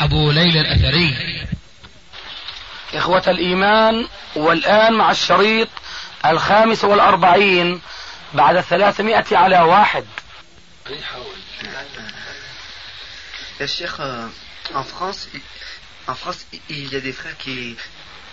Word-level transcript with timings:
أبو 0.00 0.30
ليلى 0.30 0.60
الأثري 0.60 1.46
إخوة 2.94 3.22
الإيمان 3.28 4.08
والآن 4.36 4.92
مع 4.92 5.10
الشريط 5.10 5.68
الخامس 6.26 6.84
والأربعين 6.84 7.80
بعد 8.34 8.60
ثلاثمائة 8.60 9.36
على 9.36 9.60
واحد 9.60 10.04
يا 13.60 13.66
شيخ 13.66 14.00
en 14.74 14.84
France, 14.84 15.28
en 16.06 16.14
France, 16.14 16.46
il 16.68 16.92
y 16.92 16.96
a 16.96 17.00
des 17.00 17.12
frères 17.12 17.36
qui, 17.38 17.76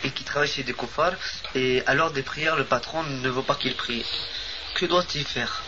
et 0.03 0.11
qui 0.11 0.23
travaillent 0.23 0.49
chez 0.49 0.63
des 0.63 0.73
koufars, 0.73 1.13
et 1.55 1.81
à 1.87 1.93
l'heure 1.93 2.11
des 2.11 2.23
prières, 2.23 2.55
le 2.57 2.65
patron 2.65 3.03
ne 3.03 3.29
veut 3.29 3.41
pas 3.41 3.55
qu'ils 3.55 3.75
prient. 3.75 4.05
Que 4.75 4.85
doit-il 4.85 5.23
faire 5.23 5.61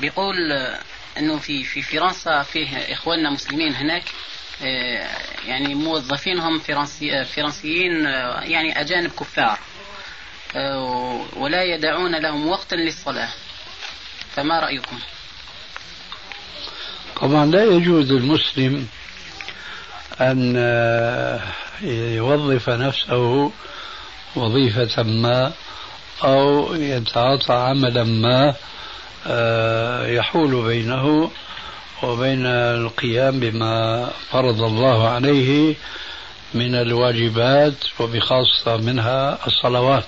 بيقول 0.00 0.52
إنه 1.18 1.38
في 1.38 1.64
في 1.64 1.82
فرنسا 1.82 2.42
فيه 2.42 2.76
إخواننا 2.92 3.30
مسلمين 3.30 3.74
هناك 3.74 4.04
يعني 5.46 5.74
موظفينهم 5.74 6.58
فرنسي 6.58 7.24
فرنسيين 7.24 8.04
يعني 8.42 8.80
أجانب 8.80 9.10
كفار 9.10 9.58
ولا 11.36 11.62
يدعون 11.62 12.16
لهم 12.16 12.46
وقتا 12.48 12.74
للصلاة 12.74 13.28
فما 14.36 14.60
رأيكم؟ 14.60 14.98
طبعا 17.20 17.46
لا 17.46 17.64
يجوز 17.64 18.12
للمسلم 18.12 18.88
أن 20.20 20.56
يوظف 21.82 22.68
نفسه 22.68 23.52
وظيفة 24.36 25.02
ما 25.02 25.52
أو 26.24 26.74
يتعاطى 26.74 27.52
عملا 27.52 28.04
ما 28.04 28.54
يحول 30.16 30.64
بينه 30.64 31.30
وبين 32.02 32.46
القيام 32.46 33.40
بما 33.40 34.06
فرض 34.30 34.62
الله 34.62 35.08
عليه 35.08 35.74
من 36.54 36.74
الواجبات 36.74 37.74
وبخاصة 38.00 38.76
منها 38.76 39.38
الصلوات. 39.46 40.04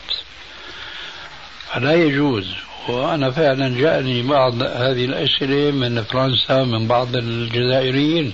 فلا 1.72 1.94
يجوز 1.94 2.47
وأنا 2.89 3.30
فعلا 3.30 3.80
جاءني 3.80 4.22
بعض 4.22 4.62
هذه 4.62 5.05
الأسئلة 5.05 5.70
من 5.70 6.02
فرنسا 6.02 6.64
من 6.64 6.89
بعض 6.89 7.17
الجزائريين. 7.17 8.33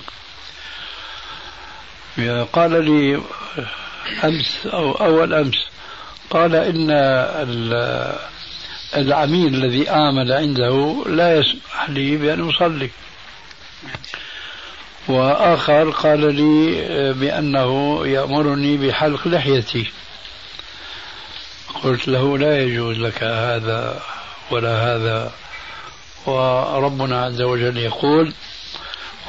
قال 2.53 2.85
لي 2.85 3.21
أمس 4.23 4.67
أو 4.73 4.91
أول 4.91 5.33
أمس 5.33 5.57
قال 6.29 6.55
إن 6.55 6.91
العميل 8.95 9.55
الذي 9.55 9.89
آمل 9.89 10.31
عنده 10.31 11.03
لا 11.07 11.37
يسمح 11.39 11.89
لي 11.89 12.17
بأن 12.17 12.49
أصلي. 12.49 12.89
وآخر 15.07 15.89
قال 15.89 16.35
لي 16.35 17.13
بأنه 17.13 18.01
يأمرني 18.07 18.77
بحلق 18.77 19.27
لحيتي. 19.27 19.91
قلت 21.83 22.07
له 22.07 22.37
لا 22.37 22.63
يجوز 22.63 22.97
لك 22.97 23.23
هذا 23.23 24.01
ولا 24.51 24.95
هذا. 24.95 25.31
وربنا 26.25 27.25
عز 27.25 27.41
وجل 27.41 27.77
يقول 27.77 28.33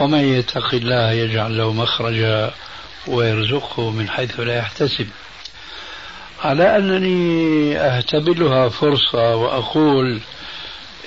ومن 0.01 0.39
يتق 0.39 0.75
الله 0.75 1.13
يجعل 1.13 1.59
له 1.59 1.73
مخرجا 1.73 2.51
ويرزقه 3.07 3.91
من 3.91 4.09
حيث 4.09 4.41
لا 4.41 4.59
يحتسب. 4.59 5.09
على 6.43 6.77
أنني 6.77 7.77
أهتبلها 7.79 8.69
فرصة 8.69 9.37
وأقول 9.37 10.21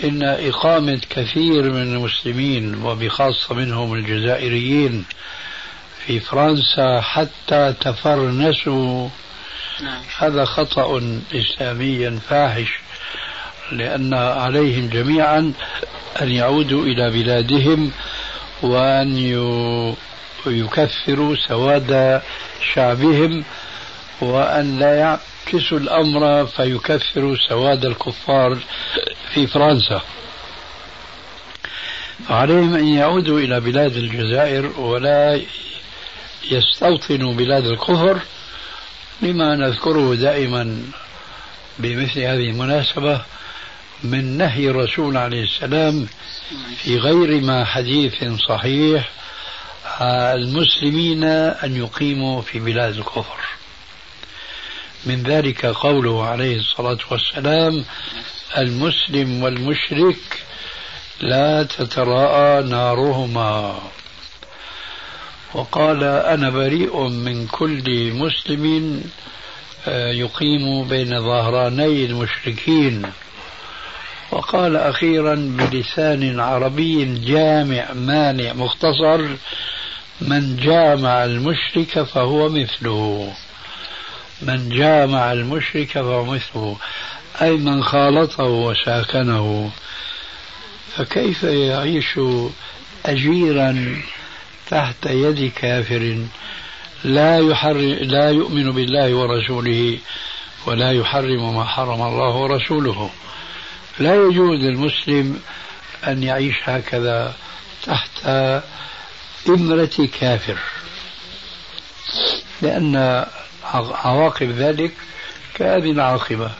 إن 0.03 0.23
إقامة 0.23 1.01
كثير 1.09 1.71
من 1.71 1.81
المسلمين 1.81 2.83
وبخاصة 2.83 3.55
منهم 3.55 3.93
الجزائريين 3.93 5.05
في 6.05 6.19
فرنسا 6.19 7.01
حتى 7.01 7.73
تفرنسوا 7.81 9.09
نعم. 9.81 10.01
هذا 10.17 10.45
خطأ 10.45 11.01
إسلاميا 11.35 12.19
فاحش 12.29 12.79
لأن 13.71 14.13
عليهم 14.13 14.89
جميعا 14.89 15.53
أن 16.21 16.31
يعودوا 16.31 16.85
إلى 16.85 17.11
بلادهم 17.11 17.91
وأن 18.61 19.17
يكفروا 20.45 21.35
سواد 21.35 22.21
شعبهم 22.73 23.43
وأن 24.21 24.79
لا 24.79 24.99
يعكسوا 24.99 25.79
الأمر 25.79 26.45
فيكفروا 26.45 27.35
سواد 27.49 27.85
الكفار 27.85 28.57
في 29.33 29.47
فرنسا. 29.47 30.01
عليهم 32.29 32.75
أن 32.75 32.87
يعودوا 32.87 33.39
إلى 33.39 33.59
بلاد 33.59 33.95
الجزائر 33.95 34.79
ولا 34.79 35.41
يستوطنوا 36.51 37.33
بلاد 37.33 37.65
الكفر 37.65 38.19
لما 39.21 39.55
نذكره 39.55 40.15
دائما 40.15 40.83
بمثل 41.79 42.19
هذه 42.19 42.49
المناسبة 42.49 43.21
من 44.03 44.37
نهي 44.37 44.69
الرسول 44.69 45.17
عليه 45.17 45.43
السلام 45.43 46.07
في 46.77 46.97
غير 46.97 47.41
ما 47.41 47.65
حديث 47.65 48.23
صحيح 48.49 49.09
المسلمين 50.01 51.23
أن 51.63 51.75
يقيموا 51.75 52.41
في 52.41 52.59
بلاد 52.59 52.95
الكفر. 52.97 53.39
من 55.05 55.23
ذلك 55.23 55.65
قوله 55.65 56.27
عليه 56.27 56.57
الصلاة 56.57 56.97
والسلام 57.11 57.85
المسلم 58.57 59.43
والمشرك 59.43 60.43
لا 61.21 61.63
تتراءى 61.63 62.63
نارهما. 62.63 63.79
وقال 65.53 66.03
أنا 66.03 66.49
بريء 66.49 67.07
من 67.07 67.47
كل 67.47 68.13
مسلم 68.13 69.03
آه، 69.87 70.11
يقيم 70.11 70.87
بين 70.87 71.19
ظهراني 71.19 72.05
المشركين. 72.05 73.01
وقال 74.31 74.75
أخيرا 74.77 75.35
بلسان 75.35 76.39
عربي 76.39 77.05
جامع 77.05 77.93
مانع 77.93 78.53
مختصر 78.53 79.21
من 80.21 80.55
جامع 80.55 81.25
المشرك 81.25 82.03
فهو 82.03 82.49
مثله. 82.49 83.33
من 84.41 84.69
جامع 84.69 85.31
المشرك 85.31 85.87
فهو 85.87 86.25
مثله 86.25 86.77
أي 87.41 87.51
من 87.51 87.83
خالطه 87.83 88.43
وساكنه. 88.43 89.71
فكيف 90.97 91.43
يعيش 91.43 92.19
أجيرا 93.05 94.01
تحت 94.69 95.05
يد 95.05 95.51
كافر؟ 95.55 96.25
لا 97.03 97.39
يحر 97.39 97.77
لا 98.01 98.29
يؤمن 98.29 98.71
بالله 98.71 99.15
ورسوله 99.15 99.97
ولا 100.65 100.91
يحرم 100.91 101.55
ما 101.55 101.63
حرم 101.63 102.01
الله 102.01 102.35
ورسوله. 102.35 103.09
لا 103.99 104.15
يجوز 104.15 104.59
للمسلم 104.59 105.41
أن 106.07 106.23
يعيش 106.23 106.55
هكذا 106.63 107.35
تحت 107.83 108.27
إمرة 109.49 110.09
كافر 110.19 110.57
لأن 112.61 113.25
عواقب 113.73 114.49
ذلك 114.51 114.91
كهذه 115.53 115.91
العاقبة. 115.91 116.51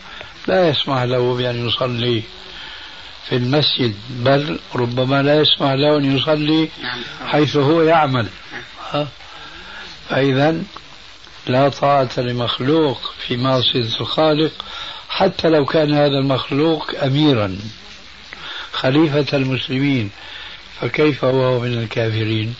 لا 0.48 0.70
يسمح 0.70 1.02
له 1.02 1.36
بأن 1.36 1.68
يصلي 1.68 2.24
في 3.30 3.36
المسجد 3.36 3.96
بل 4.10 4.60
ربما 4.76 5.22
لا 5.22 5.36
يسمح 5.42 5.72
له 5.72 5.98
أن 5.98 6.18
يصلي 6.18 6.70
حيث 7.26 7.56
هو 7.58 7.82
يعمل. 7.82 8.28
فإذا 10.10 10.64
لا 11.48 11.70
طاعة 11.70 12.10
لمخلوق 12.18 13.14
في 13.28 13.38
معصية 13.38 14.00
الخالق 14.02 14.52
حتى 15.10 15.50
لو 15.50 15.66
كان 15.66 15.94
هذا 15.94 16.18
المخلوق 16.18 17.04
أميرا 17.04 17.58
خليفة 18.72 19.38
المسلمين 19.38 20.10
فكيف 20.82 21.26
هو 21.26 21.60
من 21.60 21.84
الكافرين؟ 21.84 22.56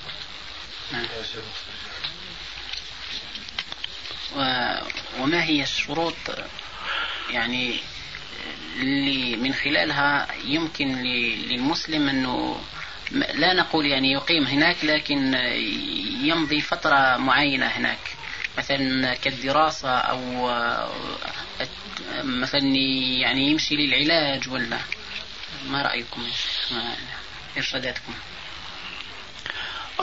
وما 5.20 5.44
هي 5.44 5.64
الشروط 5.64 6.16
يعني 7.30 7.80
اللي 8.80 9.36
من 9.36 9.54
خلالها 9.54 10.28
يمكن 10.46 10.96
للمسلم 11.50 12.10
أنه 12.10 12.62
لا 13.12 13.54
نقول 13.54 13.86
يعني 13.86 14.12
يقيم 14.12 14.44
هناك 14.44 14.86
لكن 14.86 15.34
يمضي 16.22 16.62
فترة 16.62 17.18
معينة 17.18 17.66
هناك. 17.66 18.00
مثلا 18.58 19.14
كالدراسة 19.14 19.90
أو 19.90 20.52
مثلا 22.24 22.62
يعني 23.22 23.52
يمشي 23.52 23.76
للعلاج 23.76 24.50
ولا؟ 24.50 24.78
ما 25.70 25.82
رأيكم؟ 25.82 26.22
إرشاداتكم؟ 27.58 28.14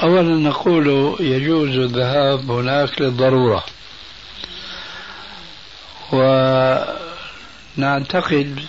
أولا 0.02 0.48
نقول 0.48 1.16
يجوز 1.20 1.78
الذهاب 1.78 2.50
هناك 2.50 3.00
للضرورة. 3.00 3.64
ونعتقد 7.76 8.60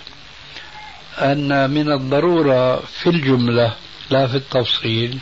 أن 1.18 1.70
من 1.70 1.92
الضرورة 1.92 2.76
في 2.80 3.10
الجملة 3.10 3.74
لا 4.10 4.26
في 4.26 4.36
التفصيل 4.36 5.18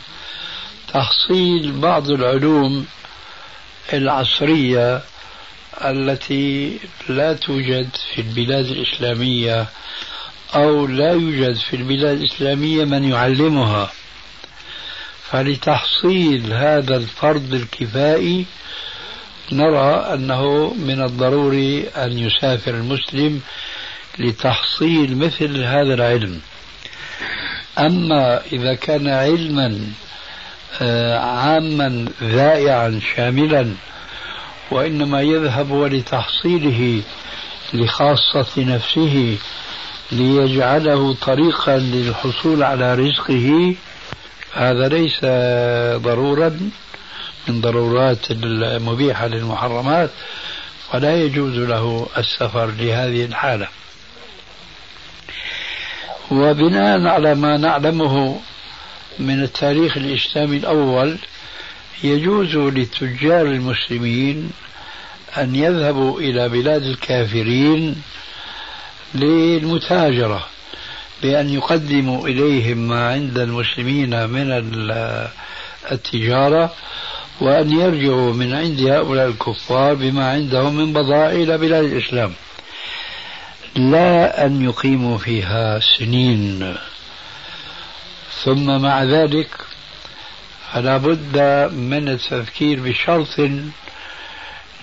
تحصيل 0.93 1.71
بعض 1.71 2.09
العلوم 2.09 2.85
العصرية 3.93 5.01
التي 5.85 6.79
لا 7.09 7.33
توجد 7.33 7.89
في 8.13 8.21
البلاد 8.21 8.65
الإسلامية 8.65 9.65
أو 10.55 10.87
لا 10.87 11.11
يوجد 11.11 11.55
في 11.55 11.75
البلاد 11.75 12.17
الإسلامية 12.17 12.85
من 12.85 13.03
يعلمها. 13.03 13.91
فلتحصيل 15.31 16.53
هذا 16.53 16.95
الفرض 16.97 17.53
الكفائي 17.53 18.45
نرى 19.51 20.13
أنه 20.13 20.73
من 20.73 21.01
الضروري 21.01 21.87
أن 21.87 22.19
يسافر 22.19 22.71
المسلم 22.71 23.41
لتحصيل 24.19 25.17
مثل 25.17 25.63
هذا 25.63 25.93
العلم. 25.93 26.39
أما 27.77 28.41
إذا 28.51 28.73
كان 28.73 29.07
علما 29.07 29.79
آه، 30.81 31.17
عاما 31.17 32.05
ذائعا 32.23 32.99
شاملا 33.15 33.73
وإنما 34.71 35.21
يذهب 35.21 35.71
ولتحصيله 35.71 37.01
لخاصة 37.73 38.47
نفسه 38.57 39.37
ليجعله 40.11 41.13
طريقا 41.13 41.77
للحصول 41.77 42.63
على 42.63 42.95
رزقه 42.95 43.75
هذا 44.53 44.87
ليس 44.87 45.19
ضرورا. 46.03 46.59
من 47.47 47.61
ضرورات 47.61 48.31
المبيحة 48.31 49.27
للمحرمات 49.27 50.09
ولا 50.93 51.15
يجوز 51.15 51.55
له 51.57 52.07
السفر 52.17 52.65
لهذه 52.65 53.25
الحالة. 53.25 53.67
وبناء 56.31 57.07
على 57.07 57.35
ما 57.35 57.57
نعلمه 57.57 58.39
من 59.19 59.43
التاريخ 59.43 59.97
الإسلامي 59.97 60.57
الأول 60.57 61.17
يجوز 62.03 62.55
للتجار 62.55 63.45
المسلمين 63.45 64.51
أن 65.37 65.55
يذهبوا 65.55 66.19
إلى 66.19 66.49
بلاد 66.49 66.83
الكافرين 66.83 68.01
للمتاجرة 69.15 70.47
بأن 71.21 71.49
يقدموا 71.49 72.27
إليهم 72.27 72.77
ما 72.77 73.09
عند 73.09 73.37
المسلمين 73.37 74.29
من 74.29 74.51
التجارة 75.91 76.73
وأن 77.41 77.71
يرجعوا 77.71 78.33
من 78.33 78.53
عند 78.53 78.81
هؤلاء 78.81 79.27
الكفار 79.27 79.93
بما 79.93 80.31
عندهم 80.31 80.75
من 80.75 80.93
بضائع 80.93 81.31
إلى 81.31 81.57
بلاد 81.57 81.83
الإسلام. 81.83 82.33
لا 83.75 84.45
أن 84.45 84.63
يقيموا 84.63 85.17
فيها 85.17 85.79
سنين. 85.97 86.75
ثم 88.43 88.81
مع 88.81 89.03
ذلك 89.03 89.49
فلا 90.73 90.97
بد 90.97 91.37
من 91.73 92.09
التفكير 92.09 92.79
بشرط 92.79 93.39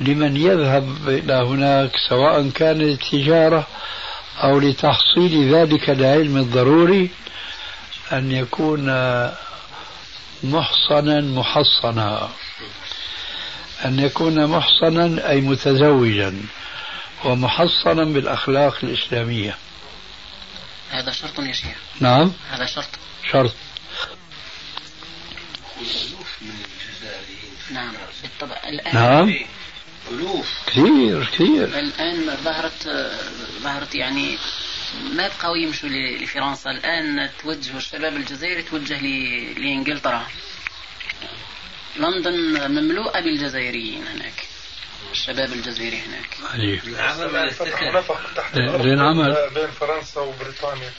لمن 0.01 0.37
يذهب 0.37 1.09
إلى 1.09 1.33
هناك 1.33 1.91
سواء 2.09 2.49
كانت 2.49 2.83
التجارة 2.83 3.67
أو 4.43 4.59
لتحصيل 4.59 5.55
ذلك 5.55 5.91
العلم 5.91 6.37
الضروري 6.37 7.11
أن 8.13 8.33
يكون 8.33 8.87
محصنا 10.45 11.21
محصنا. 11.21 12.29
أن 13.85 13.99
يكون 13.99 14.47
محصنا 14.47 15.31
أي 15.31 15.41
متزوجا 15.41 16.43
ومحصنا 17.25 18.05
بالأخلاق 18.05 18.79
الإسلامية. 18.83 19.57
هذا 20.91 21.13
شرط 21.13 21.39
يا 21.39 21.53
شيخ. 21.53 21.77
نعم. 22.01 22.33
هذا 22.51 22.67
شرط. 22.67 22.89
شرط. 23.33 23.55
نعم. 27.71 27.93
بالطبع. 28.23 28.57
الآن 28.69 28.95
نعم. 28.95 29.35
ألوف 30.11 30.49
كثير 30.67 31.25
كثير. 31.25 31.65
الآن 31.65 32.37
ظهرت 32.45 33.11
ظهرت 33.63 33.95
يعني 33.95 34.37
ما 35.13 35.29
بقوا 35.29 35.57
يمشوا 35.57 35.89
لفرنسا. 35.89 36.71
الآن 36.71 37.31
توجه 37.43 37.77
الشباب 37.77 38.17
الجزائري 38.17 38.63
توجه 38.63 39.01
لإنجلترا. 39.59 40.27
لندن 41.99 42.71
مملوءة 42.71 43.21
بالجزائريين 43.21 44.07
هناك. 44.07 44.49
الشباب 45.13 45.53
الجزائري 45.53 46.01
هناك. 46.01 46.29
عجيب 46.55 46.81
العمل 46.89 47.55
تحت 48.37 48.57
العمل 48.57 49.51
بين 49.55 49.71
فرنسا 49.81 50.21
وبريطانيا. 50.21 50.91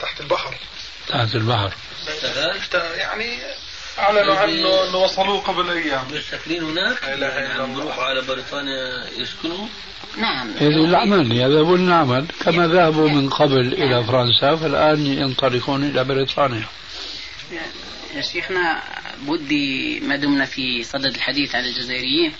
تحت 0.00 0.20
البحر. 0.20 0.54
تحت 1.08 1.34
البحر. 1.34 1.72
يعني 2.96 3.38
أعلنوا 3.98 4.34
عنه 4.34 4.88
إنه 4.88 4.96
وصلوه 4.96 5.40
قبل 5.40 5.70
أيام. 5.70 6.04
ساكنين 6.30 6.62
هناك؟ 6.62 7.04
لا 7.04 7.14
إله 7.14 7.38
إلا 7.38 7.64
الله. 7.64 7.74
بيروحوا 7.74 8.04
على 8.04 8.22
بريطانيا 8.22 9.10
يسكنوا؟ 9.16 9.66
نعم. 10.16 10.50
للعمل 10.60 11.32
يذهبون 11.32 11.86
للعمل 11.86 12.26
كما 12.40 12.66
ذهبوا 12.66 13.08
من 13.08 13.30
قبل 13.30 13.72
إلى 13.72 14.04
فرنسا 14.04 14.56
فالآن 14.56 15.06
ينطلقون 15.06 15.84
إلى 15.84 16.04
بريطانيا. 16.04 16.66
يا 18.14 18.20
شيخنا 18.22 18.82
بدي 19.22 20.00
ما 20.00 20.16
دمنا 20.16 20.44
في 20.44 20.84
صدد 20.84 21.14
الحديث 21.14 21.54
عن 21.54 21.64
الجزائريين. 21.64 22.32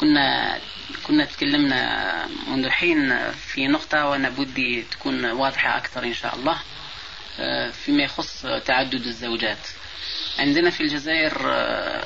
كنا 0.00 0.58
كنا 1.06 1.24
تكلمنا 1.24 2.28
منذ 2.48 2.68
حين 2.70 3.32
في 3.32 3.68
نقطة 3.68 4.06
وأنا 4.06 4.28
بدي 4.28 4.82
تكون 4.82 5.24
واضحة 5.24 5.76
أكثر 5.76 6.04
إن 6.04 6.14
شاء 6.14 6.34
الله 6.34 6.58
آه، 7.38 7.70
فيما 7.70 8.02
يخص 8.02 8.46
تعدد 8.66 9.06
الزوجات. 9.06 9.68
عندنا 10.38 10.70
في 10.70 10.80
الجزائر 10.80 11.32
آه، 11.52 12.04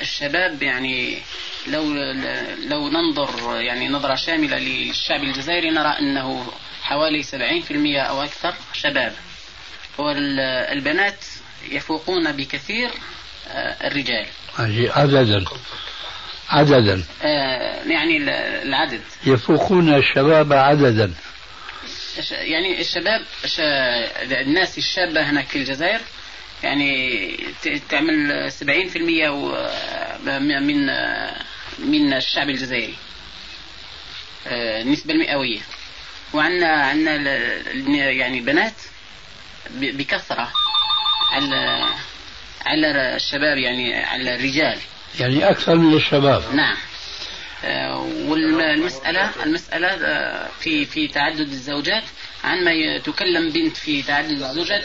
الشباب 0.00 0.62
يعني 0.62 1.18
لو 1.66 1.82
لو 2.68 2.88
ننظر 2.88 3.60
يعني 3.60 3.88
نظرة 3.88 4.14
شاملة 4.14 4.58
للشعب 4.58 5.22
الجزائري 5.24 5.70
نرى 5.70 5.88
أنه 6.00 6.52
حوالي 6.82 7.22
70% 7.22 8.00
أو 8.00 8.22
أكثر 8.22 8.54
شباب. 8.72 9.14
والبنات 9.98 11.24
يفوقون 11.70 12.32
بكثير 12.32 12.90
آه، 13.48 13.86
الرجال. 13.86 14.26
عددا. 14.96 15.44
عددا. 16.48 17.04
آه، 17.22 17.84
يعني 17.84 18.16
العدد. 18.62 19.00
يفوقون 19.26 19.94
الشباب 19.94 20.52
عددا. 20.52 21.14
يعني 22.30 22.80
الشباب 22.80 23.22
الناس 24.22 24.78
الشابة 24.78 25.30
هناك 25.30 25.46
في 25.46 25.56
الجزائر 25.58 26.00
يعني 26.62 27.30
تعمل 27.88 28.52
70% 28.52 28.66
من 30.60 30.86
من 31.78 32.12
الشعب 32.12 32.48
الجزائري. 32.48 32.94
آه، 34.46 34.82
النسبة 34.82 35.14
المئوية. 35.14 35.60
وعندنا 36.32 36.68
عندنا 36.68 38.10
يعني 38.10 38.40
بنات 38.40 38.74
بكثرة. 39.70 40.52
على 41.30 41.88
على 42.66 43.16
الشباب 43.16 43.58
يعني 43.58 43.94
على 43.94 44.34
الرجال. 44.34 44.78
يعني 45.20 45.50
أكثر 45.50 45.74
من 45.74 45.94
الشباب. 45.94 46.42
نعم. 46.54 46.76
آه، 47.64 47.98
والمسألة 48.26 49.30
المسألة 49.44 49.88
آه، 49.88 50.48
في 50.60 50.84
في 50.84 51.08
تعدد 51.08 51.40
الزوجات. 51.40 52.04
عندما 52.44 52.98
تكلم 52.98 53.50
بنت 53.50 53.76
في 53.76 54.02
تعدد 54.02 54.30
الزوجات 54.30 54.84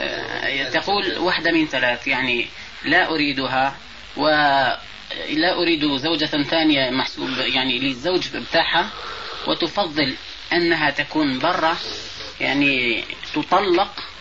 آه، 0.00 0.68
تقول 0.68 1.18
واحدة 1.18 1.52
من 1.52 1.66
ثلاث 1.66 2.06
يعني 2.06 2.46
لا 2.84 3.10
أريدها 3.10 3.76
ولا 4.16 5.54
أريد 5.54 5.96
زوجة 5.96 6.42
ثانية 6.42 6.90
محسوب 6.90 7.28
يعني 7.38 7.78
للزوج 7.78 8.28
بتاعها 8.28 8.90
وتفضل 9.46 10.14
أنها 10.52 10.90
تكون 10.90 11.38
برا 11.38 11.76
يعني 12.40 13.04
تطلق 13.34 14.11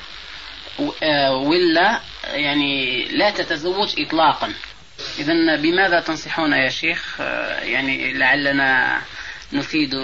ولا 1.31 1.99
يعني 2.23 3.05
لا 3.07 3.29
تتزوج 3.29 3.89
إطلاقا. 3.99 4.53
إذا 5.19 5.55
بماذا 5.55 5.99
تنصحون 5.99 6.53
يا 6.53 6.69
شيخ؟ 6.69 7.19
يعني 7.61 8.13
لعلنا 8.13 9.01
نفيد 9.53 9.95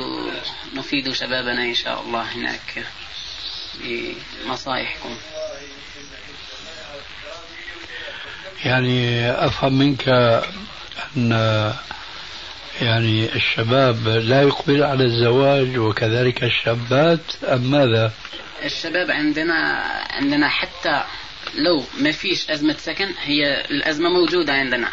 نفيد 0.76 1.12
شبابنا 1.14 1.64
إن 1.64 1.76
شاء 1.76 2.02
الله 2.02 2.22
هناك 2.22 2.86
بنصائحكم. 3.84 5.18
يعني 8.66 9.32
أفهم 9.32 9.74
منك 9.74 10.10
أن 11.18 11.32
يعني 12.82 13.36
الشباب 13.36 14.08
لا 14.08 14.42
يقبل 14.42 14.84
على 14.84 15.04
الزواج 15.04 15.78
وكذلك 15.78 16.44
الشابات 16.44 17.44
أم 17.44 17.72
ماذا؟ 17.72 18.12
الشباب 18.66 19.12
عندنا 19.12 19.82
عندنا 20.10 20.50
حتى 20.50 21.04
لو 21.56 21.84
ما 22.00 22.12
فيش 22.12 22.50
أزمة 22.50 22.74
سكن 22.78 23.14
هي 23.22 23.62
الأزمة 23.62 24.10
موجودة 24.10 24.54
عندنا. 24.54 24.90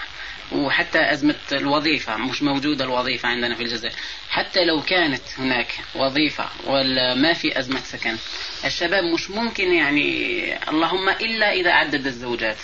وحتى 0.52 1.12
أزمة 1.12 1.34
الوظيفة 1.52 2.16
مش 2.16 2.42
موجودة 2.42 2.84
الوظيفة 2.84 3.28
عندنا 3.28 3.54
في 3.54 3.62
الجزائر. 3.62 3.94
حتى 4.30 4.64
لو 4.64 4.82
كانت 4.82 5.22
هناك 5.38 5.74
وظيفة 5.94 6.48
ولا 6.66 7.14
ما 7.14 7.32
في 7.32 7.58
أزمة 7.58 7.80
سكن 7.80 8.16
الشباب 8.64 9.04
مش 9.04 9.30
ممكن 9.30 9.72
يعني 9.72 10.68
اللهم 10.68 11.08
إلا 11.08 11.52
إذا 11.52 11.72
عدد 11.72 12.06
الزوجات. 12.06 12.56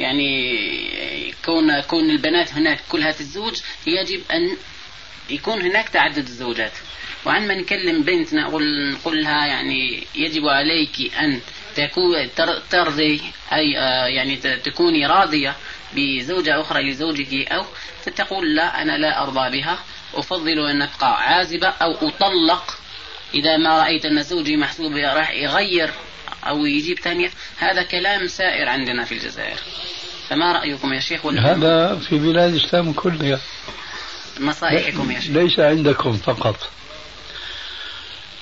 يعني 0.00 1.34
كون 1.44 1.80
كون 1.80 2.10
البنات 2.10 2.52
هناك 2.52 2.80
كلها 2.88 3.12
تتزوج 3.12 3.60
يجب 3.86 4.22
أن 4.32 4.56
يكون 5.30 5.60
هناك 5.62 5.88
تعدد 5.88 6.18
الزوجات. 6.26 6.72
وعندما 7.26 7.54
نكلم 7.54 8.02
بنت 8.02 8.34
نقول 8.34 8.92
نقول 8.92 9.22
لها 9.22 9.46
يعني 9.46 10.06
يجب 10.14 10.48
عليك 10.48 11.14
أن 11.18 11.40
تكون 11.76 12.28
ترضي 12.70 13.20
أي 13.52 13.78
آه، 13.78 14.06
يعني 14.06 14.36
تكوني 14.36 15.06
راضية 15.06 15.56
بزوجة 15.96 16.60
أخرى 16.60 16.90
لزوجك 16.90 17.52
أو 17.52 17.64
تقول 18.16 18.54
لا 18.54 18.82
أنا 18.82 18.98
لا 18.98 19.22
أرضى 19.22 19.58
بها 19.58 19.78
أفضل 20.14 20.58
أن 20.70 20.82
أبقى 20.82 21.22
عازبة 21.22 21.68
أو 21.68 21.92
أطلق. 21.92 22.78
إذا 23.34 23.56
ما 23.56 23.82
رأيت 23.82 24.04
أن 24.04 24.22
زوجي 24.22 24.56
محسوب 24.56 24.92
راح 24.96 25.30
يغير 25.30 25.90
أو 26.46 26.66
يجيب 26.66 26.98
ثانية 26.98 27.30
هذا 27.58 27.82
كلام 27.82 28.26
سائر 28.26 28.68
عندنا 28.68 29.04
في 29.04 29.12
الجزائر. 29.12 29.58
فما 30.28 30.52
رأيكم 30.52 30.92
يا 30.92 31.00
شيخ؟ 31.00 31.26
هذا 31.26 31.96
في 31.96 32.18
بلاد 32.18 32.54
الإسلام 32.54 32.92
كلها. 32.92 33.40
نصائحكم 34.40 35.10
يا 35.10 35.20
شيخ. 35.20 35.30
ليس 35.30 35.60
عندكم 35.60 36.12
فقط. 36.12 36.70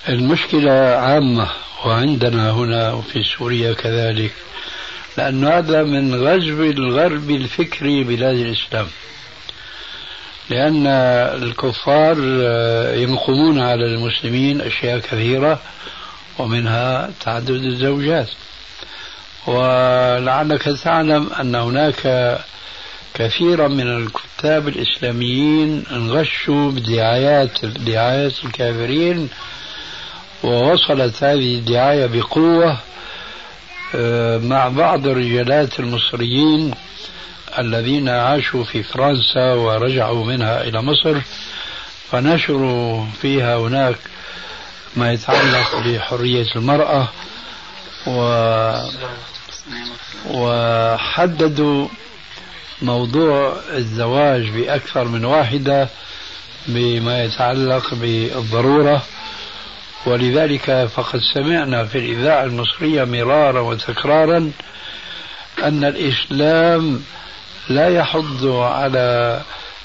المشكلة 0.09 0.73
عامة 0.73 1.51
وعندنا 1.85 2.51
هنا 2.51 2.93
وفي 2.93 3.23
سوريا 3.23 3.73
كذلك 3.73 4.33
لأن 5.17 5.45
هذا 5.45 5.83
من 5.83 6.15
غزو 6.15 6.65
الغرب 6.65 7.31
الفكري 7.31 8.05
بلاد 8.05 8.37
الإسلام. 8.37 8.87
لأن 10.51 10.87
الكفار 11.43 12.19
ينقمون 12.97 13.61
على 13.61 13.87
المسلمين 13.87 14.61
أشياء 14.61 14.99
كثيرة 14.99 15.61
ومنها 16.39 17.11
تعدد 17.21 17.65
الزوجات. 17.65 18.29
ولعلك 19.47 20.63
تعلم 20.63 21.33
أن 21.41 21.55
هناك 21.55 22.39
كثيرا 23.15 23.69
من 23.69 23.87
الكتاب 23.97 24.69
الإسلاميين 24.69 25.85
انغشوا 25.93 26.71
بدعايات 26.71 27.65
دعايات 27.65 28.45
الكافرين 28.45 29.29
ووصلت 30.45 31.25
هذه 31.25 31.55
الدعاية 31.55 32.07
بقوة 32.07 32.79
آه، 33.95 34.39
مع 34.39 34.69
بعض 34.69 35.07
الرجالات 35.07 35.81
المصريين 35.81 36.75
الذين 37.59 38.09
عاشوا 38.09 38.65
في 38.65 38.83
فرنسا 38.83 39.55
ورجعوا 39.55 40.25
منها 40.25 40.63
إلى 40.63 40.83
مصر. 40.83 41.21
فنشروا 42.11 43.07
فيها 43.23 43.57
هناك 43.57 43.97
ما 44.97 45.13
يتعلق 45.13 45.77
بحرية 45.87 46.47
المرأة 46.57 47.09
و 48.07 48.73
وحددوا 50.31 51.89
موضوع 52.83 53.57
الزواج 53.71 54.51
بأكثر 54.51 55.05
من 55.05 55.25
واحدة 55.25 55.89
بما 56.67 57.25
يتعلق 57.25 57.95
بالضرورة. 57.95 59.03
ولذلك 60.07 60.85
فقد 60.95 61.21
سمعنا 61.35 61.85
في 61.85 61.99
الإذاعة 61.99 62.45
المصرية 62.45 63.05
مرارا 63.05 63.61
وتكرارا 63.61 64.51
أن 65.63 65.85
الإسلام 65.85 67.03
لا 67.69 67.89
يحض 67.89 68.47
على 68.47 69.41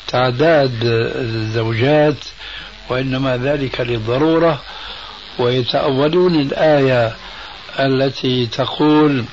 تعداد 0.08 0.80
الزوجات 1.16 2.26
وإنما 2.90 3.38
ذلك 3.38 3.82
للضرورة 3.82 4.62
ويتأولون 5.40 6.36
الآية 6.36 7.16
التي 7.80 8.46
تقول 8.46 9.26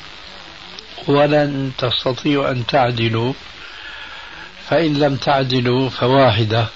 ولن 1.09 1.73
تستطيعوا 1.79 2.51
أن 2.51 2.67
تعدلوا 2.67 3.33
فإن 4.69 4.95
لم 4.95 5.17
تعدلوا 5.17 5.89
فواحدة 5.89 6.67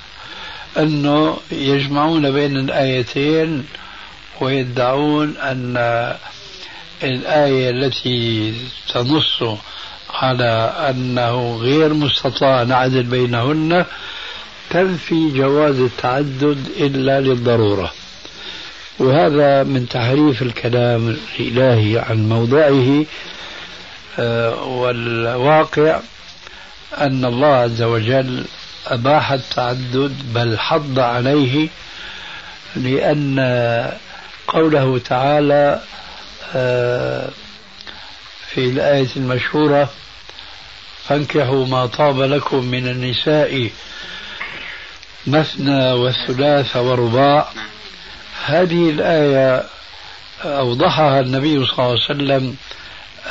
أنه 0.78 1.36
يجمعون 1.52 2.30
بين 2.30 2.56
الآيتين 2.56 3.66
ويدعون 4.40 5.36
أن 5.36 5.76
الآية 7.02 7.70
التي 7.70 8.54
تنص 8.94 9.42
على 10.10 10.74
أنه 10.90 11.56
غير 11.56 11.94
مستطاع 11.94 12.62
نعدل 12.62 13.02
بينهن 13.02 13.84
تنفي 14.70 15.30
جواز 15.30 15.80
التعدد 15.80 16.58
إلا 16.80 17.20
للضرورة. 17.20 17.92
وهذا 18.98 19.62
من 19.62 19.88
تحريف 19.88 20.42
الكلام 20.42 21.16
الإلهي 21.40 21.98
عن 21.98 22.28
موضعه 22.28 23.04
آه، 24.18 24.64
والواقع 24.64 26.00
أن 26.98 27.24
الله 27.24 27.54
عز 27.54 27.82
وجل 27.82 28.44
أباح 28.86 29.32
التعدد 29.32 30.12
بل 30.34 30.58
حض 30.58 30.98
عليه 30.98 31.68
لأن 32.76 33.38
قوله 34.48 34.98
تعالى 34.98 35.80
آه، 36.54 37.28
في 38.48 38.60
الآية 38.70 39.08
المشهورة 39.16 39.90
فانكحوا 41.04 41.66
ما 41.66 41.86
طاب 41.86 42.20
لكم 42.20 42.64
من 42.64 42.88
النساء 42.88 43.70
مثنى 45.26 45.92
والثلاث 45.92 46.76
والرباع 46.76 47.48
هذه 48.46 48.90
الآية 48.90 49.64
أوضحها 50.44 51.20
النبي 51.20 51.66
صلى 51.66 51.72
الله 51.72 51.84
عليه 51.84 52.04
وسلم 52.04 52.56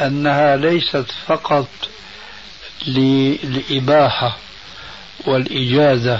أنها 0.02 0.56
ليست 0.56 1.06
فقط 1.28 1.68
للإباحة 2.88 4.38
والإجازة 5.26 6.20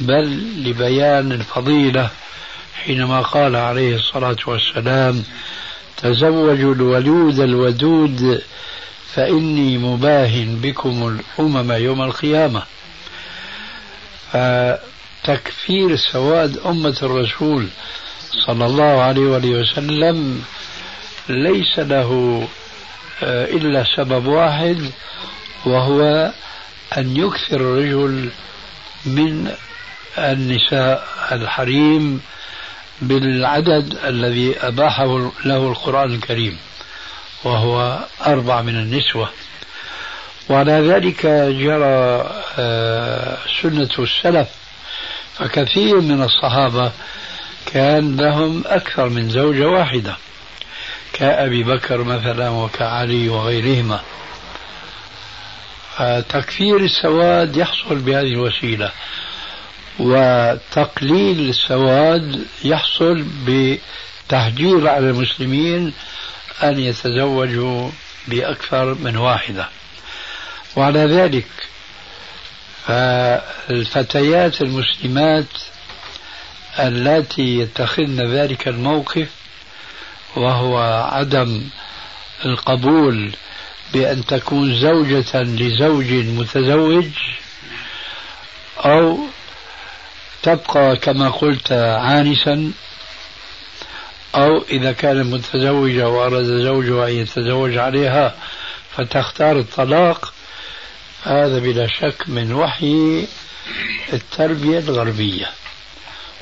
بل 0.00 0.24
لبيان 0.64 1.32
الفضيلة. 1.32 2.10
حينما 2.86 3.20
قال 3.20 3.56
عليه 3.56 3.96
الصلاة 3.96 4.36
والسلام 4.46 5.24
تزوجوا 5.96 6.74
الولود 6.74 7.40
الودود 7.40 8.42
فإني 9.14 9.78
مباهن 9.78 10.58
بكم 10.62 11.18
الأمم 11.38 11.72
يوم 11.72 12.02
القيامة. 12.02 12.62
فتكفير 14.32 15.96
سواد 15.96 16.58
أمة 16.66 16.96
الرسول 17.02 17.68
صلى 18.46 18.66
الله 18.66 19.02
عليه 19.02 19.22
وآله 19.22 19.60
وسلم 19.60 20.42
ليس 21.28 21.78
له 21.78 22.42
آه، 23.22 23.44
إلا 23.44 23.84
سبب 23.96 24.26
واحد 24.26 24.90
وهو 25.64 26.32
أن 26.98 27.16
يكثر 27.16 27.56
الرجل 27.56 28.30
من 29.06 29.52
النساء 30.18 31.08
الحريم 31.32 32.20
بالعدد 33.02 33.98
الذي 34.04 34.58
أباحه 34.60 35.30
له 35.44 35.68
القرآن 35.68 36.14
الكريم 36.14 36.58
وهو 37.44 37.98
أربع 38.26 38.62
من 38.62 38.76
النسوة. 38.76 39.30
وعلى 40.48 40.72
ذلك 40.72 41.26
جرى 41.60 42.30
آه، 42.58 43.38
سنة 43.62 43.90
السلف 43.98 44.48
فكثير 45.34 46.00
من 46.00 46.22
الصحابة 46.22 46.92
كان 47.66 48.16
لهم 48.16 48.62
أكثر 48.66 49.08
من 49.08 49.30
زوجة 49.30 49.68
واحدة 49.68 50.16
كأبي 51.12 51.62
بكر 51.62 52.02
مثلا 52.02 52.48
وكعلي 52.48 53.28
وغيرهما. 53.28 54.00
فتكفير 55.96 56.76
السواد 56.76 57.56
يحصل 57.56 57.94
بهذه 57.94 58.32
الوسيلة. 58.32 58.92
وتقليل 59.98 61.48
السواد 61.48 62.44
يحصل 62.64 63.24
بتهجير 63.46 64.88
على 64.88 65.10
المسلمين 65.10 65.92
أن 66.62 66.78
يتزوجوا 66.78 67.90
بأكثر 68.28 68.94
من 68.94 69.16
واحدة. 69.16 69.68
وعلى 70.76 70.98
ذلك 71.06 71.46
فالفتيات 72.86 74.62
المسلمات 74.62 75.46
اللاتي 76.78 77.58
يتخذن 77.58 78.32
ذلك 78.32 78.68
الموقف 78.68 79.28
وهو 80.36 80.78
عدم 81.12 81.62
القبول 82.44 83.32
بأن 83.92 84.24
تكون 84.26 84.76
زوجة 84.76 85.42
لزوج 85.42 86.12
متزوج 86.12 87.08
أو 88.78 89.18
تبقى 90.46 90.96
كما 90.96 91.28
قلت 91.28 91.72
عانسا 91.72 92.72
أو 94.34 94.64
إذا 94.70 94.92
كانت 94.92 95.34
متزوجة 95.34 96.08
وأراد 96.08 96.44
زوجها 96.44 97.08
أن 97.08 97.12
يتزوج 97.12 97.76
عليها 97.76 98.34
فتختار 98.96 99.58
الطلاق 99.58 100.32
هذا 101.22 101.58
بلا 101.58 101.86
شك 101.86 102.28
من 102.28 102.52
وحي 102.52 103.26
التربية 104.12 104.78
الغربية. 104.78 105.50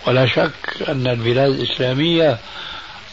ولا 0.06 0.26
شك 0.26 0.88
أن 0.88 1.06
البلاد 1.06 1.50
الإسلامية 1.50 2.38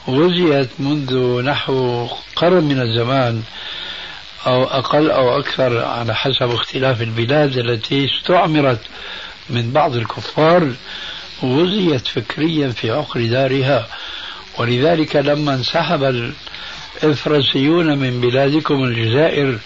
غزيت 0.10 0.70
منذ 0.80 1.42
نحو 1.42 2.08
قرن 2.36 2.64
من 2.64 2.82
الزمان 2.82 3.44
أو 4.48 4.64
أقل 4.64 5.12
أو 5.12 5.40
أكثر 5.40 5.86
على 5.86 6.16
حسب 6.16 6.52
اختلاف 6.52 7.02
البلاد 7.02 7.58
التي 7.58 8.06
استعمرت 8.06 8.82
من 9.50 9.72
بعض 9.72 9.96
الكفار 9.96 10.74
غزيت 11.44 12.08
فكريا 12.08 12.70
في 12.70 12.92
عقر 12.92 13.26
دارها. 13.26 13.88
ولذلك 14.58 15.16
لما 15.16 15.54
انسحب 15.54 16.32
الفرنسيون 17.04 17.98
من 17.98 18.22
بلادكم 18.22 18.84
الجزائر 18.84 19.58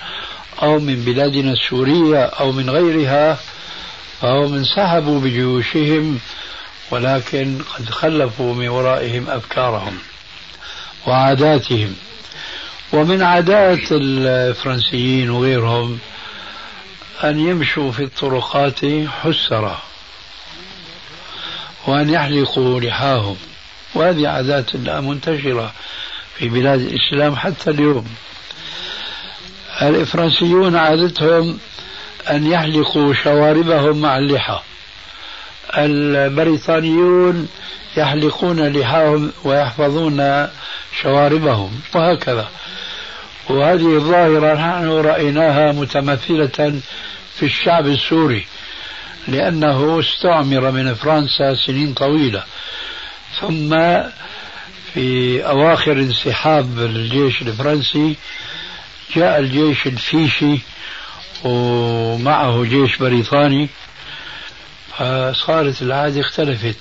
أو 0.63 0.79
من 0.79 0.95
بلادنا 0.95 1.51
السورية 1.51 2.23
أو 2.23 2.51
من 2.51 2.69
غيرها 2.69 3.39
فهم 4.21 4.53
انسحبوا 4.53 5.19
بجيوشهم 5.19 6.19
ولكن 6.91 7.57
قد 7.77 7.89
خلفوا 7.89 8.53
من 8.53 8.67
ورائهم 8.67 9.29
أفكارهم 9.29 9.97
وعاداتهم. 11.07 11.95
ومن 12.93 13.21
عادات 13.21 13.91
الفرنسيين 13.91 15.29
وغيرهم 15.29 15.99
أن 17.23 17.39
يمشوا 17.39 17.91
في 17.91 18.03
الطرقات 18.03 18.79
حسرة 19.23 19.81
وأن 21.87 22.09
يحلقوا 22.09 22.81
لحاهم 22.81 23.35
وهذه 23.95 24.27
عادات 24.27 24.75
منتشرة 24.75 25.73
في 26.37 26.49
بلاد 26.49 26.79
الإسلام 26.79 27.35
حتى 27.35 27.69
اليوم. 27.69 28.07
الفرنسيون 29.81 30.75
عادتهم 30.75 31.59
أن 32.29 32.47
يحلقوا 32.47 33.13
شواربهم 33.13 34.01
مع 34.01 34.17
اللحى 34.17 34.59
البريطانيون 35.77 37.47
يحلقون 37.97 38.67
لحاهم 38.67 39.31
ويحفظون 39.43 40.47
شواربهم 41.01 41.81
وهكذا. 41.95 42.49
وهذه 43.49 43.95
الظاهرة 43.95 44.53
نحن 44.53 44.87
رأيناها 44.87 45.71
متمثلة 45.71 46.79
في 47.35 47.43
الشعب 47.43 47.87
السوري 47.87 48.45
لأنه 49.27 49.99
استعمر 49.99 50.71
من 50.71 50.93
فرنسا 50.93 51.55
سنين 51.65 51.93
طويلة 51.93 52.43
ثم 53.39 53.69
في 54.93 55.39
أواخر 55.45 55.91
انسحاب 55.91 56.79
الجيش 56.79 57.41
الفرنسي 57.41 58.15
جاء 59.15 59.39
الجيش 59.39 59.87
الفيشي 59.87 60.59
ومعه 61.43 62.63
جيش 62.63 62.97
بريطاني 62.97 63.69
فصارت 64.97 65.81
العادة 65.81 66.21
اختلفت. 66.21 66.75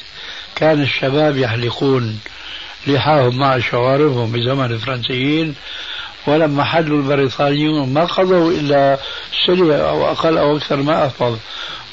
كان 0.57 0.83
الشباب 0.83 1.37
يحلقون 1.37 2.21
لحاهم 2.87 3.39
مع 3.39 3.59
شواربهم 3.59 4.33
بزمن 4.33 4.65
الفرنسيين 4.65 5.55
ولما 6.27 6.65
حلوا 6.65 6.99
البريطانيون 6.99 7.93
ما 7.93 8.05
قضوا 8.05 8.53
إلا 8.53 8.99
سنة 9.47 9.75
أو 9.75 10.11
أقل 10.11 10.39
أو 10.39 10.57
أكثر 10.57 10.77
ما 10.77 11.07
أحفظ 11.07 11.37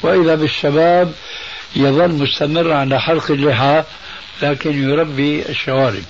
وإذا 0.03 0.35
بالشباب 0.35 1.13
يظل 1.75 2.11
مستمر 2.11 2.71
على 2.71 3.01
حلق 3.01 3.31
اللحى 3.31 3.83
لكن 4.41 4.89
يربي 4.89 5.49
الشوارب. 5.49 6.03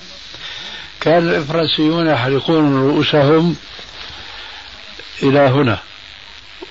كان 1.00 1.28
الفرنسيون 1.28 2.06
يحلقون 2.06 2.88
رؤوسهم 2.88 3.56
إلى 5.22 5.38
هنا 5.38 5.78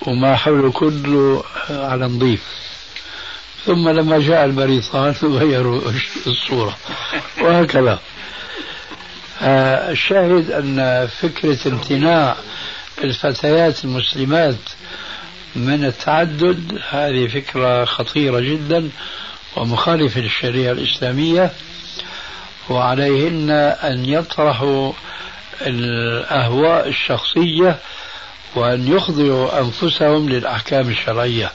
وما 0.06 0.36
حوله 0.36 0.70
كله 0.70 1.44
على 1.70 2.06
نظيف. 2.06 2.40
ثم 3.66 3.88
لما 3.88 4.18
جاء 4.18 4.44
البريطان 4.44 5.14
غيروا 5.38 5.80
الصورة 6.26 6.76
وهكذا. 7.40 7.98
الشاهد 9.42 10.50
أن 10.50 11.06
فكرة 11.06 11.68
امتناع 11.68 12.36
الفتيات 13.04 13.84
المسلمات 13.84 14.54
من 15.56 15.84
التعدد 15.84 16.78
هذه 16.90 17.26
فكرة 17.28 17.84
خطيرة 17.84 18.40
جدا 18.40 18.90
ومخالفة 19.56 20.20
للشريعة 20.20 20.72
الإسلامية 20.72 21.50
وعليهن 22.70 23.50
أن 23.82 24.04
يطرحوا 24.04 24.92
الأهواء 25.60 26.88
الشخصية 26.88 27.78
وأن 28.54 28.88
يخضعوا 28.96 29.60
أنفسهم 29.60 30.28
للأحكام 30.28 30.88
الشرعية. 30.88 31.52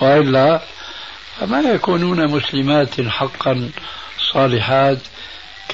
وإلا 0.00 0.62
فما 1.40 1.60
يكونون 1.60 2.28
مسلمات 2.30 3.00
حقا 3.00 3.70
صالحات 4.32 4.98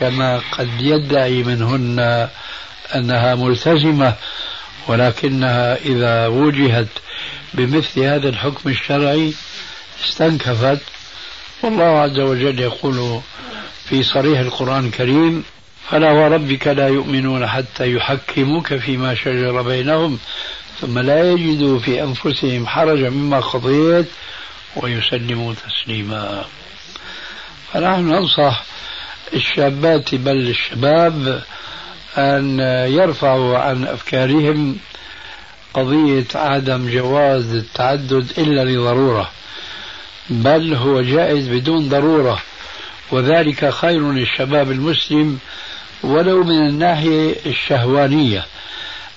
كما 0.00 0.40
قد 0.52 0.68
يدعي 0.80 1.42
منهن 1.42 2.28
أنها 2.94 3.34
ملتزمة 3.34 4.14
ولكنها 4.88 5.76
إذا 5.76 6.26
وجهت 6.26 6.88
بمثل 7.54 8.00
هذا 8.00 8.28
الحكم 8.28 8.70
الشرعي 8.70 9.32
استنكفت. 10.04 10.80
والله 11.62 12.00
عز 12.00 12.18
وجل 12.18 12.60
يقول 12.60 13.20
في 13.84 14.02
صريح 14.02 14.40
القرآن 14.40 14.86
الكريم 14.86 15.44
فلا 15.90 16.12
وربك 16.12 16.66
لا 16.66 16.88
يؤمنون 16.88 17.46
حتى 17.46 17.92
يحكموك 17.92 18.74
فيما 18.74 19.14
شجر 19.14 19.62
بينهم 19.62 20.18
ثم 20.80 20.98
لا 20.98 21.32
يجدوا 21.32 21.78
في 21.78 22.02
أنفسهم 22.02 22.66
حرجا 22.66 23.10
مما 23.10 23.40
قضيت 23.40 24.06
ويسلموا 24.76 25.54
تسليما. 25.54 26.44
فنحن 27.72 28.00
ننصح 28.00 28.64
الشابات 29.34 30.14
بل 30.14 30.48
الشباب 30.48 31.42
أن 32.18 32.60
يرفعوا 32.88 33.58
عن 33.58 33.84
أفكارهم 33.84 34.76
قضية 35.74 36.26
عدم 36.34 36.90
جواز 36.90 37.54
التعدد 37.54 38.32
إلا 38.38 38.64
لضرورة 38.64 39.30
بل 40.30 40.74
هو 40.74 41.02
جائز 41.02 41.48
بدون 41.48 41.88
ضرورة 41.88 42.42
وذلك 43.10 43.70
خير 43.70 44.12
للشباب 44.12 44.70
المسلم 44.70 45.38
ولو 46.02 46.44
من 46.44 46.66
الناحية 46.68 47.34
الشهوانية 47.46 48.44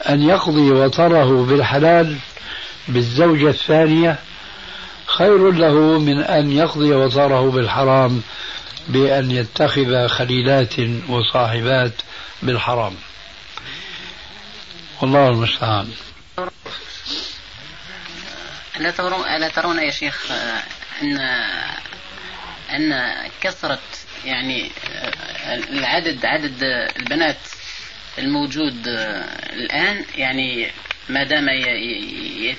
أن 0.09 0.21
يقضي 0.21 0.71
وطره 0.71 1.45
بالحلال 1.45 2.15
بالزوجة 2.87 3.49
الثانية 3.49 4.19
خير 5.05 5.51
له 5.51 5.99
من 5.99 6.19
أن 6.19 6.51
يقضي 6.51 6.93
وطره 6.93 7.51
بالحرام 7.51 8.21
بأن 8.87 9.31
يتخذ 9.31 10.07
خليلات 10.07 10.73
وصاحبات 11.09 11.93
بالحرام. 12.43 12.95
والله 15.01 15.29
المستعان. 15.29 15.91
ألا 18.77 18.91
ترون 18.91 19.27
ألا 19.35 19.49
ترون 19.49 19.79
يا 19.79 19.91
شيخ 19.91 20.31
أن 21.01 21.17
أن 22.71 23.13
كثرة 23.41 23.79
يعني 24.25 24.71
العدد 25.69 26.25
عدد 26.25 26.63
البنات 26.99 27.37
الموجود 28.17 28.87
الآن 29.53 30.05
يعني 30.15 30.71
ما 31.09 31.23
دام 31.23 31.45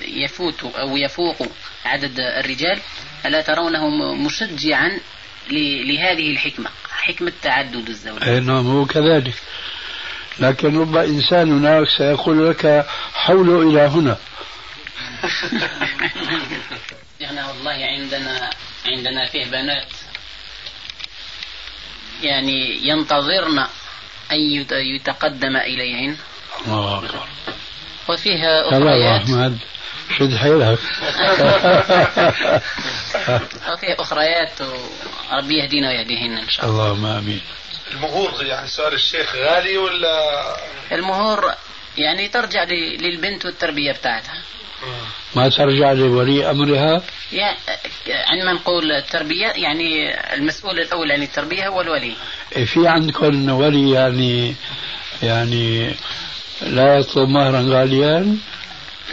يفوت 0.07 0.63
أو 0.63 0.97
يفوق 0.97 1.47
عدد 1.85 2.19
الرجال 2.19 2.79
ألا 3.25 3.41
ترونه 3.41 3.89
مشجعا 4.13 4.99
لهذه 5.51 6.31
الحكمة 6.31 6.69
حكمة 7.03 7.31
تعدد 7.41 7.89
الزوجات. 7.89 8.23
أي 8.23 8.39
نعم 8.39 8.67
هو 8.67 8.85
كذلك. 8.85 9.35
لكن 10.39 10.79
رب 10.79 10.95
إنسان 10.95 11.51
هناك 11.51 11.87
سيقول 11.97 12.49
لك 12.49 12.85
حول 13.13 13.67
إلى 13.67 13.81
هنا. 13.81 14.17
يعني 17.21 17.47
والله 17.47 17.85
عندنا 17.85 18.49
عندنا 18.85 19.25
فيه 19.25 19.45
بنات. 19.45 19.87
يعني 22.23 22.87
ينتظرن 22.87 23.59
أن 24.31 24.39
يتقدم 24.71 25.57
إليهن. 25.57 26.17
الله 26.65 26.97
أكبر. 26.97 27.27
وفيها 28.09 28.69
أخريات 28.69 29.21
أحمد. 29.21 29.57
شد 30.19 30.35
حيلك 30.35 30.79
وفي 33.73 33.93
أخريات 33.99 34.61
وربي 34.61 35.53
يهدينا 35.57 35.89
ويهديهن 35.89 36.37
إن 36.37 36.49
شاء 36.49 36.65
الله. 36.65 36.91
اللهم 36.91 37.05
آمين. 37.05 37.41
المهور 37.91 38.43
يعني 38.45 38.67
سؤال 38.67 38.93
الشيخ 38.93 39.35
غالي 39.35 39.77
ولا؟ 39.77 40.43
المهور 40.91 41.51
يعني 41.97 42.27
ترجع 42.27 42.63
ل- 42.63 42.97
للبنت 43.03 43.45
والتربية 43.45 43.91
بتاعتها. 43.91 44.33
ما 45.35 45.49
ترجع 45.49 45.91
لولي 45.91 46.49
أمرها؟ 46.51 47.01
يعني 47.31 47.57
عندما 48.09 48.53
نقول 48.53 48.91
التربية 48.91 49.47
يعني 49.47 50.15
المسؤول 50.33 50.79
الأول 50.79 51.11
عن 51.11 51.23
التربية 51.23 51.67
هو 51.67 51.81
الولي. 51.81 52.13
إيه، 52.55 52.65
في 52.65 52.87
عندكم 52.87 53.49
ولي 53.51 53.91
يعني 53.91 54.55
يعني 55.23 55.95
لا 56.63 56.97
يطلب 56.99 57.29
مهرا 57.29 57.61
غاليا 57.61 58.37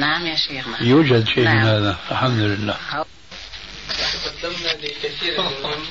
نعم 0.01 0.27
يا 0.27 0.35
شيخ 0.37 0.69
نعم. 0.69 0.87
يوجد 0.87 1.27
شيء 1.29 1.39
من 1.39 1.45
نعم. 1.45 1.67
هذا 1.67 1.97
الحمد 2.11 2.41
لله 2.41 2.77
قدمنا 4.25 4.69
لكثير 4.83 5.41
منهم 5.43 5.87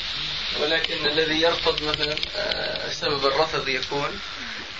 ولكن 0.62 1.06
الذي 1.06 1.42
يرفض 1.42 1.84
مثلا 1.84 2.16
آه، 2.36 2.90
سبب 2.92 3.26
الرفض 3.26 3.68
يكون 3.68 4.20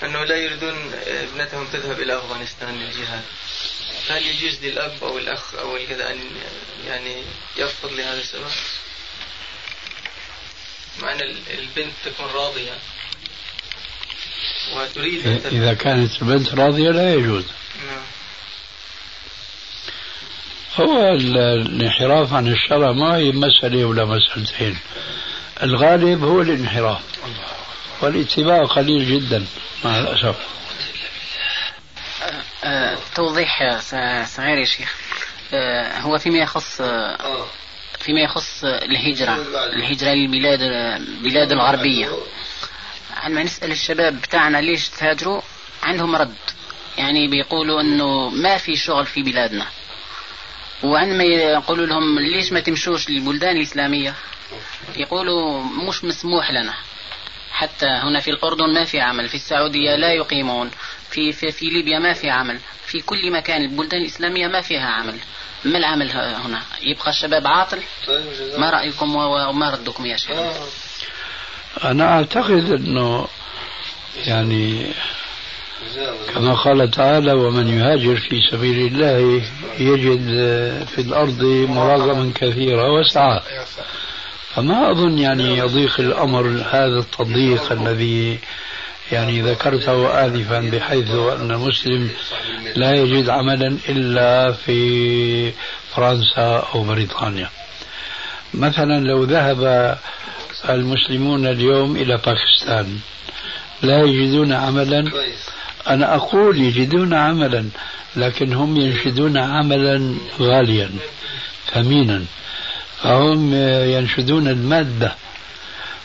أنه 0.04 0.24
لا 0.24 0.36
يريدون 0.36 0.92
ابنتهم 1.08 1.68
تذهب 1.74 2.00
إلى 2.00 2.18
أفغانستان 2.18 2.76
للجهاد 2.80 3.22
فهل 4.08 4.26
يجوز 4.26 4.66
للأب 4.66 4.98
أو 5.04 5.18
الأخ 5.18 5.56
أو 5.56 5.76
الكذا 5.78 6.12
أن 6.12 6.20
يعني 6.88 7.16
يرفض 7.58 7.92
لهذا 7.94 8.20
السبب؟ 8.20 8.52
مع 11.02 11.12
أن 11.12 11.22
ال- 11.22 11.60
البنت 11.60 11.94
تكون 12.06 12.26
راضية 12.26 12.74
وتريد 14.76 15.24
تذهب. 15.24 15.54
إذا 15.54 15.74
كانت 15.74 16.22
البنت 16.22 16.54
راضية 16.54 16.90
لا 16.92 17.14
يجوز. 17.14 17.44
نعم. 17.88 18.02
هو 20.80 21.08
ال- 21.08 21.38
الانحراف 21.38 22.34
عن 22.34 22.48
الشرع 22.48 22.92
ما 22.92 23.16
هي 23.16 23.32
مسألة 23.32 23.86
ولا 23.86 24.06
مسألتين. 24.06 24.78
الغالب 25.64 26.24
هو 26.24 26.42
الانحراف. 26.42 27.00
والاتباع 28.02 28.66
قليل 28.66 29.06
جدا 29.20 29.46
مع 29.86 30.00
الأسف. 30.00 30.36
آه، 32.64 32.98
توضيح 33.16 33.80
صغير 34.26 34.58
يا 34.58 34.66
شيخ. 34.66 34.96
آه، 35.54 36.00
هو 36.00 36.18
فيما 36.18 36.38
يخص 36.38 36.82
آه، 36.82 37.46
فيما 38.00 38.22
يخص 38.22 38.64
الهجرة 38.64 39.36
الهجرة 39.74 40.10
للبلاد 40.10 40.62
البلاد 40.62 41.52
الغربية. 41.52 42.10
عندما 43.20 43.44
نسأل 43.44 43.72
الشباب 43.72 44.22
بتاعنا 44.22 44.58
ليش 44.58 44.90
تهاجروا؟ 44.90 45.42
عندهم 45.84 46.16
رد. 46.16 46.36
يعني 46.98 47.28
بيقولوا 47.28 47.82
إنه 47.82 48.30
ما 48.30 48.58
في 48.58 48.76
شغل 48.76 49.06
في 49.06 49.24
بلادنا. 49.24 49.66
وعندما 50.84 51.24
يقولوا 51.24 51.86
لهم 51.86 52.20
ليش 52.20 52.52
ما 52.52 52.60
تمشوش 52.60 53.10
للبلدان 53.10 53.58
الإسلامية 53.58 54.14
يقولوا 54.98 55.64
مش 55.64 56.04
مسموح 56.04 56.52
لنا. 56.52 56.74
حتى 57.52 57.86
هنا 57.86 58.20
في 58.20 58.32
الأردن 58.32 58.74
ما 58.74 58.86
في 58.86 59.00
عمل 59.02 59.30
في 59.30 59.36
السعودية 59.36 59.96
لا 59.96 60.14
يقيمون 60.14 60.72
في, 61.10 61.32
في, 61.34 61.52
في 61.52 61.66
ليبيا 61.66 62.00
ما 62.00 62.14
في 62.14 62.30
عمل 62.30 62.60
في 62.86 63.02
كل 63.02 63.32
مكان 63.32 63.62
البلدان 63.62 64.02
الإسلامية 64.02 64.48
ما 64.48 64.62
فيها 64.62 64.90
عمل. 64.90 65.18
ما 65.66 65.78
العمل 65.78 66.12
هنا؟ 66.12 66.62
يبقى 66.82 67.10
الشباب 67.10 67.48
عاطل؟ 67.48 67.84
ما 68.58 68.70
رأيكم 68.70 69.16
وما 69.16 69.70
ردكم 69.70 70.06
يا 70.06 70.18
شيخ 70.18 70.32
أنا 71.84 72.14
أعتقد 72.14 72.72
أنه 72.72 73.28
يعني 74.28 74.86
كما 76.34 76.54
قال 76.54 76.92
تعالى 76.92 77.34
ومن 77.34 77.68
يهاجر 77.68 78.18
في 78.18 78.42
سبيل 78.52 78.94
الله 78.94 79.42
يجد 79.80 80.26
في 80.86 81.02
الأرض 81.02 81.44
مراغما 81.70 82.32
كثيرا 82.36 83.00
وسعة 83.00 83.44
فما 84.56 84.92
أظن 84.92 85.18
يعني 85.18 85.58
يضيق 85.58 86.00
الأمر 86.00 86.48
هذا 86.72 87.00
التضييق 87.00 87.72
الذي 87.72 88.40
يعني 89.12 89.42
ذكرته 89.42 90.26
آنفا 90.26 90.60
بحيث 90.60 91.10
أن 91.10 91.52
المسلم 91.52 92.10
لا 92.76 92.96
يجد 92.96 93.30
عملا 93.30 93.78
إلا 93.90 94.52
في 94.52 95.52
فرنسا 95.96 96.68
أو 96.76 96.84
بريطانيا. 96.84 97.50
مثلا 98.54 99.00
لو 99.00 99.24
ذهب 99.24 99.98
المسلمون 100.70 101.48
اليوم 101.48 101.96
إلى 101.96 102.18
باكستان. 102.26 103.00
لا 103.82 104.04
يجدون 104.04 104.54
عملا. 104.54 105.12
أنا 105.88 106.16
أقول 106.16 106.58
يجدون 106.62 107.14
عملا 107.14 107.66
لكن 108.16 108.54
هم 108.54 108.78
ينشدون 108.78 109.38
عملا 109.38 110.16
غاليا 110.40 110.90
ثمينا. 111.74 112.24
فهم 113.04 113.54
ينشدون 113.94 114.48
المادة 114.48 115.16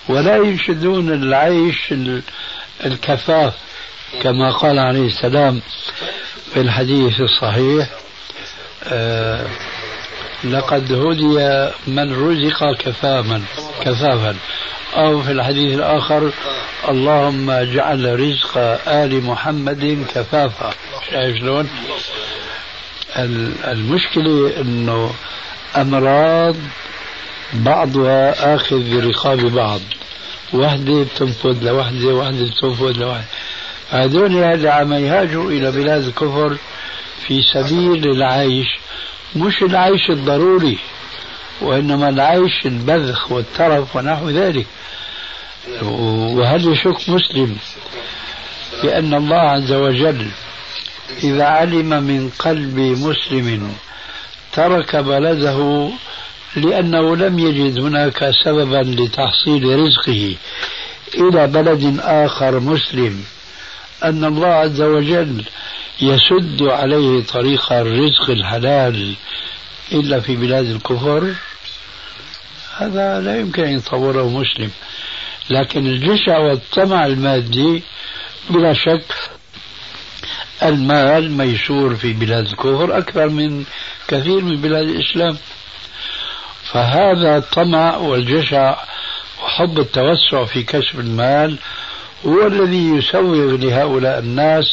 ولا 0.09 0.37
ينشدون 0.37 1.13
العيش 1.13 1.93
ال- 1.93 2.23
الكفاف 2.87 3.55
كما 4.23 4.51
قال 4.51 4.79
عليه 4.79 5.07
السلام 5.07 5.61
في 6.55 6.61
الحديث 6.61 7.21
الصحيح 7.21 7.89
آه 8.85 9.47
لقد 10.45 10.93
هدي 10.93 11.71
من 11.87 12.13
رزق 12.29 12.73
كفافا 12.73 13.43
كفافا. 13.81 14.37
أو 14.97 15.23
في 15.23 15.33
الحديث 15.33 15.75
الآخر 15.75 16.31
اللهم 16.89 17.51
اجعل 17.51 18.21
رزق 18.21 18.59
آل 18.89 19.25
محمد 19.25 20.05
كفافا. 20.15 20.71
شايف 21.11 21.37
شلون؟ 21.39 21.69
ال- 23.17 23.65
المشكلة 23.65 24.61
أنه 24.61 25.11
أمراض 25.77 26.57
بعضها 27.53 28.55
آخذ 28.55 28.97
برقاب 29.01 29.39
بعض. 29.41 29.81
وحدة 30.53 31.03
بتنفذ 31.03 31.63
لوحدة 31.65 32.07
وحدة 32.15 32.45
بتنفذ 32.47 32.93
لوحدة. 32.99 33.25
هذول 33.91 34.27
اللي 34.45 34.69
عم 34.69 34.93
يهاجروا 34.93 35.51
إلى 35.51 35.71
بلاد 35.71 36.05
الكفر 36.05 36.57
في 37.27 37.43
سبيل 37.43 38.11
العيش. 38.11 38.67
مش 39.37 39.63
العيش 39.63 40.11
الضروري 40.11 40.79
وإنما 41.61 42.09
العيش 42.09 42.67
البذخ 42.67 43.33
والترف 43.33 43.97
ونحو 43.97 44.31
ذلك. 44.31 44.67
وهل 45.83 46.73
يشك 46.73 47.09
مسلم 47.09 47.57
بأن 48.83 49.15
الله 49.15 49.37
عز 49.41 49.73
وجل 49.73 50.27
إذا 51.25 51.45
علم 51.45 51.89
من 52.03 52.31
قلب 52.39 52.79
مسلم 52.79 53.75
ترك 54.53 54.97
بلده 54.97 55.91
لأنه 56.57 57.17
لم 57.17 57.39
يجد 57.39 57.79
هناك 57.79 58.31
سببا 58.45 58.77
لتحصيل 59.03 59.79
رزقه 59.79 60.35
إلى 61.15 61.47
بلد 61.47 62.01
آخر 62.01 62.61
مسلم. 62.61 63.25
أن 64.05 64.25
الله 64.25 64.47
عز 64.49 64.81
وجل 64.81 65.45
يسد 66.01 66.63
عليه 66.63 67.23
طريق 67.23 67.73
الرزق 67.73 68.31
الحلال 68.31 69.15
إلا 69.93 70.21
في 70.21 70.37
بلاد 70.37 70.67
الكفر. 70.67 71.35
هذا 72.77 73.21
لا 73.21 73.41
يمكن 73.41 73.65
أن 73.65 73.77
يتصوره 73.77 74.29
مسلم. 74.29 74.71
لكن 75.51 75.87
الجشع 75.87 76.39
والطمع 76.39 77.07
المادي 77.07 77.83
بلا 78.51 78.73
شك 78.73 79.15
المال 80.63 81.31
ميسور 81.31 81.97
في 81.97 82.13
بلاد 82.13 82.47
الكفر 82.47 82.99
أكثر 82.99 83.29
من 83.29 83.65
كثير 84.09 84.41
من 84.41 84.61
بلاد 84.61 84.89
الإسلام. 84.89 85.39
فهذا 86.65 87.37
الطمع 87.37 87.97
والجشع 87.97 88.77
وحب 89.43 89.79
التوسع 89.79 90.45
في 90.45 90.63
كسب 90.63 91.01
المال 91.01 91.57
هو 92.27 92.47
الذي 92.47 92.89
يسوغ 92.89 93.57
لهؤلاء 93.57 94.19
الناس 94.19 94.65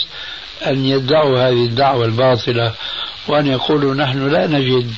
أن 0.68 0.86
يدعوا 0.86 1.40
هذه 1.40 1.66
الدعوة 1.66 2.06
الباطلة 2.06 2.74
وأن 3.28 3.48
يقولوا 3.48 3.96
نحن 3.96 4.30
لا 4.30 4.48
نجد 4.48 4.94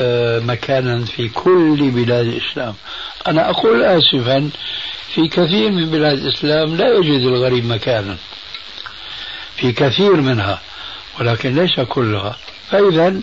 آه، 0.00 0.38
مكانا 0.38 1.04
في 1.04 1.28
كل 1.28 1.90
بلاد 1.90 2.26
الإسلام. 2.26 2.74
أنا 3.26 3.50
أقول 3.50 3.84
آسفا 3.84 4.50
في 5.14 5.28
كثير 5.28 5.70
من 5.70 5.90
بلاد 5.90 6.18
الإسلام 6.18 6.76
لا 6.76 6.88
يجد 6.88 7.20
الغريب 7.20 7.64
مكانا. 7.64 8.16
في 9.56 9.72
كثير 9.72 10.12
منها 10.12 10.60
ولكن 11.20 11.54
ليس 11.54 11.80
كلها. 11.80 12.36
فإذا 12.70 13.20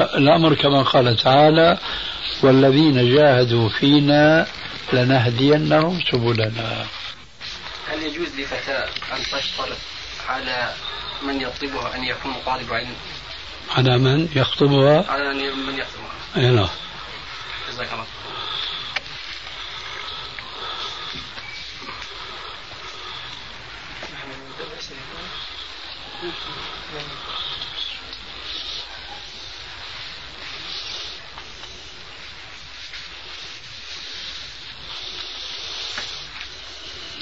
الأمر 0.00 0.54
كما 0.54 0.82
قال 0.82 1.16
تعالى 1.16 1.78
والذين 2.42 3.14
جاهدوا 3.14 3.68
فينا 3.68 4.46
لنهدينهم 4.92 6.00
سبلنا. 6.10 6.86
هل 7.88 8.02
يجوز 8.02 8.28
لفتاة 8.38 8.88
أن 9.12 9.22
تشترط 9.22 9.78
على 10.28 10.74
من 11.22 11.40
يطلبها 11.40 11.96
أن 11.96 12.04
يكون 12.04 12.34
طالب 12.46 12.72
علم. 12.72 12.94
على 13.76 13.98
من 13.98 14.28
يخطبها؟ 14.34 15.10
على 15.10 15.34
من 15.54 15.78
يخطبها. 15.78 16.12
أي 16.36 16.50
نعم. 16.50 16.68
جزاك 17.68 17.92
الله. 17.92 18.06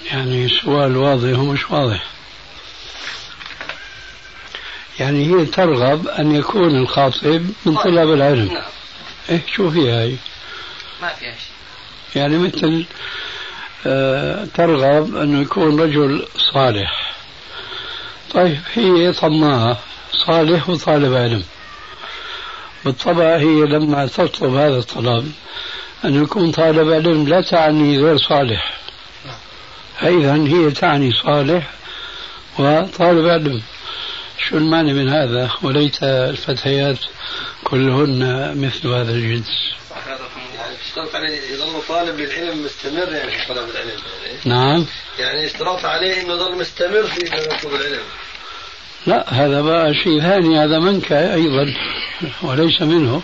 يعني 0.05 0.49
سؤال 0.49 0.97
واضح 0.97 1.39
ومش 1.39 1.71
واضح. 1.71 2.16
يعني 5.07 5.27
هي 5.27 5.47
ترغب 5.47 6.09
أن 6.09 6.37
يكون 6.37 6.77
الخاطب 6.77 7.51
من 7.67 7.77
طلاب 7.77 8.13
العلم. 8.13 8.53
نعم. 8.53 8.63
إيه 9.31 9.43
شو 9.55 9.71
فيها 9.71 10.03
هي؟ 10.03 10.17
ما 11.03 11.09
فيها 11.09 11.33
شيء. 11.33 12.23
يعني 12.23 12.39
مثل 12.39 12.85
آه، 13.87 14.45
ترغب 14.55 15.17
أنه 15.17 15.41
يكون 15.41 15.81
رجل 15.81 16.27
صالح. 16.53 17.15
طيب 18.35 18.59
هي 18.75 19.13
طماعة 19.13 19.79
صالح 20.13 20.71
وطالب 20.71 21.15
علم. 21.15 21.45
بالطبع 22.85 23.37
هي 23.37 23.67
لما 23.67 24.07
تطلب 24.07 24.55
هذا 24.55 24.79
الطلب 24.79 25.33
أن 26.05 26.23
يكون 26.23 26.53
طالب 26.53 26.93
علم 26.93 27.29
لا 27.29 27.41
تعني 27.41 27.99
غير 27.99 28.17
صالح. 28.17 28.79
فإذا 30.01 30.35
هي 30.35 30.71
تعني 30.71 31.13
صالح 31.13 31.71
وطالب 32.59 33.29
علم. 33.29 33.63
شو 34.49 34.57
المعنى 34.57 34.93
من 34.93 35.09
هذا؟ 35.09 35.51
وليت 35.63 36.03
الفتيات 36.03 36.99
كلهن 37.65 38.53
مثل 38.59 38.89
هذا 38.89 39.11
الجنس. 39.13 39.49
يعني 40.57 40.77
اشترط 40.87 41.15
عليه 41.15 41.41
يظل 41.53 41.83
طالب 41.89 42.21
للعلم 42.21 42.65
مستمر 42.65 43.13
يعني 43.13 43.31
في 43.31 43.49
طلب 43.49 43.69
العلم. 43.71 44.01
نعم. 44.45 44.87
يعني 45.19 45.47
اشترط 45.47 45.85
عليه 45.85 46.23
إنه 46.23 46.33
يظل 46.35 46.59
مستمر 46.59 47.03
في 47.03 47.21
طلب 47.63 47.75
العلم. 47.75 48.03
لا 49.07 49.33
هذا 49.35 49.61
بقى 49.61 49.95
شيء 49.95 50.21
ثاني 50.21 50.59
هذا 50.65 50.79
منك 50.79 51.13
أيضا 51.13 51.75
وليس 52.43 52.83
منه. 52.83 53.23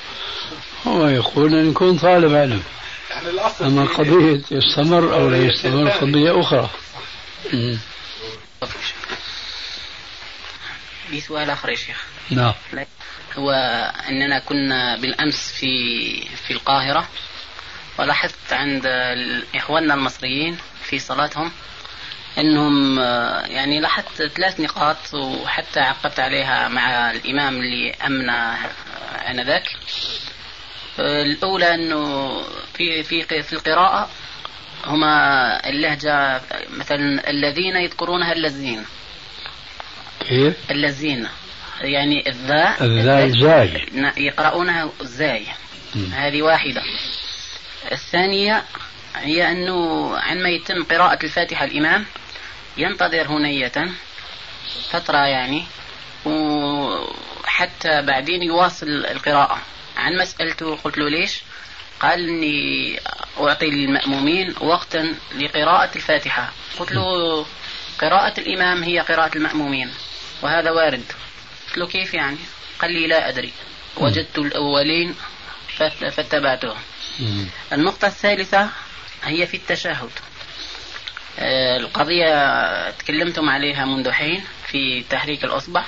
هو 0.86 1.06
يقول 1.06 1.54
أن 1.54 1.70
يكون 1.70 1.98
طالب 1.98 2.34
علم. 2.34 2.62
يعني 3.10 3.88
في- 3.88 3.94
قضية 3.94 4.40
يستمر 4.50 5.14
أو 5.14 5.28
لا 5.30 5.36
يستمر 5.36 5.88
قضية 5.90 6.40
أخرى. 6.40 6.70
مم. 7.52 7.78
لي 11.12 11.20
سؤال 11.20 11.50
آخر 11.50 11.68
يا 11.70 11.76
شيخ. 11.76 12.04
نعم. 12.30 12.52
هو 13.38 13.50
أننا 14.08 14.38
كنا 14.38 14.96
بالأمس 14.96 15.52
في 15.52 16.26
في 16.36 16.52
القاهرة 16.52 17.08
ولاحظت 17.98 18.52
عند 18.52 18.86
إخواننا 19.54 19.94
المصريين 19.94 20.58
في 20.82 20.98
صلاتهم 20.98 21.52
أنهم 22.38 22.98
آه، 22.98 23.46
يعني 23.46 23.80
لاحظت 23.80 24.22
ثلاث 24.22 24.60
نقاط 24.60 25.14
وحتى 25.14 25.80
عقبت 25.80 26.20
عليها 26.20 26.68
مع 26.68 27.10
الإمام 27.10 27.56
اللي 27.56 27.94
أمنا 28.06 28.58
آنذاك. 29.28 29.64
آه، 30.98 31.22
الأولى 31.22 31.74
أنه 31.74 32.32
في 32.74 33.02
في 33.02 33.42
في 33.42 33.52
القراءة 33.52 34.10
هما 34.86 35.68
اللهجة 35.68 36.40
مثلا 36.70 37.30
الذين 37.30 37.76
يذكرونها 37.76 38.32
اللذين 38.32 38.84
كيف؟ 40.22 40.54
اللذين 40.70 41.28
يعني 41.80 42.28
الذاء 42.28 42.84
الذال 42.84 43.40
زاي 43.40 43.86
ن- 43.92 44.12
يقرؤونها 44.16 44.90
زاي 45.00 45.46
مم. 45.94 46.04
هذه 46.12 46.42
واحدة. 46.42 46.82
الثانية 47.92 48.64
هي 49.16 49.50
أنه 49.50 50.10
عندما 50.18 50.48
يتم 50.48 50.82
قراءة 50.82 51.24
الفاتحة 51.24 51.64
الإمام 51.64 52.04
ينتظر 52.76 53.26
هنية 53.28 53.72
فترة 54.90 55.18
يعني 55.26 55.64
وحتى 56.24 58.02
بعدين 58.02 58.42
يواصل 58.42 58.86
القراءة. 58.86 59.58
عن 59.96 60.16
مسألته 60.20 60.76
قلت 60.76 60.98
له 60.98 61.08
ليش؟ 61.08 61.42
قال 62.00 62.28
إني 62.28 62.98
أعطي 63.40 63.70
للمأمومين 63.70 64.54
وقتا 64.60 65.14
لقراءة 65.40 65.90
الفاتحة. 65.96 66.52
قلت 66.78 66.92
له 66.92 67.46
قراءة 68.00 68.40
الإمام 68.40 68.82
هي 68.82 68.98
قراءة 69.00 69.36
المأمومين. 69.38 69.90
وهذا 70.42 70.70
وارد. 70.70 71.04
قلت 71.68 71.78
له 71.78 71.86
كيف 71.86 72.14
يعني؟ 72.14 72.36
قال 72.78 72.92
لي 72.92 73.06
لا 73.06 73.28
أدري. 73.28 73.52
وجدت 73.96 74.38
الأولين 74.38 75.14
فاتبعتهم. 76.10 76.76
النقطة 77.72 78.06
الثالثة 78.06 78.68
هي 79.24 79.46
في 79.46 79.56
التشهد. 79.56 80.10
آه، 81.38 81.76
القضية 81.76 82.90
تكلمتم 82.90 83.48
عليها 83.48 83.84
منذ 83.84 84.10
حين 84.10 84.44
في 84.66 85.04
تحريك 85.10 85.44
الأصبع. 85.44 85.84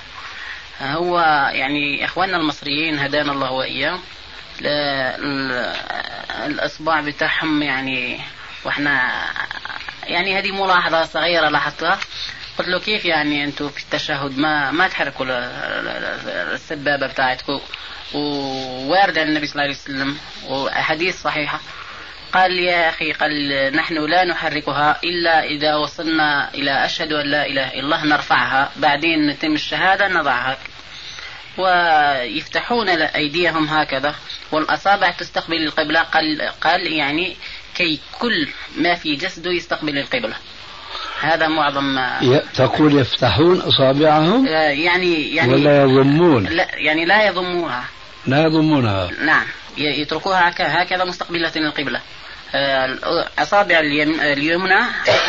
هو 0.80 1.20
يعني 1.52 2.04
إخواننا 2.04 2.36
المصريين 2.36 2.98
هدانا 2.98 3.32
الله 3.32 3.50
ال- 4.60 5.74
الأصبع 6.46 7.00
بتاعهم 7.00 7.62
يعني 7.62 8.20
وإحنا 8.64 9.24
يعني 10.06 10.38
هذه 10.38 10.52
ملاحظة 10.52 11.04
صغيرة 11.04 11.48
لاحظتها. 11.48 11.98
قلت 12.58 12.68
له 12.68 12.80
كيف 12.80 13.04
يعني 13.04 13.44
أنتم 13.44 13.68
في 13.68 13.82
التشهد؟ 13.82 14.38
ما 14.38 14.70
ما 14.70 14.88
تحركوا 14.88 15.26
ال- 15.26 15.30
ال- 15.30 16.52
السبابة 16.54 17.06
بتاعتكم. 17.06 17.60
ووارد 18.14 19.18
عن 19.18 19.28
النبي 19.28 19.46
صلى 19.46 19.52
الله 19.52 19.62
عليه 19.62 19.74
وسلم 19.74 20.18
وأحاديث 20.48 21.22
صحيحة. 21.22 21.60
قال 22.32 22.58
يا 22.58 22.88
أخي 22.88 23.12
قال 23.12 23.32
نحن 23.76 23.94
لا 23.94 24.24
نحركها 24.24 25.00
إلا 25.04 25.44
إذا 25.44 25.74
وصلنا 25.74 26.54
إلى 26.54 26.84
أشهد 26.84 27.12
أن 27.12 27.26
لا 27.26 27.46
إله 27.46 27.68
إلا 27.68 27.80
الله 27.80 28.04
نرفعها. 28.04 28.72
بعدين 28.76 29.26
نتم 29.26 29.52
الشهادة 29.52 30.08
نضعها. 30.08 30.58
ويفتحون 31.58 32.88
أيديهم 32.88 33.68
هكذا. 33.68 34.14
والأصابع 34.52 35.10
تستقبل 35.10 35.62
القبلة. 35.66 36.00
قال, 36.02 36.50
قال 36.60 36.92
يعني 36.92 37.36
كي 37.74 38.00
كل 38.18 38.48
ما 38.76 38.94
في 38.94 39.16
جسده 39.16 39.50
يستقبل 39.50 39.98
القبلة. 39.98 40.36
هذا 41.24 41.48
معظم 41.48 41.84
ما 41.84 42.40
تقول 42.54 42.98
يفتحون 43.00 43.60
أصابعهم 43.60 44.46
آه، 44.46 44.50
يعني 44.70 45.34
يعني 45.34 45.52
ولا 45.52 45.82
يضمون؟ 45.82 46.44
لا 46.46 46.68
يعني 46.74 47.04
لا 47.04 47.26
يضموها. 47.26 47.84
لا 48.26 48.42
يضمونها. 48.42 49.10
نعم. 49.24 49.44
يتركوها 49.78 50.48
هك- 50.48 50.60
هكذا 50.60 51.04
مستقبلة 51.04 51.52
للقبلة 51.56 52.00
آه، 52.54 52.86
اليم- 53.80 54.20
اليمنى 54.20 54.80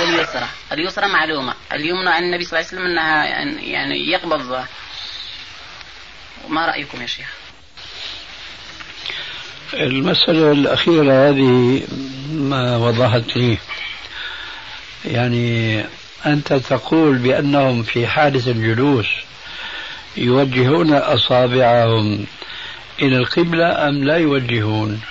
واليسرى. 0.02 0.48
اليسرى 0.72 1.08
معلومة. 1.08 1.54
اليمنى 1.74 2.10
عن 2.10 2.24
النبي 2.24 2.44
صلى 2.44 2.60
الله 2.60 2.70
عليه 2.72 2.82
وسلم 2.82 2.92
أنها 2.92 3.26
يعني 3.72 4.12
يقبض. 4.12 4.64
ما 6.50 6.66
رأيكم 6.66 7.02
يا 7.02 7.08
شيخ؟ 7.08 7.28
المسألة 9.74 10.52
الأخيرة 10.52 11.30
هذه 11.30 11.82
ما 12.32 12.78
وضحت 12.78 13.38
لي. 13.38 13.58
يعني 15.08 15.84
أنت 16.26 16.54
تقول 16.54 17.18
بأنهم 17.18 17.84
في 17.84 18.08
حالة 18.08 18.52
الجلوس 18.52 19.08
يوجهون 20.18 20.94
أصابعهم 20.94 22.26
إلى 23.02 23.18
القبلة 23.18 23.90
أم 23.90 24.04
لا 24.04 24.18
يوجهون؟ 24.18 25.02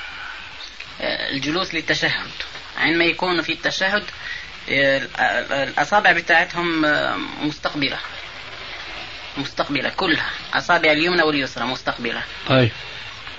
الجلوس 1.32 1.74
للتشهد. 1.74 2.30
عندما 2.78 3.04
يكون 3.04 3.42
في 3.42 3.52
التشهد 3.52 4.02
الأصابع 5.50 6.12
بتاعتهم 6.12 6.82
مستقبلة. 7.42 7.98
مستقبلة 9.36 9.88
كلها. 9.88 10.30
أصابع 10.54 10.92
اليمنى 10.92 11.22
واليسرى 11.22 11.64
مستقبلة. 11.64 12.22
طيب. 12.48 12.70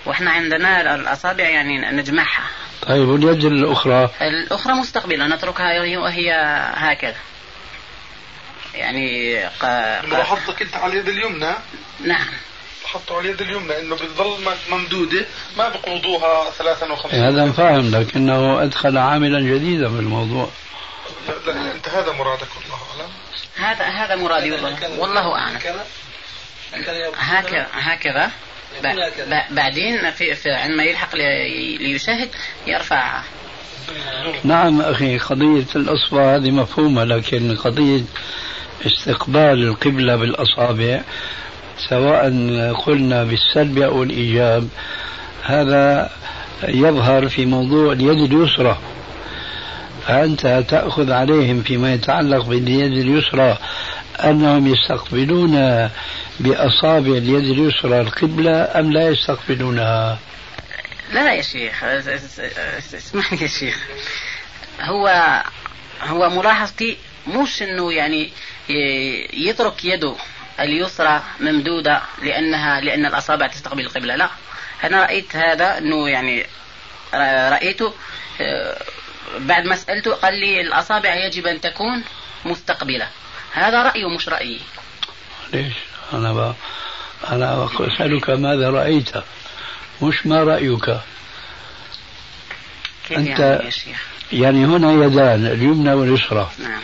وإحنا 0.05 0.31
عندنا 0.31 0.95
الأصابع 0.95 1.49
يعني 1.49 1.91
نجمعها. 1.91 2.49
طيب 2.87 3.07
واليد 3.07 3.45
الأخرى؟ 3.45 4.09
الأخرى 4.21 4.73
مستقبلة 4.73 5.27
نتركها 5.27 5.81
وهي- 5.81 6.33
هكذا. 6.75 7.15
يعني 8.73 9.37
ق... 9.47 9.65
ق... 9.65 10.05
ملاحظتك 10.05 10.61
أنت 10.61 10.75
على 10.75 10.93
اليد 10.93 11.09
اليمنى. 11.09 11.53
نعم. 12.05 12.27
حطوا 12.85 13.17
على 13.17 13.25
اليد 13.29 13.41
اليمنى 13.41 13.79
إنه 13.79 13.95
بتضل 13.95 14.37
ممدودة 14.71 15.25
ما 15.57 15.69
بقبضوها 15.69 16.51
53 16.51 17.19
هذا 17.19 17.51
فاهم 17.51 17.91
لكنه 17.95 18.63
أدخل 18.63 18.97
عاملا 18.97 19.39
جديدا 19.39 19.89
في 19.89 19.95
الموضوع. 19.99 20.49
لا, 21.27 21.51
لا 21.51 21.71
أنت 21.71 21.89
هذا 21.89 22.11
مرادك 22.11 22.47
والله 22.55 22.77
أعلم. 22.91 23.11
هذا 23.55 23.85
هذا 23.85 24.15
مرادي 24.15 24.51
والله. 24.51 24.99
والله 24.99 25.35
أعلم. 25.35 25.55
هكذا 27.17 27.67
هكذا. 27.73 28.31
بعدين 29.51 30.11
في... 30.11 30.35
في 30.35 30.49
عندما 30.49 30.83
يلحق 30.83 31.15
لي... 31.15 31.77
ليشاهد 31.77 32.29
يرفعها 32.67 33.23
نعم 34.43 34.81
أخي 34.81 35.17
قضية 35.17 35.65
الأصبع 35.75 36.35
هذه 36.35 36.51
مفهومة 36.51 37.03
لكن 37.03 37.55
قضية 37.55 38.01
استقبال 38.85 39.63
القبلة 39.63 40.15
بالأصابع 40.15 41.01
سواء 41.89 42.23
قلنا 42.73 43.23
بالسلب 43.23 43.77
أو 43.77 44.03
الإيجاب 44.03 44.67
هذا 45.43 46.09
يظهر 46.67 47.29
في 47.29 47.45
موضوع 47.45 47.93
اليد 47.93 48.33
اليسرى. 48.33 48.77
فأنت 50.07 50.63
تأخذ 50.69 51.11
عليهم 51.11 51.61
فيما 51.61 51.93
يتعلق 51.93 52.45
باليد 52.45 52.97
اليسرى 52.97 53.57
أنهم 54.23 54.67
يستقبلون 54.67 55.89
بأصابع 56.39 57.11
اليد 57.17 57.45
اليسرى 57.59 58.01
القبلة 58.01 58.79
أم 58.79 58.91
لا 58.91 59.09
يستقبلونها؟ 59.09 60.19
لا 61.13 61.33
يا 61.33 61.41
شيخ. 61.41 61.83
اس- 61.83 62.07
اس- 62.07 62.39
اس- 62.39 62.95
اسمعني 62.95 63.41
يا 63.41 63.47
شيخ. 63.47 63.79
هو 64.81 65.07
هو 66.01 66.29
ملاحظتي 66.29 66.97
مش 67.27 67.61
إنه 67.63 67.93
يعني 67.93 68.29
يترك 69.33 69.85
يده 69.85 70.15
اليسرى 70.59 71.23
ممدودة 71.39 72.01
لأنها 72.23 72.81
لأن 72.81 73.05
الأصابع 73.05 73.47
تستقبل 73.47 73.85
القبلة. 73.85 74.15
لا. 74.15 74.29
أنا 74.83 75.01
رأيت 75.03 75.35
هذا 75.35 75.77
أنه 75.77 76.09
يعني 76.09 76.45
رأيته 77.49 77.93
آه، 78.41 78.77
بعد 79.39 79.65
ما 79.65 79.75
سألته 79.75 80.13
قال 80.13 80.33
لي 80.39 80.61
الأصابع 80.61 81.15
يجب 81.15 81.47
أن 81.47 81.61
تكون 81.61 82.03
مستقبلة. 82.45 83.07
هذا 83.53 83.83
رأيه 83.83 84.09
مش 84.09 84.29
رأيي. 84.29 84.59
ليش؟ 85.53 85.73
أنا 86.13 86.33
ب... 86.33 86.55
أنا 87.27 87.69
أسألك 87.79 88.29
ماذا 88.29 88.69
رأيت؟ 88.69 89.09
مش 90.01 90.25
ما 90.25 90.43
رأيك؟ 90.43 90.85
كيف 93.07 93.17
أنت- 93.17 93.39
يعني 93.39 93.65
يا 93.65 93.69
شيخ؟ 93.69 94.07
يعني 94.33 94.65
هنا 94.65 94.91
يدان 95.05 95.45
اليمنى 95.45 95.93
واليسرى. 95.93 96.51
نعم. 96.59 96.81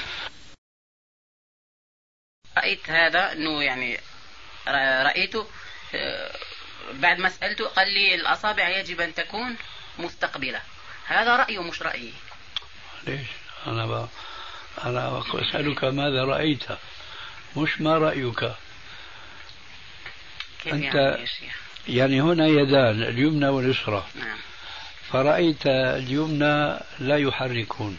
رأيت 2.57 2.89
هذا 2.89 3.31
أنه 3.31 3.63
يعني 3.63 3.99
رأيته 5.03 5.47
آه، 5.95 6.31
بعد 6.93 7.19
ما 7.19 7.29
سألته 7.29 7.65
قال 7.67 7.93
لي 7.93 8.15
الأصابع 8.15 8.69
يجب 8.69 9.01
أن 9.01 9.13
تكون 9.13 9.55
مستقبلة. 9.99 10.61
هذا 11.07 11.35
رأيه 11.35 11.61
مش 11.63 11.81
رأيي. 11.81 12.13
ليش؟ 13.07 13.27
أنا 13.67 13.85
ب... 13.85 14.09
أنا 14.85 15.23
أسألك 15.33 15.83
ماذا 15.83 16.23
رأيت؟ 16.23 16.63
مش 17.57 17.81
ما 17.81 17.97
رأيك؟ 17.97 18.51
كيف 20.63 20.73
أنت- 20.73 20.95
يعني 20.95 21.25
يعني 21.87 22.21
هنا 22.21 22.47
يدان 22.47 23.03
اليمنى 23.03 23.47
واليسرى. 23.47 24.05
نعم. 24.15 24.37
فرأيت 25.11 25.67
اليمنى 25.67 26.79
لا 26.99 27.17
يحركون 27.17 27.97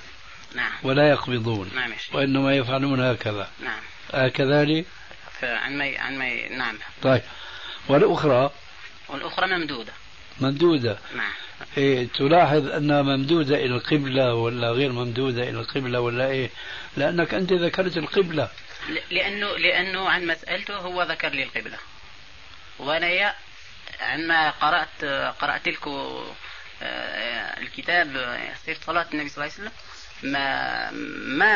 نعم. 0.55 0.73
ولا 0.83 1.09
يقبضون 1.09 1.71
نعم 1.75 1.93
وإنما 2.13 2.57
يفعلون 2.57 3.01
هكذا. 3.01 3.49
نعم. 3.63 3.81
هكذا 4.13 4.85
فعن 5.41 5.79
ما 5.79 5.99
عن 5.99 6.19
ما 6.19 6.49
نعم. 6.49 6.79
طيب. 7.03 7.23
والأخرى؟ 7.89 8.51
والأخرى 9.09 9.47
ممدودة. 9.47 9.93
ممدودة. 10.41 10.99
نعم. 11.17 11.33
إيه 11.77 12.09
تلاحظ 12.15 12.67
أنها 12.69 13.03
ممدودة 13.03 13.57
إلى 13.57 13.75
القبلة 13.77 14.35
ولا 14.35 14.71
غير 14.71 14.93
ممدودة 14.93 15.43
إلى 15.43 15.61
القبلة 15.61 16.01
ولا 16.01 16.27
إيه؟ 16.27 16.51
لأنك 16.97 17.35
أنت 17.35 17.53
ذكرت 17.53 17.97
القبلة. 17.97 18.49
لأنه 19.11 19.57
لأنه 19.57 20.09
عن 20.09 20.27
مسألته 20.27 20.77
هو 20.77 21.03
ذكر 21.03 21.29
لي 21.29 21.43
القبلة. 21.43 21.77
وأنا 22.79 23.35
عندما 24.01 24.51
قرأت 24.51 25.05
قرأت 25.41 25.69
لكم 25.69 26.25
آه، 26.83 27.61
الكتاب 27.61 28.17
آه، 28.17 28.55
سيرة 28.65 28.79
صلاة 28.87 29.07
النبي 29.13 29.29
صلى 29.29 29.45
الله 29.45 29.55
عليه 29.55 29.69
وسلم. 29.71 29.73
ما 30.33 30.91
ما 31.39 31.53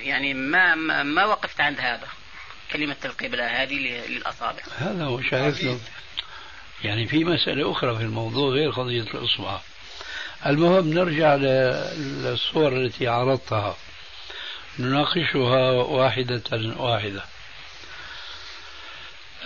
يعني 0.00 0.34
ما 0.34 0.74
ما, 0.74 1.24
وقفت 1.24 1.60
عند 1.60 1.80
هذا. 1.80 2.08
كلمة 2.72 2.96
القبلة 3.04 3.62
هذه 3.62 3.74
للأصابع. 4.08 4.62
هذا 4.78 5.04
هو 5.04 5.22
شايف 5.22 5.80
يعني 6.84 7.06
في 7.06 7.24
مسألة 7.24 7.72
أخرى 7.72 7.96
في 7.96 8.02
الموضوع 8.02 8.50
غير 8.50 8.70
قضية 8.70 9.02
الإصبع. 9.02 9.60
المهم 10.46 10.92
نرجع 10.92 11.34
للصور 11.34 12.72
التي 12.72 13.08
عرضتها. 13.08 13.76
نناقشها 14.78 15.70
واحدة 15.70 16.42
واحدة. 16.76 17.24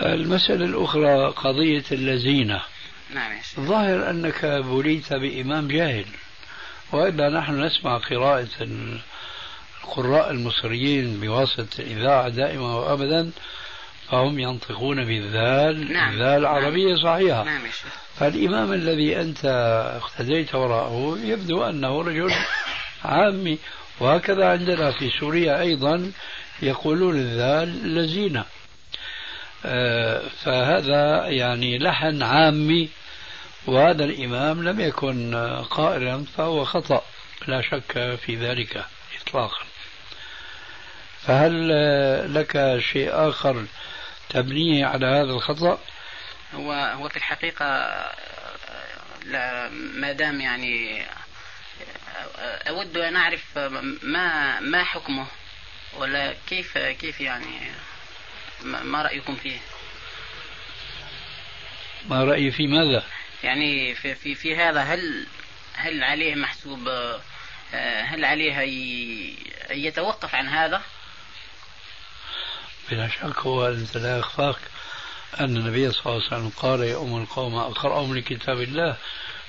المسألة 0.03 0.65
الأخرى 0.65 1.27
قضية 1.27 1.85
اللزينة. 1.93 2.61
نعم 3.15 3.33
الظاهر 3.59 4.11
أنك 4.11 4.45
بليت 4.45 5.13
بإمام 5.13 5.69
جاهل 5.69 6.05
وإلا 6.93 7.29
نحن 7.29 7.65
نسمع 7.65 7.99
قراءة 7.99 8.49
القراء 9.85 10.31
المصريين 10.31 11.21
بواسطة 11.21 11.81
الإذاعة 11.81 12.29
دائما 12.29 12.75
وأبدا 12.75 13.31
فهم 14.09 14.39
ينطقون 14.39 15.05
بالذال 15.05 15.93
نعم. 15.93 16.13
الذال 16.13 16.47
عربية 16.47 16.95
صحيحة. 16.95 17.45
نعم 17.45 17.67
يا 17.67 17.71
شيخ 17.71 17.95
فالإمام 18.17 18.73
الذي 18.73 19.21
أنت 19.21 19.45
اقتديت 20.03 20.55
وراءه 20.55 21.19
يبدو 21.25 21.63
أنه 21.65 22.03
رجل 22.03 22.33
عامي 23.05 23.59
وهكذا 24.01 24.49
عندنا 24.49 24.91
في 24.91 25.11
سوريا 25.21 25.61
أيضا 25.61 26.13
يقولون 26.63 27.17
الذال 27.17 27.95
لزينة. 27.95 28.45
فهذا 30.45 31.27
يعني 31.27 31.79
لحن 31.79 32.23
عامي 32.23 32.89
وهذا 33.67 34.05
الإمام 34.05 34.63
لم 34.69 34.81
يكن 34.81 35.35
آه، 35.35 35.63
قائلا 35.63 36.25
فهو 36.37 36.65
خطأ 36.65 37.03
لا 37.47 37.61
شك 37.61 38.19
في 38.27 38.37
ذلك 38.37 38.85
إطلاقا. 39.23 39.65
فهل 41.27 41.71
آه، 41.73 42.27
لك 42.27 42.79
شيء 42.79 43.29
آخر 43.29 43.67
تبنيه 44.29 44.87
على 44.87 45.07
هذا 45.07 45.31
الخطأ؟ 45.31 45.79
هو 46.55 46.73
هو 46.73 47.09
في 47.09 47.17
الحقيقة 47.17 47.65
آه، 47.65 48.15
لا 49.25 49.69
ما 49.71 50.13
دام 50.13 50.41
يعني 50.41 51.03
آه، 52.39 52.69
أود 52.69 52.97
أن 52.97 53.17
أعرف 53.17 53.59
ما 54.03 54.61
ما 54.61 54.85
حكمه 54.85 55.27
ولا 55.99 56.35
كيف 56.47 56.79
كيف 56.79 57.21
يعني 57.21 57.71
ما 58.65 59.03
رأيكم 59.03 59.37
فيه؟ 59.37 59.59
ما 62.09 62.25
رأيي 62.25 62.51
في 62.51 62.67
ماذا 62.67 63.05
يعني 63.45 63.95
في 63.95 64.15
في 64.15 64.35
في 64.35 64.57
هذا 64.57 64.81
هل 64.81 65.27
هل 65.75 66.05
عليه 66.05 66.35
محسوب 66.35 66.89
آه، 67.75 68.03
هل 68.03 68.25
عليه 68.25 68.55
يتوقف 69.71 70.35
عن 70.35 70.49
هذا؟ 70.49 70.83
بلا 72.91 73.09
شك 73.09 73.39
هو 73.39 73.69
أنت 73.69 73.97
لا 73.97 74.19
يخفاك 74.19 74.57
أن 75.41 75.57
النبي 75.57 75.93
صلى 75.93 76.01
الله 76.07 76.15
عليه 76.15 76.27
وسلم 76.27 76.49
قال 76.57 76.81
يا 76.81 77.03
أم 77.03 77.23
القوم 77.23 77.55
أقرأهم 77.55 78.17
لكتاب 78.17 78.61
الله 78.61 78.97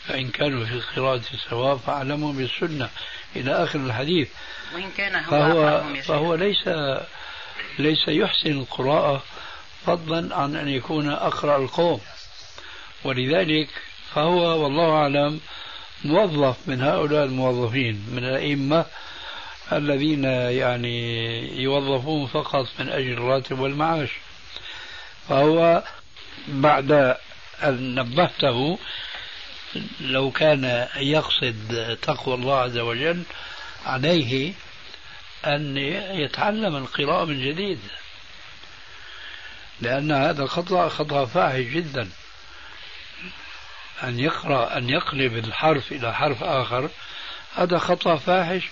فإن 0.08 0.30
كانوا 0.30 0.66
في 0.66 0.74
القراءة 0.74 1.22
سواء 1.50 1.78
فأعلمهم 1.78 2.38
بالسنة 2.38 2.90
إلى 3.36 3.64
آخر 3.64 3.80
الحديث 3.80 4.30
وإن 4.74 4.92
كان 4.92 5.16
هو 5.16 5.30
فهو. 5.32 5.84
فهو 6.02 6.36
ليس 6.36 6.68
ليس 7.80 8.08
يحسن 8.08 8.52
القراءة 8.52 9.24
فضلا 9.86 10.36
عن 10.36 10.56
أن 10.56 10.68
يكون 10.68 11.10
أقرأ 11.10 11.58
القوم. 11.58 12.02
ولذلك 13.04 13.70
فهو 14.14 14.64
والله 14.64 14.90
أعلم 14.90 15.40
موظف 16.06 16.58
من 16.68 16.82
هؤلاء 16.82 17.26
الموظفين 17.26 18.06
من 18.12 18.24
الأئمة 18.24 18.86
الذين 19.72 20.24
يعني 20.24 21.62
يوظفون 21.62 22.28
فقط 22.28 22.68
من 22.80 22.90
أجل 22.90 23.12
الراتب 23.12 23.60
والمعاش. 23.60 24.10
فهو 25.30 25.84
بعد 26.48 26.92
أن 27.64 27.96
نبهته 27.96 28.78
لو 30.02 30.32
كان 30.32 30.88
يقصد 30.96 31.98
تقوى 32.02 32.36
الله 32.36 32.58
عز 32.58 32.78
وجل 32.78 33.24
عليه 33.86 34.54
أن 35.46 35.78
يتعلم 36.18 36.76
القراءة 36.76 37.26
من 37.26 37.42
جديد. 37.46 37.80
لأن 39.82 40.12
هذا 40.12 40.46
خطأ 40.46 40.90
خطأ 40.90 41.26
فاحش 41.26 41.60
جدا. 41.60 42.10
أن 44.04 44.20
يقرأ 44.20 44.78
أن 44.78 44.90
يقلب 44.90 45.38
الحرف 45.38 45.92
إلى 45.92 46.14
حرف 46.14 46.44
آخر 46.44 46.90
هذا 47.56 47.78
خطأ 47.78 48.16
فاحش 48.16 48.64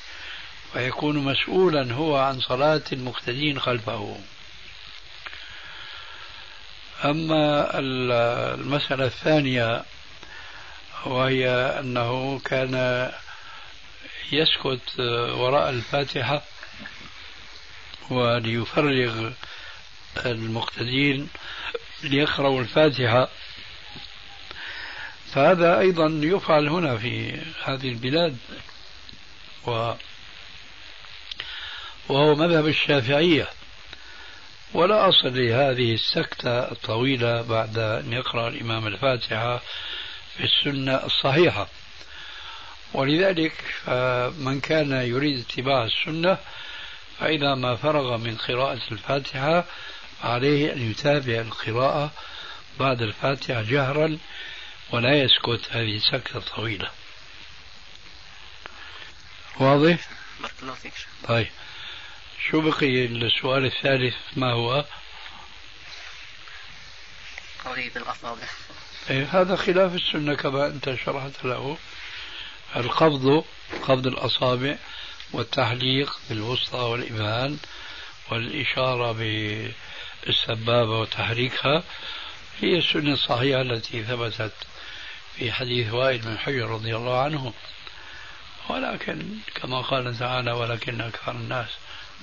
ويكون 0.76 1.18
مسؤولا 1.18 1.94
هو 1.94 2.18
عن 2.18 2.40
صلاة 2.40 2.82
المقتدين 2.94 3.60
خلفه. 3.60 4.18
أما 7.06 7.70
المسألة 7.80 9.06
الثانية 9.06 9.84
وهي 11.06 11.50
أنه 11.80 12.40
كان 12.40 13.12
يسكت 14.32 15.00
وراء 15.30 15.70
الفاتحة 15.70 16.42
وليفرغ 18.10 19.32
المقتدين 20.26 21.30
ليقرأوا 22.04 22.62
الفاتحة. 22.62 23.30
فهذا 25.34 25.80
أيضا 25.80 26.20
يفعل 26.24 26.68
هنا 26.68 26.98
في 26.98 27.42
هذه 27.64 27.90
البلاد 27.90 28.38
و 29.68 29.94
وهو 32.10 32.36
مذهب 32.36 32.68
الشافعية. 32.68 33.48
ولا 34.74 35.10
أصل 35.10 35.28
لهذه 35.28 35.94
السكتة 35.94 36.72
الطويلة 36.72 37.42
بعد 37.42 37.78
أن 37.78 38.14
يقرأ 38.14 38.48
الإمام 38.48 38.88
الفاتحة 38.88 39.62
في 40.38 40.44
السنة 40.44 40.96
الصحيحة. 41.06 41.68
ولذلك 42.94 43.54
من 44.38 44.60
كان 44.60 44.92
يريد 44.92 45.40
اتباع 45.40 45.84
السنة 45.84 46.38
فإذا 47.20 47.56
ما 47.56 47.76
فرغ 47.76 48.18
من 48.18 48.38
قراءة 48.38 48.82
الفاتحة 48.92 49.66
عليه 50.24 50.74
أن 50.74 50.92
يتابع 50.92 51.42
القراءة 51.42 52.12
بعد 52.80 53.02
الفاتحة 53.02 53.62
جهرا 53.62 54.18
ولا 54.92 55.14
يسكت 55.24 55.72
هذه 55.72 55.96
السكتة 55.96 56.40
طويلة. 56.40 56.92
واضح؟ 59.60 60.10
طيب. 61.28 61.48
شو 62.50 62.62
بقي 62.62 63.06
السؤال 63.06 63.66
الثالث؟ 63.66 64.16
ما 64.36 64.54
هو؟ 64.54 64.86
قضية 67.66 67.92
الأصابع 67.96 68.48
إيه 69.10 69.42
هذا 69.42 69.56
خلاف 69.56 69.96
السنة 69.96 70.36
كما 70.36 70.68
أنت 70.68 70.96
شرحت 71.06 71.46
له. 71.46 71.78
القبض 72.76 73.46
قبض 73.82 74.08
الأصابع 74.08 74.76
والتحليق 75.34 76.20
بالوسطى 76.30 76.78
والإبهام 76.78 77.60
والإشارة 78.32 79.12
بالسبابة 79.12 81.00
وتحريكها 81.00 81.84
هي 82.62 82.78
السنة 82.78 83.14
الصحيحة 83.14 83.62
التي 83.62 84.04
ثبتت 84.04 84.54
في 85.36 85.52
حديث 85.52 85.94
وائل 85.94 86.18
بن 86.18 86.38
حجر 86.38 86.70
رضي 86.70 86.96
الله 86.96 87.22
عنه 87.22 87.54
ولكن 88.70 89.38
كما 89.56 89.82
قال 89.82 90.20
تعالى 90.20 90.52
ولكن 90.52 91.02
أكثر 91.02 91.32
الناس 91.32 91.70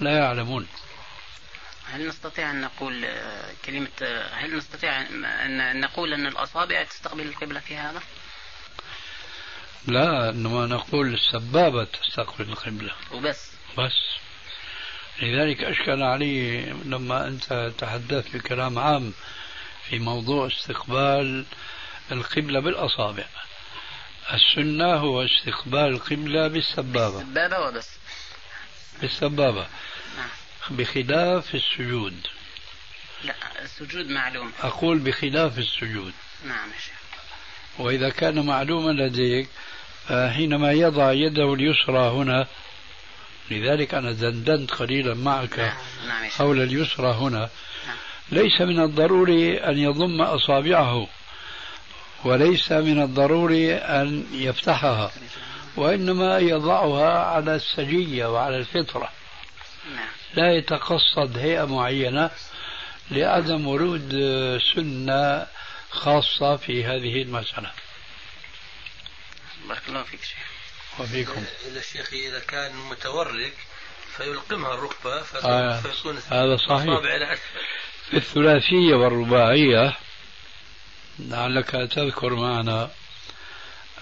لا 0.01 0.19
يعلمون 0.19 0.67
هل 1.93 2.09
نستطيع 2.09 2.51
أن 2.51 2.61
نقول 2.61 3.07
كلمة 3.65 4.29
هل 4.33 4.57
نستطيع 4.57 5.01
أن 5.01 5.81
نقول 5.81 6.13
أن 6.13 6.27
الأصابع 6.27 6.83
تستقبل 6.83 7.21
القبلة 7.21 7.61
في 7.61 7.77
هذا؟ 7.77 8.03
لا 9.87 10.31
إنما 10.31 10.67
نقول 10.67 11.15
السبابة 11.15 11.85
تستقبل 11.85 12.45
القبلة. 12.45 12.93
وبس. 13.13 13.51
بس. 13.79 14.17
لذلك 15.23 15.65
أشكل 15.65 16.03
علي 16.03 16.61
لما 16.85 17.29
أنت 17.29 17.73
تحدثت 17.79 18.37
بكلام 18.37 18.79
عام 18.79 19.13
في 19.89 19.99
موضوع 19.99 20.47
استقبال 20.47 21.45
القبلة 22.13 22.61
بالأصابع. 22.61 23.25
السنة 24.33 24.95
هو 24.95 25.25
استقبال 25.25 25.81
القبلة 25.81 26.49
بالسبابة. 26.49 27.21
السبابة 27.21 27.59
وبس. 27.61 27.89
بالسبابة. 29.01 29.67
نعم. 30.17 30.29
بخلاف 30.71 31.55
السجود. 31.55 32.27
لا 33.25 33.35
السجود 33.63 34.11
معلوم. 34.11 34.53
أقول 34.63 34.99
بخلاف 34.99 35.59
السجود. 35.59 36.13
نعم 36.45 36.69
وإذا 37.79 38.11
كان 38.11 38.47
معلوما 38.47 38.91
لديك 38.91 39.49
حينما 40.09 40.73
يضع 40.73 41.13
يده 41.13 41.55
اليسرى 41.55 42.09
هنا 42.09 42.47
لذلك 43.51 43.95
أنا 43.95 44.13
دندنت 44.13 44.71
قليلا 44.71 45.15
معك 45.15 45.59
نعم. 45.59 45.73
نعم. 46.09 46.31
حول 46.31 46.63
اليسرى 46.63 47.13
هنا 47.13 47.39
نعم. 47.87 47.97
ليس 48.31 48.61
من 48.61 48.81
الضروري 48.81 49.59
أن 49.59 49.79
يضم 49.79 50.21
أصابعه 50.21 51.09
وليس 52.25 52.73
من 52.73 53.03
الضروري 53.03 53.75
أن 53.75 54.27
يفتحها 54.33 55.11
وإنما 55.77 56.39
يضعها 56.39 57.19
على 57.19 57.55
السجية 57.55 58.27
وعلى 58.27 58.57
الفطرة 58.57 59.09
لا 60.35 60.53
يتقصد 60.53 61.39
هيئة 61.39 61.65
معينة 61.65 62.31
لعدم 63.11 63.67
ورود 63.67 64.11
سنة 64.75 65.47
خاصة 65.91 66.57
في 66.57 66.85
هذه 66.85 67.23
المسألة 67.23 67.71
بارك 69.69 69.83
الله 69.89 70.03
فيك 70.03 70.23
شيخ 70.23 70.57
وفيكم 70.99 71.45
إذا 71.71 71.81
الشيخ 71.81 72.13
إذا 72.13 72.39
كان 72.39 72.77
متورك 72.77 73.55
فيلقمها 74.17 74.75
الركبة 74.75 75.25
آه. 75.45 75.81
فيكون 75.81 76.19
هذا 76.31 76.57
صحيح. 76.57 77.01
في 78.11 78.17
الثلاثية 78.17 78.95
والرباعية 78.95 79.97
لعلك 81.19 81.71
تذكر 81.71 82.35
معنا 82.35 82.91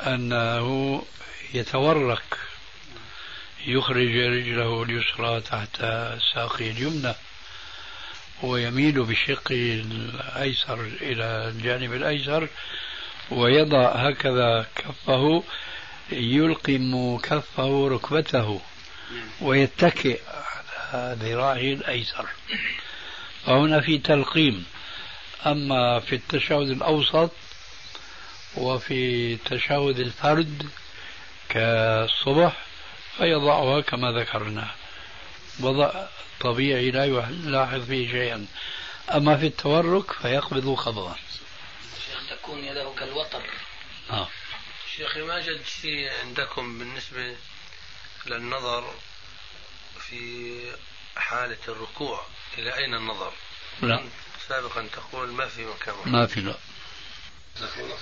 أنه 0.01 1.03
يتورك 1.55 2.39
يخرج 3.67 4.17
رجله 4.17 4.83
اليسرى 4.83 5.41
تحت 5.41 5.77
ساقه 6.35 6.71
اليمنى 6.71 7.15
ويميل 8.43 9.03
بشقه 9.05 9.83
الأيسر 9.85 10.81
إلى 10.81 11.49
الجانب 11.49 11.93
الأيسر 11.93 12.49
ويضع 13.31 13.93
هكذا 13.93 14.67
كفه 14.77 15.43
يلقم 16.13 17.19
كفه 17.19 17.89
ركبته 17.89 18.61
ويتكئ 19.41 20.21
على 20.93 21.17
ذراعه 21.21 21.57
الأيسر. 21.57 22.27
فهنا 23.47 23.81
في 23.81 23.99
تلقيم. 23.99 24.65
أما 25.47 26.01
في 26.01 26.15
التشهد 26.15 26.69
الأوسط 26.71 27.31
وفي 28.57 29.37
تشهد 29.37 29.99
الفرد 29.99 30.69
كالصبح 31.49 32.53
فيضعها 33.17 33.81
كما 33.81 34.13
ذكرنا. 34.13 34.69
وضع 35.61 35.91
طبيعي 36.41 36.91
لا 36.91 37.05
يلاحظ 37.05 37.87
فيه 37.87 38.11
شيئا. 38.11 38.47
أما 39.15 39.37
في 39.37 39.47
التورك 39.47 40.13
فيقبض 40.13 40.75
قبضا. 40.75 41.15
تكون 42.35 42.65
يده 42.65 42.95
كالوتر. 42.99 43.43
آه. 44.11 44.29
شيخي 44.97 45.23
ما 45.23 45.41
جد 45.41 45.65
شيء 45.83 46.13
عندكم 46.21 46.79
بالنسبة 46.79 47.37
للنظر 48.27 48.95
في 50.09 50.73
حالة 51.17 51.59
الركوع 51.69 52.27
إلى 52.59 52.77
أين 52.77 52.95
النظر؟ 52.95 53.33
لا. 53.83 54.05
سابقا 54.49 54.89
تقول 54.93 55.29
ما 55.29 55.49
في 55.49 55.65
مكان 55.65 55.95
ما 56.07 56.27
في 56.27 56.41
لا. 56.41 56.55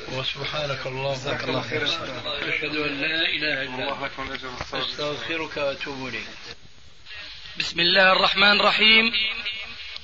وسبحانك 0.09 0.87
اللهم 0.87 1.15
جزاك 1.15 1.45
الله 1.45 1.63
خير 1.63 1.85
أشهد 1.85 2.77
أن 2.77 3.01
لا 3.01 3.29
إله 3.29 3.63
إلا 3.63 3.93
الله 3.93 4.11
أنت. 4.19 4.75
أستغفرك 4.75 5.57
وأتوب 5.57 6.09
إليك. 6.09 6.27
بسم 7.59 7.81
الله 7.81 8.13
الرحمن 8.13 8.61
الرحيم. 8.61 9.13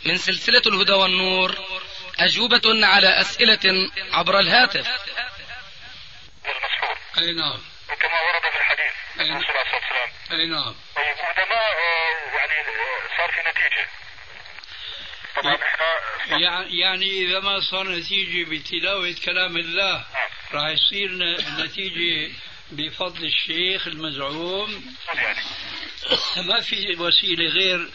من 0.05 0.17
سلسلة 0.17 0.63
الهدى 0.67 0.93
والنور. 0.93 1.55
أجوبة 2.21 2.87
على 2.87 3.21
أسئلة 3.21 3.91
عبر 4.13 4.39
الهاتف. 4.41 4.89
والمسحور 6.45 6.99
أي 7.19 7.33
نعم. 7.33 7.61
وكما 7.93 8.21
ورد 8.21 8.43
في 8.53 8.57
الحديث. 8.61 8.93
أي 9.21 9.31
عن 9.31 9.37
الرسول 9.37 9.57
عليه 9.57 9.63
الصلاة 9.63 9.75
والسلام. 9.81 10.41
أي 10.41 10.47
نعم. 10.47 10.75
طيب 10.97 11.17
وإذا 11.17 11.45
ما 11.49 11.57
آه، 11.57 12.37
يعني 12.37 12.69
آه، 12.69 13.17
صار 13.19 13.33
في 13.33 13.41
نتيجة. 13.51 13.89
طبعا 15.37 15.55
إحنا 15.55 16.39
يع- 16.39 16.67
يعني 16.87 17.11
إذا 17.23 17.41
ما 17.41 17.61
صار 17.61 17.89
نتيجة 17.89 18.51
بتلاوة 18.51 19.15
كلام 19.25 19.57
الله 19.57 20.05
راح 20.53 20.67
يصير 20.69 21.11
ن- 21.11 21.63
نتيجة 21.65 22.33
بفضل 22.71 23.25
الشيخ 23.25 23.87
المزعوم. 23.87 24.97
يعني. 25.15 25.43
ما 26.37 26.61
في 26.61 26.97
وسيلة 26.99 27.49
غير 27.51 27.91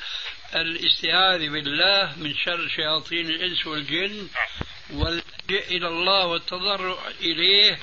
الاستعاذة 0.56 1.50
بالله 1.50 2.14
من 2.18 2.36
شر 2.36 2.68
شياطين 2.76 3.26
الإنس 3.30 3.68
والجن 3.68 4.28
واللجئ 4.94 5.68
إلى 5.78 5.88
الله 5.88 6.26
والتضرع 6.26 6.98
إليه 7.22 7.80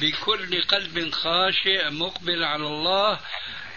بكل 0.00 0.62
قلب 0.62 1.10
خاشع 1.10 1.88
مقبل 1.90 2.44
على 2.44 2.66
الله 2.66 3.20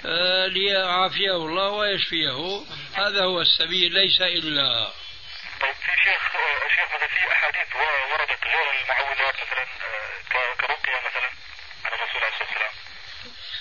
آه، 0.05 0.47
ليعافيه 0.47 1.31
الله 1.35 1.69
ويشفيه. 1.69 2.63
هذا 2.93 3.23
هو 3.23 3.41
السبيل 3.41 3.93
ليس 3.93 4.21
إلا. 4.21 4.91
طيب 5.61 5.73
في 5.73 5.91
شيخ 6.03 6.35
آه، 6.35 6.67
شيخ 6.75 6.95
مثلا 6.95 7.07
في 7.07 7.31
أحاديث 7.31 7.75
وردت 7.75 8.43
غير 8.45 8.67
المعوذات 8.83 9.35
مثلا 9.35 9.63
آه، 9.63 10.53
كرقية 10.61 10.99
مثلا 11.07 11.29
عن 11.85 11.91
الرسول 11.93 12.23
عليه 12.23 12.33
الصلاة 12.33 12.49
والسلام. 12.49 12.73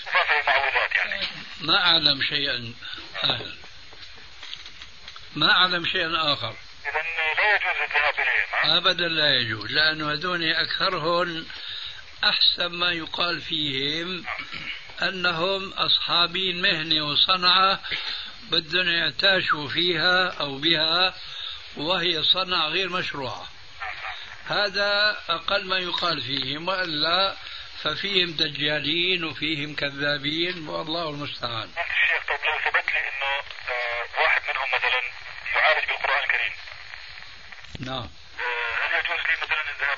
اضافه 0.07 0.35
للمعوذات 0.39 0.95
يعني؟ 0.95 1.27
ما 1.61 1.85
أعلم 1.85 2.21
شيئا. 2.23 2.73
آخر 3.23 3.62
ما 5.35 5.51
أعلم 5.51 5.85
شيئا 5.85 6.33
آخر. 6.33 6.55
اذا 6.85 7.01
لا 7.01 7.31
يجوز 7.31 7.77
الذهاب 7.83 8.13
اليهم 8.19 8.71
ها؟ 8.71 8.77
أبدا 8.77 9.07
لا 9.07 9.35
يجوز 9.35 9.71
لأنه 9.71 10.11
هذول 10.11 10.43
أكثرهم 10.43 11.45
أحسن 12.23 12.67
ما 12.67 12.91
يقال 12.91 13.41
فيهم 13.41 14.25
أنهم 15.01 15.73
أصحابين 15.73 16.61
مهنة 16.61 17.05
وصنعة 17.05 17.79
بدهم 18.51 18.87
يعتاشوا 18.87 19.67
فيها 19.67 20.27
أو 20.27 20.57
بها 20.57 21.13
وهي 21.77 22.23
صنعة 22.23 22.67
غير 22.67 22.89
مشروعة. 22.89 23.49
هذا 24.45 25.17
أقل 25.29 25.65
ما 25.65 25.77
يقال 25.77 26.21
فيهم 26.21 26.67
وإلا 26.67 27.35
ففيهم 27.83 28.31
دجالين 28.31 29.23
وفيهم 29.23 29.75
كذابين 29.75 30.67
والله 30.67 31.09
المستعان. 31.09 31.69
الشيخ 31.69 32.27
طيب 32.27 32.39
لو 32.47 32.71
ثبت 32.71 32.93
لي 32.93 32.99
إنه 32.99 33.25
آه، 33.69 34.21
واحد 34.21 34.41
منهم 34.49 34.67
مثلا 34.77 35.01
يعالج 35.55 35.87
بالقرآن 35.87 36.23
الكريم. 36.23 36.53
نعم. 37.79 38.09
آه، 38.39 38.73
هل 38.83 38.99
يجوز 38.99 39.19
لي 39.27 39.35
مثلا 39.43 39.61
الذهاب 39.71 39.97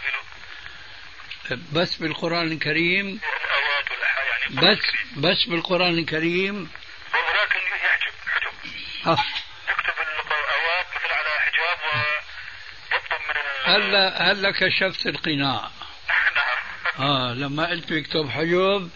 له 1.52 1.82
بس 1.82 1.96
بالقرآن 1.96 2.52
الكريم؟ 2.52 3.08
الآيات 3.08 3.92
والاحا 3.92 4.22
يعني 4.24 4.56
بس 4.56 4.86
الكريم. 4.86 5.22
بس 5.22 5.44
بالقرآن 5.44 5.98
الكريم؟ 5.98 6.70
ولكن 7.14 7.60
يحجب 7.86 8.14
حجب. 8.28 8.54
ها 9.06 9.26
يكتب 9.70 9.94
الايات 10.02 10.86
مثل 10.96 11.14
على 11.14 11.40
حجاب 11.40 11.78
ويطلب 12.92 13.22
من 13.30 13.74
هلا 13.74 14.32
هلا 14.32 14.52
كشفت 14.52 15.06
القناع. 15.08 15.72
آه 17.00 17.34
لما 17.34 17.70
قلت 17.70 17.94
بكتب 17.94 18.30
حجب 18.30 18.90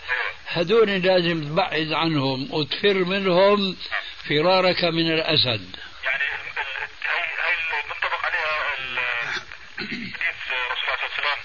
هدول 0.47 0.89
لازم 0.89 1.43
تبعد 1.43 1.91
عنهم 1.93 2.53
وتفر 2.53 2.93
منهم 2.93 3.77
فرارك 4.29 4.83
من 4.83 5.11
الأسد. 5.11 5.75
يعني 6.05 6.23
هي 6.23 7.21
هي 7.45 7.81
المنطبق 7.83 8.25
عليها 8.25 8.73
حديث 9.77 10.09
الرسول 10.51 10.55
عليه 10.55 10.73
الصلاه 10.73 11.03
والسلام 11.03 11.37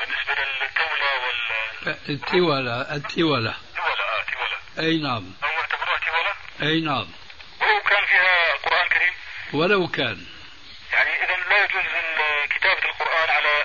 بالنسبة 0.00 0.34
للتولى 0.34 1.10
وال 1.22 1.96
التولى 2.08 3.00
تولى 3.16 3.54
آه 3.78 4.22
تولى 4.32 4.86
أي 4.88 4.98
نعم. 4.98 5.16
هم 5.42 5.50
يعتبروها 5.58 6.00
تولى 6.06 6.70
أي 6.70 6.80
نعم. 6.80 7.06
ولو 7.60 7.80
كان 7.88 8.04
فيها 8.06 8.54
قرآن 8.70 8.88
كريم؟ 8.88 9.12
ولو 9.52 9.88
كان 9.88 10.26
يعني 10.92 11.10
اذا 11.24 11.36
لا 11.50 11.64
يجوز 11.64 11.84
ال- 11.84 12.48
كتابه 12.48 12.84
القران 12.90 13.30
على 13.30 13.64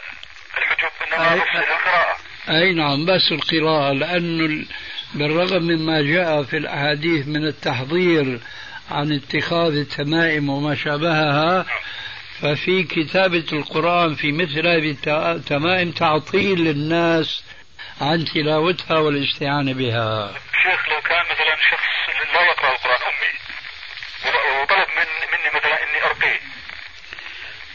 انما 1.22 2.06
أي- 2.48 2.76
نعم 2.76 3.06
بس 3.06 3.32
القراءة 3.32 3.94
لأنه 3.94 4.46
ال- 4.46 4.66
بالرغم 5.14 5.64
مما 5.64 6.02
جاء 6.02 6.44
في 6.44 6.58
الأحاديث 6.58 7.28
من 7.28 7.48
التحذير 7.48 8.40
عن 8.92 9.12
اتخاذ 9.12 9.76
التمائم 9.78 10.50
وما 10.50 10.76
شابهها 10.76 11.66
ففي 12.42 12.84
كتابة 12.84 13.46
القرآن 13.54 14.16
في 14.16 14.32
مثل 14.32 14.68
هذه 14.68 14.92
الت- 14.92 15.08
التمائم 15.08 15.92
تعطيل 15.92 16.60
للناس 16.60 17.44
عن 18.02 18.26
تلاوتها 18.26 18.98
والاستعانة 19.00 19.74
بها. 19.74 20.34
شيخ 20.64 20.90
لو 20.90 21.02
كان 21.02 21.22
مثلا 21.26 21.56
شخص 21.72 22.34
لا 22.34 22.42
يقرأ 22.42 22.72
القرآن 22.72 22.98
أمي 23.08 23.34
ول- 24.26 24.62
وطلب 24.62 24.88
من 24.98 25.08
مني 25.32 25.50
مثلا 25.60 25.84
إني 25.84 26.04
أرقيه. 26.06 26.40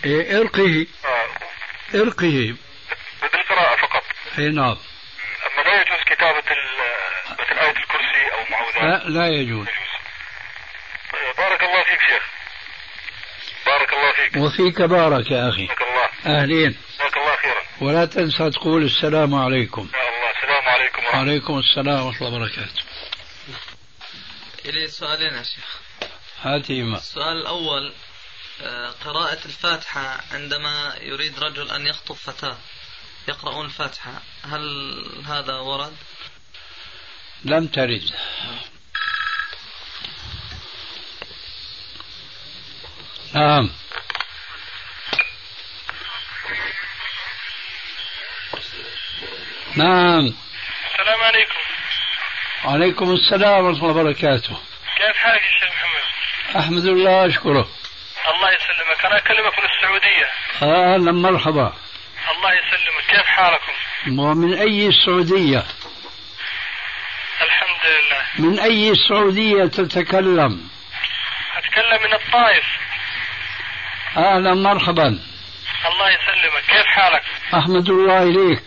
إيه، 0.04 0.38
ارقه 0.40 0.86
آه. 1.04 1.26
فقط 1.92 2.71
اي 4.38 4.48
نعم 4.48 4.76
أما 5.46 5.62
لا 5.62 5.82
يجوز 5.82 6.00
كتابة 6.06 6.38
ال- 6.38 7.32
مثل 7.32 7.58
آية 7.60 7.70
الكرسي 7.70 8.32
أو 8.32 8.44
معوذات 8.50 8.82
لا 8.82 9.08
لا 9.08 9.26
يجوز. 9.28 9.66
بارك 11.38 11.62
الله 11.62 11.82
فيك 11.84 12.00
شيخ. 12.00 12.22
بارك 13.66 13.92
الله 13.92 14.12
فيك. 14.12 14.36
وفيك 14.36 14.82
بارك 14.82 15.30
يا 15.30 15.48
أخي. 15.48 15.66
جزاك 15.66 15.82
الله. 15.82 16.38
أهلين. 16.40 16.70
جزاك 16.98 17.16
الله 17.16 17.36
خيرا. 17.36 17.62
ولا 17.80 18.04
تنسى 18.04 18.50
تقول 18.50 18.84
السلام 18.84 19.34
عليكم. 19.34 19.90
يا 19.94 20.00
الله 20.00 20.30
السلام 20.36 20.68
عليكم 20.68 21.02
ورحمة 21.04 21.18
وعليكم 21.18 21.58
السلام 21.58 22.06
ورحمة 22.06 22.28
الله 22.28 22.38
وبركاته. 22.38 22.82
إلي 24.64 24.88
سؤالين 24.88 25.34
يا 25.34 25.42
شيخ. 25.42 25.78
هاتي 26.42 26.82
ما 26.82 26.96
السؤال 26.96 27.36
الأول 27.36 27.92
آه، 28.62 28.90
قراءة 29.04 29.38
الفاتحة 29.44 30.20
عندما 30.32 30.94
يريد 31.00 31.38
رجل 31.38 31.70
أن 31.70 31.86
يخطب 31.86 32.14
فتاة. 32.14 32.56
يقرؤون 33.28 33.64
الفاتحة. 33.66 34.22
هل 34.44 34.62
هذا 35.28 35.54
ورد؟ 35.54 35.96
لم 37.44 37.66
ترد. 37.66 38.10
نعم. 43.34 43.70
نعم. 49.76 50.34
السلام 50.90 51.20
عليكم. 51.20 51.60
وعليكم 52.64 53.12
السلام 53.12 53.64
ورحمة 53.64 53.90
الله 53.90 54.00
وبركاته. 54.00 54.56
كيف 54.96 55.16
حالك 55.16 55.42
يا 55.42 55.60
شيخ 55.60 55.70
محمد؟ 55.70 56.56
أحمد 56.56 56.84
الله 56.84 57.26
أشكره 57.26 57.68
الله 58.34 58.48
يسلمك. 58.48 59.04
أنا 59.04 59.16
أكلمك 59.16 59.58
من 59.58 59.64
السعودية. 59.76 60.28
أهلا 60.62 61.12
مرحبا. 61.12 61.76
الله 62.42 62.54
يسلمك 62.54 63.04
كيف 63.08 63.26
حالكم؟ 63.26 63.72
ومن 64.18 64.54
أي 64.58 64.86
السعودية 64.86 65.64
الحمد 67.42 67.86
لله 67.86 68.22
من 68.38 68.58
أي 68.58 68.90
السعودية 68.90 69.64
تتكلم؟ 69.64 70.68
أتكلم 71.56 72.02
من 72.02 72.12
الطائف. 72.14 72.64
أهلا 74.16 74.54
مرحبا. 74.54 75.18
الله 75.86 76.10
يسلمك. 76.10 76.62
كيف 76.68 76.86
حالك؟ 76.86 77.22
أحمد 77.54 77.88
الله 77.88 78.22
إليك. 78.22 78.62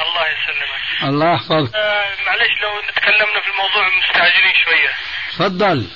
الله 0.00 0.24
يسلمك. 0.28 1.02
الله 1.02 1.34
يحفظك. 1.34 1.74
آه 1.74 2.14
معلش 2.26 2.60
لو 2.62 2.92
تكلمنا 2.96 3.40
في 3.40 3.50
الموضوع 3.50 3.88
مستعجلين 3.98 4.54
شوية. 4.64 4.90
تفضل. 5.32 5.90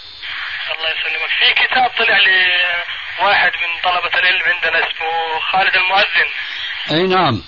الله 0.73 0.91
يسلمك. 0.91 1.31
في 1.39 1.65
كتاب 1.65 1.91
طلع 1.99 2.19
لي 2.19 2.47
واحد 3.21 3.51
من 3.63 3.81
طلبة 3.91 4.19
العلم 4.19 4.43
عندنا 4.43 4.79
اسمه 4.79 5.41
خالد 5.53 5.77
المؤذن. 5.77 6.29
أي 6.91 7.03
نعم. 7.07 7.43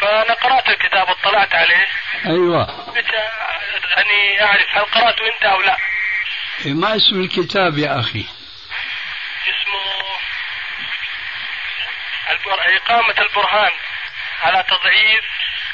فأنا 0.00 0.34
قرأت 0.34 0.68
الكتاب 0.68 1.08
واطلعت 1.08 1.54
عليه. 1.54 1.86
أيوة. 2.26 2.90
بت- 2.90 3.14
أني 3.98 4.42
أعرف 4.44 4.66
هل 4.76 4.84
قرأته 4.84 5.26
أنت 5.34 5.42
أو 5.44 5.60
لا. 5.62 5.76
ما 6.66 6.96
اسم 6.96 7.20
الكتاب 7.20 7.78
يا 7.78 8.00
أخي؟ 8.00 8.26
اسمه 9.48 10.04
البر... 12.30 12.76
إقامة 12.76 13.14
البرهان 13.18 13.72
على 14.42 14.62
تضعيف 14.68 15.24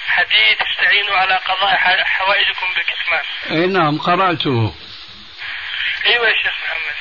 حديث 0.09 0.59
استعينوا 0.71 1.17
على 1.17 1.35
قضاء 1.37 1.77
حوائجكم 2.05 2.67
بالكتمان 2.77 3.25
أي 3.51 3.67
نعم 3.67 3.99
قرأته. 3.99 4.75
أيوة 6.07 6.29
يا 6.29 6.35
شيخ 6.43 6.53
محمد. 6.65 6.95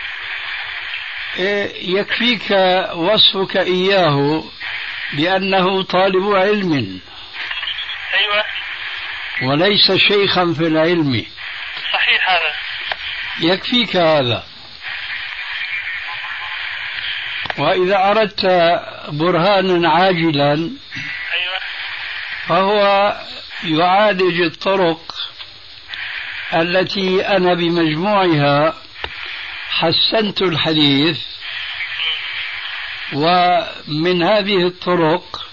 إيه، 1.37 1.99
يكفيك 1.99 2.51
وصفك 2.95 3.57
إياه. 3.57 4.43
بأنه 5.13 5.83
طالب 5.83 6.35
علم. 6.35 6.99
أيوة. 8.13 8.43
وليس 9.41 9.91
شيخا 9.91 10.53
في 10.53 10.67
العلم. 10.67 11.25
صحيح 11.93 12.29
هذا. 12.29 12.53
يكفيك 13.53 13.95
هذا. 13.95 14.43
وإذا 17.57 17.97
أردت 17.97 18.45
برهانا 19.07 19.89
عاجلا 19.89 20.53
أيوة. 20.53 21.59
فهو 22.47 23.15
يعالج 23.63 24.41
الطرق 24.41 25.15
التي 26.53 27.27
أنا 27.27 27.53
بمجموعها 27.53 28.75
حسنت 29.69 30.41
الحديث. 30.41 31.19
ومن 33.13 34.23
هذه 34.23 34.67
الطرق 34.67 35.45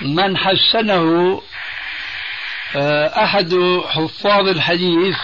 من 0.00 0.38
حسنه 0.38 1.42
آه، 2.76 3.24
أحد 3.24 3.54
حفاظ 3.88 4.48
الحديث 4.48 5.16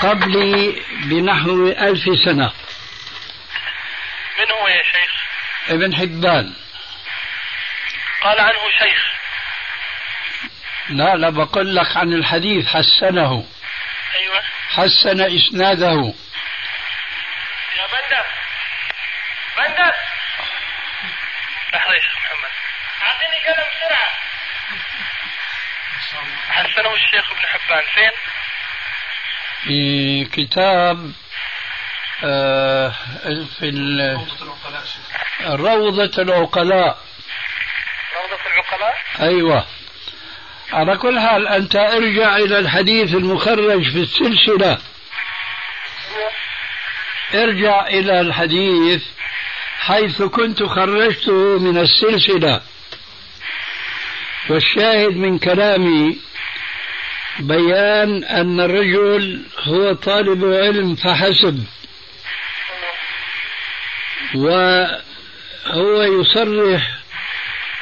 قبلي 0.00 0.82
بنحو 1.04 1.68
ألف 1.68 2.04
سنة. 2.24 2.52
من 4.38 4.50
هو 4.60 4.68
يا 4.68 4.82
شيخ؟ 4.82 5.12
ابن 5.68 5.94
حبان. 5.94 6.54
قال 8.22 8.40
عنه 8.40 8.58
شيخ. 8.78 9.04
لا 10.88 11.16
لا 11.16 11.30
بقول 11.30 11.76
لك 11.76 11.96
عن 11.96 12.12
الحديث 12.12 12.66
حسنه. 12.66 13.44
أيوة. 14.16 14.42
حسن 14.70 15.20
إسناده. 15.20 15.92
يا 17.76 17.86
بندر. 17.86 18.39
بندر 19.60 19.92
لحظة 21.74 21.94
يا 21.94 22.00
شيخ 22.00 22.16
محمد. 22.16 22.50
أعطيني 23.02 23.38
قلم 23.46 23.66
بسرعة. 23.70 24.10
حسنه 26.50 26.94
الشيخ 26.94 27.30
ابن 27.32 27.46
حبان. 27.46 27.82
فين؟ 27.94 28.10
في 29.64 30.24
كتاب 30.24 31.12
آه، 32.24 32.88
في 33.58 33.62
ال- 33.68 34.16
روضة 35.50 36.22
العقلاء. 36.22 36.98
روضة 38.14 38.46
العقلاء؟ 38.46 38.98
أيوة. 39.20 39.66
على 40.72 40.96
كل 40.96 41.20
حال 41.20 41.48
أنت 41.48 41.76
ارجع 41.76 42.36
إلى 42.36 42.58
الحديث 42.58 43.14
المخرج 43.14 43.82
في 43.92 43.98
السلسلة. 43.98 44.78
ارجع 47.34 47.86
إلى 47.86 48.20
الحديث 48.20 49.04
حيث 49.80 50.22
كنت 50.22 50.62
خرجته 50.62 51.58
من 51.58 51.78
السلسلة. 51.78 52.60
والشاهد 54.50 55.16
من 55.16 55.38
كلامي 55.38 56.18
بيان 57.38 58.24
أن 58.24 58.60
الرجل 58.60 59.42
هو 59.62 59.92
طالب 59.92 60.44
علم 60.44 60.94
فحسب. 60.94 61.64
وهو 64.34 66.02
يصرح 66.02 67.00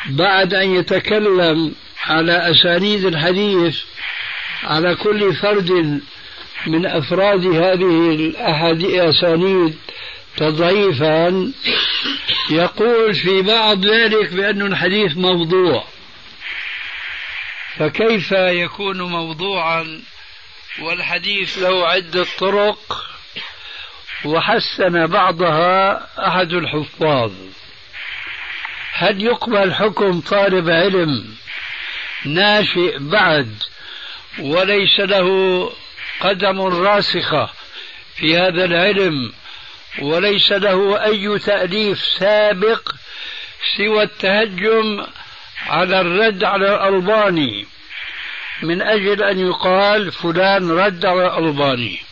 بعد 0.07 0.55
أن 0.55 0.75
يتكلم 0.75 1.75
على 2.07 2.51
أسانيد 2.51 3.05
الحديث 3.05 3.79
على 4.65 4.95
كل 4.95 5.35
فرد 5.35 6.01
من 6.67 6.87
أفراد 6.87 7.47
هذه 7.47 8.15
الأسانيد 8.73 9.79
تضعيفا 10.39 11.53
يقول 12.51 13.15
في 13.15 13.43
بعض 13.43 13.87
ذلك 13.87 14.33
بأن 14.33 14.63
الحديث 14.63 15.17
موضوع. 15.17 15.85
فكيف 17.77 18.33
يكون 18.33 19.03
موضوعا 19.03 20.01
والحديث 20.81 21.59
له 21.59 21.89
عدة 21.89 22.27
طرق 22.39 23.05
وحسن 24.25 25.07
بعضها 25.07 26.07
أحد 26.29 26.53
الحفاظ؟ 26.53 27.33
هل 28.93 29.23
يقبل 29.23 29.75
حكم 29.75 30.21
طالب 30.21 30.71
علم 30.71 31.35
ناشئ 32.25 32.99
بعد 32.99 33.63
وليس 34.39 35.01
له 35.01 35.29
قدم 36.21 36.61
راسخة 36.61 37.51
في 38.17 38.37
هذا 38.37 38.65
العلم 38.65 39.33
وليس 40.03 40.53
له 40.53 41.05
أي 41.05 41.39
تأليف 41.39 41.99
سابق 41.99 42.93
سوى 43.77 44.03
التهجم 44.03 45.07
على 45.67 46.01
الرد 46.01 46.45
على 46.45 46.75
الألباني 46.75 47.67
من 48.63 48.83
أجل 48.83 49.23
أن 49.23 49.39
يقال 49.39 50.13
فلان 50.13 50.71
رد 50.71 51.07
على 51.07 51.27
الألباني. 51.27 52.03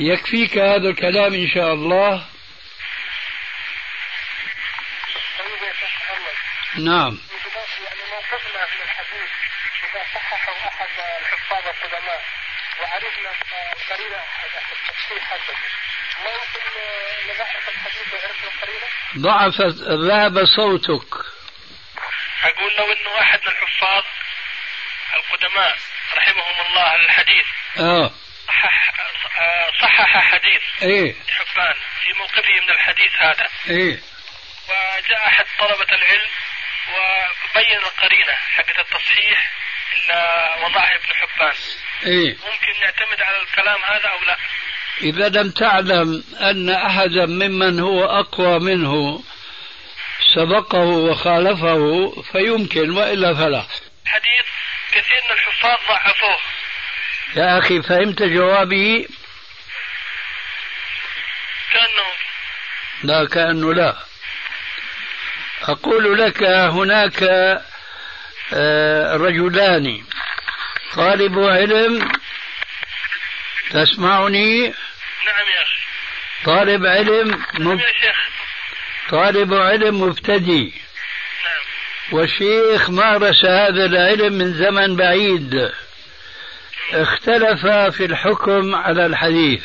يكفيك 0.00 0.58
هذا 0.58 0.88
الكلام 0.88 1.34
إن 1.34 1.48
شاء 1.48 1.72
الله؟ 1.74 2.24
نعم. 6.78 7.18
يعني 7.84 8.02
موقفنا 8.10 8.60
من 8.74 8.82
الحديث 8.84 9.30
إذا 9.84 10.02
صححه 10.14 10.68
أحد 10.68 10.88
الحفاظ 11.20 11.62
القدماء 11.66 12.22
وعرفنا 12.80 13.30
القرينه 13.76 14.22
التصحيح 15.10 15.32
هذا 15.32 15.56
ما 16.24 16.30
يمكن 16.30 17.34
نضعف 17.34 17.68
الحديث 17.68 18.12
وعرفنا 18.12 18.48
القرينه؟ 18.54 18.86
ضعف 19.18 19.60
ذهب 20.08 20.44
صوتك. 20.44 21.14
أقول 22.42 22.72
لو 22.76 22.92
إنه 22.92 23.20
أحد 23.20 23.40
من 23.42 23.48
الحفاظ 23.48 24.04
القدماء 25.16 25.76
رحمهم 26.16 26.66
الله 26.66 26.94
الحديث. 26.94 27.46
آه. 27.78 28.10
صحح 28.48 28.92
صحح 29.80 30.32
حديث. 30.32 30.62
إيه. 30.82 31.14
حبان 31.30 31.74
في 32.02 32.12
موقفه 32.18 32.60
من 32.62 32.70
الحديث 32.70 33.12
هذا. 33.16 33.48
إيه. 33.68 34.00
وجاء 34.68 35.26
أحد 35.26 35.46
طلبة 35.58 35.94
العلم 35.94 36.30
وبين 36.92 37.78
القرينة 37.78 38.32
حقت 38.32 38.78
التصحيح 38.78 39.50
إلا 39.96 40.54
وضعها 40.64 40.94
ابن 40.94 41.14
حبان 41.14 41.54
إيه. 42.06 42.34
ممكن 42.34 42.80
نعتمد 42.80 43.22
على 43.22 43.42
الكلام 43.42 43.84
هذا 43.84 44.08
أو 44.08 44.24
لا؟ 44.24 44.36
إذا 45.02 45.28
لم 45.28 45.50
تعلم 45.50 46.24
أن 46.40 46.70
أحدا 46.70 47.26
ممن 47.26 47.80
هو 47.80 48.04
أقوى 48.04 48.58
منه 48.58 49.22
سبقه 50.34 50.78
وخالفه 50.78 52.10
فيمكن 52.32 52.90
وإلا 52.90 53.34
فلا. 53.34 53.66
حديث 54.06 54.46
كثير 54.92 55.20
من 55.28 55.32
الحفاظ 55.32 55.78
ضعفوه. 55.88 56.36
يا 57.36 57.58
أخي 57.58 57.82
فهمت 57.82 58.22
جوابي؟ 58.22 59.08
كأنه. 61.72 62.08
لا 63.02 63.28
كأنه 63.28 63.74
لا. 63.74 63.96
أقول 65.62 66.18
لك 66.18 66.42
هناك 66.42 67.22
آه، 68.54 69.16
رجلان. 69.16 70.04
طالب 70.96 71.38
علم 71.38 72.12
تسمعني؟ 73.70 74.74
نعم 75.26 75.48
يا 75.56 75.62
أخي. 75.62 75.82
طالب 76.44 76.86
علم 76.86 77.28
نعم 77.30 77.68
مب... 77.72 77.80
يا 77.80 77.86
شيخ. 77.86 78.16
طالب 79.10 79.54
علم 79.54 80.00
مبتدئ. 80.00 80.70
نعم. 80.70 81.62
والشيخ 82.12 82.90
مارس 82.90 83.44
هذا 83.44 83.86
العلم 83.86 84.32
من 84.32 84.52
زمن 84.52 84.96
بعيد. 84.96 85.72
اختلف 86.92 87.66
في 87.96 88.04
الحكم 88.04 88.74
على 88.74 89.06
الحديث. 89.06 89.64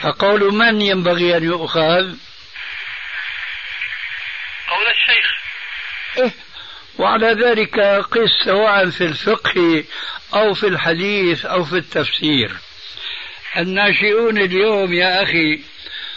فقول 0.00 0.54
من 0.54 0.80
ينبغي 0.80 1.36
أن 1.36 1.44
يؤخذ؟ 1.44 2.14
قول 4.68 4.86
الشيخ. 4.90 5.34
إيه. 6.18 6.30
وعلى 6.98 7.26
ذلك 7.26 7.80
قس 7.80 8.30
سواء 8.44 8.90
في 8.90 9.04
الفقه 9.04 9.84
أو 10.34 10.54
في 10.54 10.66
الحديث 10.66 11.46
أو 11.46 11.64
في 11.64 11.76
التفسير. 11.76 12.50
الناشئون 13.56 14.38
اليوم 14.38 14.92
يا 14.92 15.22
أخي 15.22 15.60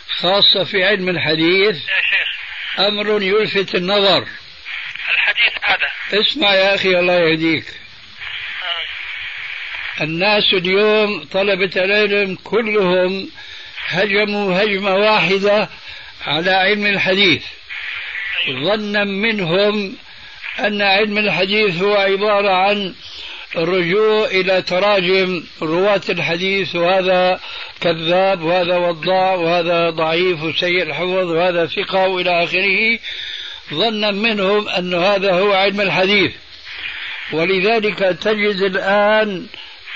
خاصة 0.09 0.63
في 0.63 0.83
علم 0.83 1.09
الحديث 1.09 1.75
يا 1.75 2.01
شيخ. 2.01 2.27
أمر 2.79 3.21
يلفت 3.21 3.75
النظر. 3.75 4.27
الحديث 5.13 5.53
هذا. 5.63 6.21
اسمع 6.21 6.53
يا 6.53 6.75
أخي 6.75 6.99
الله 6.99 7.13
يهديك. 7.13 7.65
آه. 9.99 10.03
الناس 10.03 10.53
اليوم 10.53 11.23
طلبة 11.23 11.71
العلم 11.75 12.37
كلهم 12.43 13.29
هجموا 13.87 14.63
هجمة 14.63 14.95
واحدة 14.95 15.69
على 16.25 16.51
علم 16.51 16.85
الحديث. 16.85 17.43
ظنا 18.49 19.03
منهم 19.03 19.95
أن 20.59 20.81
علم 20.81 21.17
الحديث 21.17 21.81
هو 21.81 21.95
عبارة 21.95 22.49
عن 22.49 22.95
الرجوع 23.55 24.25
إلى 24.25 24.61
تراجم 24.61 25.43
رواة 25.61 26.01
الحديث 26.09 26.75
وهذا 26.75 27.39
كذاب 27.81 28.41
وهذا 28.41 28.77
وضاع 28.77 29.35
وهذا 29.35 29.89
ضعيف 29.89 30.43
وسيء 30.43 30.83
الحفظ 30.83 31.31
وهذا 31.31 31.65
ثقة 31.65 32.07
وإلى 32.07 32.43
آخره. 32.43 32.99
ظنا 33.73 34.11
منهم 34.11 34.69
أن 34.69 34.93
هذا 34.93 35.33
هو 35.33 35.53
علم 35.53 35.81
الحديث. 35.81 36.31
ولذلك 37.33 37.99
تجد 37.99 38.61
الآن 38.61 39.47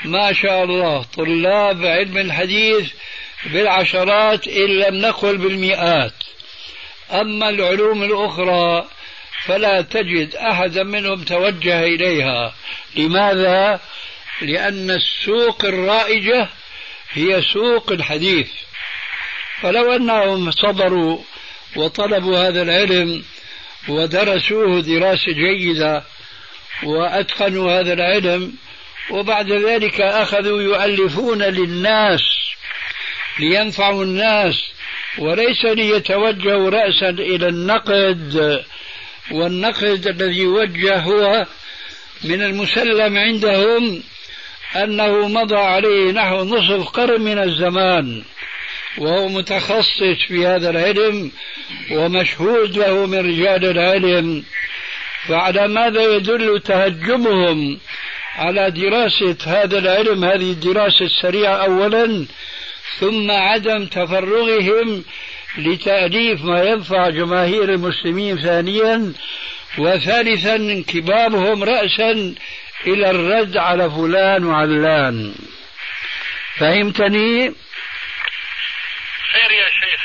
ما 0.05 0.33
شاء 0.33 0.63
الله 0.63 1.03
طلاب 1.03 1.85
علم 1.85 2.17
الحديث 2.17 2.89
بالعشرات 3.53 4.47
إن 4.47 4.67
لم 4.67 4.95
نقل 4.95 5.37
بالمئات. 5.37 6.13
أما 7.11 7.49
العلوم 7.49 8.03
الأخرى 8.03 8.87
فلا 9.45 9.81
تجد 9.81 10.35
أحدا 10.35 10.83
منهم 10.83 11.23
توجه 11.23 11.83
إليها. 11.83 12.55
لماذا؟ 12.95 13.79
لأن 14.41 14.91
السوق 14.91 15.65
الرائجة 15.65 16.49
هي 17.13 17.41
سوق 17.41 17.91
الحديث. 17.91 18.49
فلو 19.61 19.95
أنهم 19.95 20.51
صبروا 20.51 21.17
وطلبوا 21.75 22.47
هذا 22.47 22.61
العلم 22.61 23.23
ودرسوه 23.87 24.81
دراسة 24.81 25.31
جيدة 25.31 26.03
وأتقنوا 26.83 27.79
هذا 27.79 27.93
العلم 27.93 28.53
وبعد 29.09 29.51
ذلك 29.51 30.01
أخذوا 30.01 30.61
يؤلفون 30.61 31.41
للناس 31.43 32.21
لينفعوا 33.39 34.03
الناس 34.03 34.63
وليس 35.17 35.65
ليتوجهوا 35.65 36.69
رأسا 36.69 37.09
إلى 37.09 37.47
النقد. 37.47 38.63
والنقد 39.31 40.07
الذي 40.07 40.39
يوجه 40.39 40.97
هو 40.97 41.45
من 42.23 42.41
المسلم 42.41 43.17
عندهم 43.17 44.03
أنه 44.75 45.27
مضى 45.27 45.55
عليه 45.55 46.11
نحو 46.11 46.43
نصف 46.43 46.87
قرن 46.87 47.21
من 47.21 47.39
الزمان 47.39 48.23
وهو 48.97 49.27
متخصص 49.27 50.27
في 50.27 50.45
هذا 50.47 50.69
العلم 50.69 51.31
ومشهود 51.91 52.77
له 52.77 53.05
من 53.05 53.19
رجال 53.19 53.65
العلم. 53.65 54.43
فعلى 55.27 55.67
ماذا 55.67 56.15
يدل 56.15 56.61
تهجمهم 56.65 57.79
على 58.35 58.71
دراسة 58.71 59.37
هذا 59.45 59.77
العلم 59.77 60.25
هذه 60.25 60.51
الدراسة 60.51 61.05
السريعة 61.05 61.55
أولا 61.55 62.25
ثم 62.99 63.31
عدم 63.31 63.85
تفرغهم 63.85 65.03
لتأليف 65.57 66.41
ما 66.41 66.63
ينفع 66.63 67.09
جماهير 67.09 67.63
المسلمين 67.63 68.41
ثانيا 68.41 69.13
وثالثا 69.77 70.55
انكبابهم 70.55 71.63
رأسا 71.63 72.35
إلى 72.87 73.09
الرد 73.09 73.57
على 73.57 73.89
فلان 73.89 74.45
وعلان. 74.45 75.35
فهمتني؟ 76.55 77.53
خير 79.33 79.51
يا 79.51 79.67
شيخ. 79.67 80.01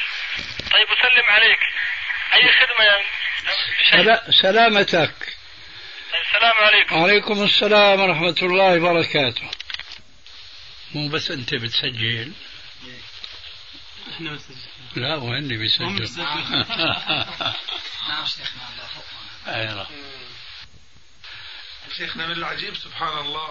طيب 0.72 0.86
أسلم 0.88 1.24
عليك. 1.28 1.58
أي 2.34 2.52
خدمة 2.52 2.84
يا 2.84 4.02
سلا- 4.02 4.30
سلامتك. 4.42 5.14
طيب 6.12 6.22
السلام 6.34 6.54
عليكم. 6.60 6.96
وعليكم 6.96 7.44
السلام 7.44 8.00
ورحمة 8.00 8.36
الله 8.42 8.76
وبركاته. 8.82 9.50
مو 10.94 11.08
بس 11.08 11.30
أنت 11.30 11.54
بتسجل. 11.54 12.32
إحنا 14.14 14.30
بس 14.30 14.42
لا 14.96 15.16
وهني 15.16 15.56
بيسجل. 15.56 16.08
نعم 18.08 18.26
شيخنا 18.26 18.62
نعم. 19.46 19.86
شيخنا 21.96 22.26
من 22.26 22.32
العجيب 22.32 22.76
سبحان 22.76 23.18
الله. 23.18 23.48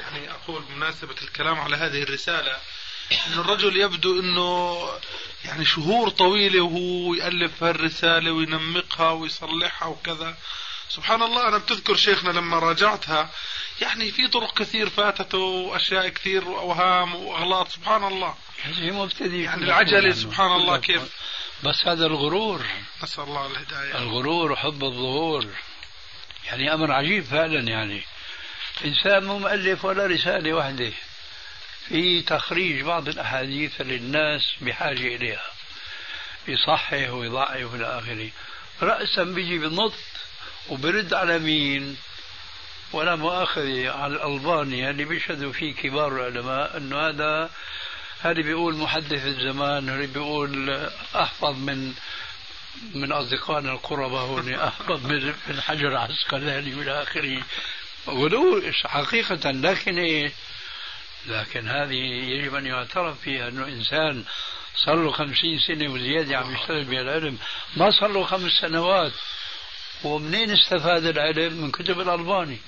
يعني 0.00 0.30
أقول 0.30 0.62
بمناسبة 0.62 1.14
الكلام 1.22 1.60
على 1.60 1.76
هذه 1.76 2.02
الرسالة 2.02 2.56
أن 3.26 3.32
الرجل 3.32 3.76
يبدو 3.76 4.20
أنه 4.20 4.88
يعني 5.44 5.64
شهور 5.64 6.08
طويلة 6.08 6.60
وهو 6.60 7.14
يألف 7.14 7.62
هالرسالة 7.62 8.32
وينمقها 8.32 9.10
ويصلحها 9.10 9.88
وكذا. 9.88 10.36
سبحان 10.88 11.22
الله 11.22 11.48
أنا 11.48 11.58
بتذكر 11.58 11.96
شيخنا 11.96 12.30
لما 12.30 12.58
راجعتها 12.58 13.30
يعني 13.82 14.10
في 14.10 14.28
طرق 14.28 14.58
كثير 14.58 14.90
فاتته 14.90 15.38
وأشياء 15.38 16.08
كثير 16.08 16.48
وأوهام 16.48 17.14
وأغلاط 17.14 17.68
سبحان 17.68 18.04
الله. 18.04 18.34
هذه 18.62 18.90
مبتدئ 18.90 19.36
يعني 19.36 19.64
العجلة 19.64 20.12
سبحان 20.12 20.52
الله 20.52 20.76
كيف؟ 20.76 21.02
بس 21.62 21.86
هذا 21.86 22.06
الغرور. 22.06 22.66
نسأل 23.02 23.24
الله 23.24 23.46
الهداية. 23.46 23.98
الغرور 23.98 24.52
وحب 24.52 24.84
الظهور. 24.84 25.46
يعني 26.46 26.74
أمر 26.74 26.92
عجيب 26.92 27.24
فعلا 27.24 27.60
يعني. 27.60 28.02
إنسان 28.84 29.24
مو 29.24 29.38
مؤلف 29.38 29.84
ولا 29.84 30.06
رسالة 30.06 30.52
واحدة. 30.52 30.92
في 31.88 32.22
تخريج 32.22 32.82
بعض 32.82 33.08
الأحاديث 33.08 33.80
للناس 33.80 34.42
بحاجة 34.60 35.16
إليها. 35.16 35.44
يصحح 36.48 37.10
ويضعف 37.10 37.74
إلى 37.74 37.98
آخره. 37.98 38.30
رأسا 38.82 39.24
بيجي 39.24 39.58
بنط 39.58 39.92
وبرد 40.68 41.14
على 41.14 41.38
مين؟ 41.38 41.96
ولا 42.92 43.16
مؤاخذة 43.16 43.90
على 43.90 44.14
الألباني 44.14 44.90
اللي 44.90 45.04
بيشهدوا 45.04 45.52
فيه 45.52 45.74
كبار 45.74 46.16
العلماء 46.16 46.76
أنه 46.76 47.08
هذا 47.08 47.50
هذا 48.20 48.42
بيقول 48.42 48.74
محدث 48.74 49.26
الزمان 49.26 49.88
هذا 49.88 50.06
بيقول 50.06 50.88
أحفظ 51.16 51.58
من 51.58 51.92
من 52.94 53.12
أصدقائنا 53.12 53.72
القرباء 53.72 54.20
هون 54.20 54.54
أحفظ 54.54 55.06
من 55.48 55.60
حجر 55.60 55.96
عسقلاني 55.96 56.74
والى 56.74 57.02
آخره. 57.02 57.42
غلو 58.08 58.62
حقيقة 58.84 59.50
لكن 59.50 59.98
إيه؟ 59.98 60.32
لكن 61.26 61.68
هذه 61.68 61.94
يجب 62.30 62.54
أن 62.54 62.66
يعترف 62.66 63.20
فيها 63.20 63.48
أنه 63.48 63.64
إنسان 63.64 64.24
صار 64.76 65.04
له 65.04 65.10
خمسين 65.10 65.58
سنة 65.58 65.92
وزيادة 65.92 66.36
عم 66.38 66.54
يشتغل 66.54 66.84
بالعلم 66.84 67.38
ما 67.76 67.90
صار 67.90 68.12
له 68.12 68.24
خمس 68.24 68.52
سنوات. 68.60 69.12
ومنين 70.04 70.50
استفاد 70.50 71.06
العلم؟ 71.06 71.52
من 71.52 71.70
كتب 71.70 72.00
الألباني. 72.00 72.58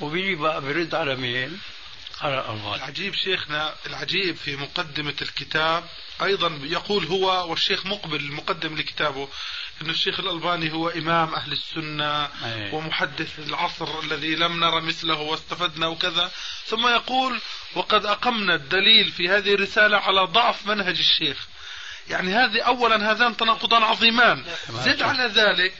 وبيجي 0.00 0.34
بقى 0.34 0.60
برد 0.60 0.94
على 0.94 1.16
مين؟ 1.16 1.58
على 2.20 2.34
الألباني 2.34 2.74
العجيب 2.74 3.14
شيخنا 3.14 3.74
العجيب 3.86 4.36
في 4.36 4.56
مقدمة 4.56 5.14
الكتاب 5.22 5.84
أيضا 6.22 6.60
يقول 6.62 7.04
هو 7.04 7.50
والشيخ 7.50 7.86
مقبل 7.86 8.16
المقدم 8.16 8.76
لكتابه 8.76 9.28
أن 9.82 9.90
الشيخ 9.90 10.20
الألباني 10.20 10.72
هو 10.72 10.88
إمام 10.88 11.34
أهل 11.34 11.52
السنة 11.52 12.24
أيه. 12.24 12.74
ومحدث 12.74 13.38
العصر 13.38 14.00
الذي 14.00 14.34
لم 14.34 14.60
نرى 14.64 14.80
مثله 14.80 15.20
واستفدنا 15.20 15.86
وكذا. 15.86 16.30
ثم 16.66 16.86
يقول 16.86 17.40
وقد 17.74 18.06
أقمنا 18.06 18.54
الدليل 18.54 19.12
في 19.12 19.28
هذه 19.28 19.54
الرسالة 19.54 19.96
على 19.96 20.20
ضعف 20.20 20.66
منهج 20.66 20.98
الشيخ. 20.98 21.46
يعني 22.08 22.34
هذه 22.34 22.60
أولا 22.62 23.12
هذان 23.12 23.36
تناقضان 23.36 23.82
عظيمان. 23.82 24.44
زد 24.70 25.02
على 25.02 25.26
ذلك 25.26 25.74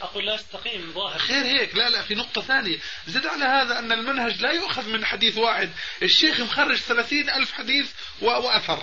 أقول 0.00 0.26
لا 0.26 0.34
أستقيم 0.34 0.92
ظاهر. 0.92 1.18
خير 1.18 1.44
هيك. 1.44 1.76
لا 1.76 1.88
لا 1.88 2.02
في 2.02 2.14
نقطة 2.14 2.42
ثانية. 2.42 2.78
زد 3.06 3.26
على 3.26 3.44
هذا 3.44 3.78
أن 3.78 3.92
المنهج 3.92 4.42
لا 4.42 4.50
يؤخذ 4.50 4.88
من 4.88 5.04
حديث 5.04 5.38
واحد. 5.38 5.70
الشيخ 6.02 6.40
مخرج 6.40 6.76
ثلاثين 6.76 7.30
ألف 7.30 7.52
حديث 7.52 7.92
وأثر. 8.20 8.82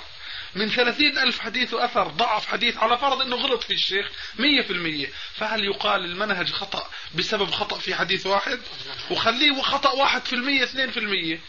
من 0.56 0.70
ثلاثين 0.70 1.18
ألف 1.18 1.40
حديث 1.40 1.74
وأثر 1.74 2.08
ضعف 2.08 2.48
حديث 2.48 2.78
على 2.78 2.98
فرض 2.98 3.22
أنه 3.22 3.36
غلط 3.36 3.64
في 3.64 3.74
الشيخ 3.74 4.12
مية 4.40 4.62
في 4.62 4.74
المية. 4.74 5.08
فهل 5.36 5.66
يقال 5.66 6.06
المنهج 6.06 6.52
خطأ 6.52 6.90
بسبب 7.16 7.52
خطأ 7.52 7.80
في 7.80 7.96
حديث 7.96 8.26
واحد؟ 8.26 8.60
وخليه 9.12 9.62
خطأ 9.62 9.92
واحد 9.92 10.26
في 10.26 10.34
المية 10.34 10.64
اثنين 10.64 10.92
في 10.92 11.00
المية. 11.00 11.40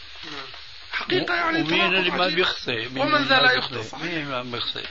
حقيقة 0.91 1.35
يعني 1.35 1.61
ومين 1.61 1.95
اللي 1.95 2.11
ما 2.11 2.27
بيخطئ 2.27 2.87
ومن 2.87 3.23
ذا 3.23 3.39
لا 3.39 3.51
يخطئ 3.51 3.83
صحيح. 3.83 4.03
مين 4.03 4.25
ما 4.25 4.43
بيخطئ 4.43 4.85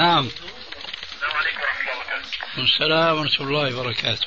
نعم 0.00 0.26
السلام 0.26 1.36
عليكم 1.36 1.60
ورحمة 1.60 1.92
الله 1.92 1.96
وبركاته. 1.96 2.62
السلام 2.62 3.18
ورحمة 3.18 3.46
الله 3.46 3.76
وبركاته 3.78 4.26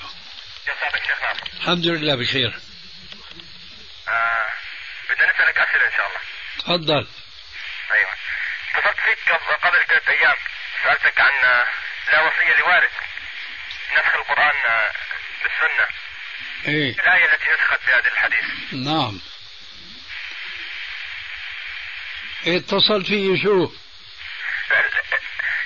كيف 0.65 0.78
حالك 0.84 1.03
شيخ 1.07 1.21
نعم؟ 1.24 1.36
الحمد 1.61 1.88
لله 1.88 2.15
بخير 2.15 2.53
آه 4.07 4.49
بدي 5.09 5.21
نسألك 5.32 5.57
أسئلة 5.57 5.86
إن 5.88 5.91
شاء 5.97 6.07
الله. 6.07 6.19
تفضل 6.59 7.07
أيوة. 7.93 8.11
اتصلت 8.76 8.99
فيك 8.99 9.30
قبل- 9.34 9.55
قبل 9.63 9.86
ثلاث 9.88 10.09
أيام 10.09 10.36
سألتك 10.84 11.21
عن 11.21 11.45
آه، 11.45 11.65
لا 12.11 12.21
وصية 12.21 12.59
لوارث 12.59 12.91
نسخ 13.93 14.15
القرآن 14.15 14.55
آه، 14.69 14.91
بالسنة. 15.43 15.88
إيه 16.67 16.89
الآية 16.99 17.26
التي 17.34 17.45
نسخت 17.53 17.80
بهذا 17.88 18.07
الحديث. 18.07 18.45
نعم 18.74 19.19
إيه 22.47 22.57
اتصل 22.57 23.05
فيه 23.05 23.43
شو 23.43 23.71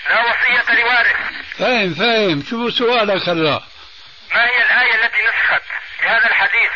لا 0.09 0.21
وصية 0.21 0.73
لوارث. 0.73 1.15
فاهم 1.59 1.93
فاهم 1.93 2.43
شو 2.49 2.69
سؤالك 2.69 3.29
هلا 3.29 3.61
ما 4.31 4.45
هي 4.45 4.63
الآية 4.63 5.05
التي 5.05 5.17
نسخت 5.21 5.63
بهذا 6.01 6.25
الحديث؟ 6.27 6.71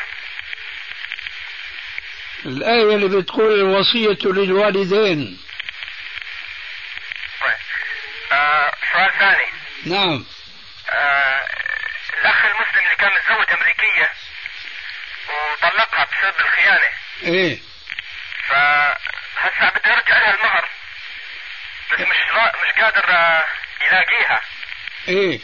الآية 2.46 2.96
اللي 2.96 3.22
بتقول 3.22 3.60
الوصية 3.60 4.18
للوالدين. 4.32 5.40
طيب. 7.42 7.54
آه 8.32 8.72
سؤال 8.94 9.12
ثاني. 9.20 9.46
نعم. 9.86 10.26
آه 10.90 11.48
الأخ 12.22 12.46
المسلم 12.46 12.86
اللي 12.86 12.96
كان 12.96 13.12
متزوج 13.12 13.52
أمريكية 13.60 14.12
وطلقها 15.30 16.06
بسبب 16.06 16.40
الخيانة. 16.46 16.90
إيه. 17.24 17.60
فهسا 18.48 19.70
بده 19.76 19.92
يرجع 19.94 20.18
لها 20.18 20.36
المهر. 20.36 20.70
مش. 22.00 22.18
مش 22.64 22.82
قادر 22.82 23.10
آه، 23.10 23.44
يلاقيها. 23.88 24.42
إيه. 25.08 25.39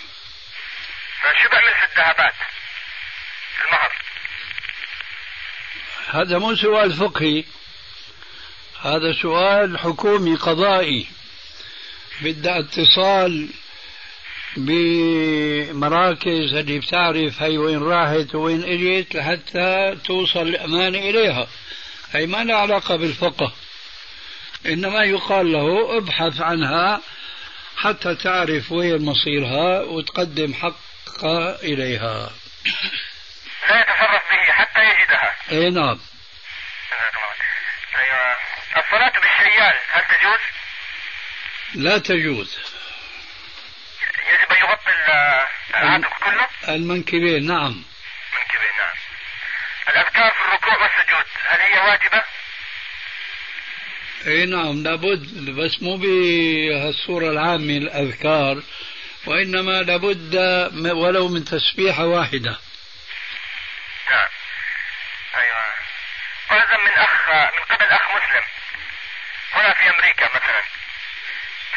فشو 1.22 1.50
بيعمل 1.50 1.72
في 1.72 1.86
الذهبات 1.92 2.34
المهر. 3.66 3.92
هذا 6.10 6.38
مو 6.38 6.56
سؤال 6.56 6.94
فقهي. 6.94 7.44
هذا 8.82 9.14
سؤال 9.22 9.80
حكومي 9.80 10.36
قضائي. 10.36 11.08
بدها 12.22 12.60
اتصال 12.60 13.50
بمراكز 14.58 16.54
اللي 16.54 16.80
بتعرف 16.80 17.42
هي 17.42 17.58
وين 17.58 17.84
راحت 17.84 18.36
وين 18.36 18.64
إجت 18.64 19.16
لحتى 19.16 19.98
توصل 20.06 20.42
الأمانة 20.42 20.98
إليها. 20.98 21.48
هي 22.12 22.26
ما 22.26 22.44
لها 22.44 22.56
علاقة 22.56 22.96
بالفقه. 22.96 23.54
إنما 24.68 25.04
يقال 25.04 25.52
له 25.52 25.98
ابحث 25.98 26.42
عنها 26.42 27.02
حتى 27.78 28.16
تعرف 28.16 28.72
وين 28.72 29.06
مصيرها 29.06 29.82
وتقدم 29.82 30.54
حقها 30.54 31.56
إليها 31.62 32.32
لا 33.70 33.80
يتصرف 33.82 34.22
به 34.32 34.52
حتى 34.54 34.80
يجدها 34.80 35.36
إي 35.52 35.70
نعم 35.70 36.00
أيوة. 37.96 38.36
الصلاة 38.78 39.14
بالشيال 39.20 39.74
هل 39.92 40.02
تجوز؟ 40.18 40.40
لا 41.74 41.98
تجوز 41.98 42.58
يجب 44.34 44.52
أن 44.52 44.58
يغطي 44.58 44.90
ال- 44.92 45.46
العاتق 45.76 46.18
كله؟ 46.24 46.48
المنكبين 46.76 47.48
نعم 47.48 47.84
منكبين 48.34 48.74
نعم 48.80 48.96
الأذكار 49.88 50.32
في 50.32 50.42
الركوع 50.48 50.82
والسجود 50.84 51.26
هل 51.48 51.60
هي 51.60 51.80
واجبة؟ 51.80 52.24
اي 54.28 54.46
نعم 54.46 54.84
لابد 54.84 55.50
بس 55.50 55.82
مو 55.82 55.98
بهالصورة 55.98 57.30
العامة 57.32 57.78
الأذكار 57.78 58.62
وإنما 59.26 59.82
لابد 59.82 60.36
ولو 60.96 61.28
من 61.28 61.46
تسبيحة 61.46 62.06
واحدة. 62.06 62.58
نعم. 64.12 64.30
أيوة. 65.36 65.64
فرضا 66.50 66.78
من 66.78 66.92
أخ 66.92 67.30
من 67.30 67.76
قبل 67.76 67.86
أخ 67.86 68.02
مسلم. 68.16 68.44
هنا 69.54 69.74
في 69.74 69.90
أمريكا 69.90 70.26
مثلا. 70.36 70.62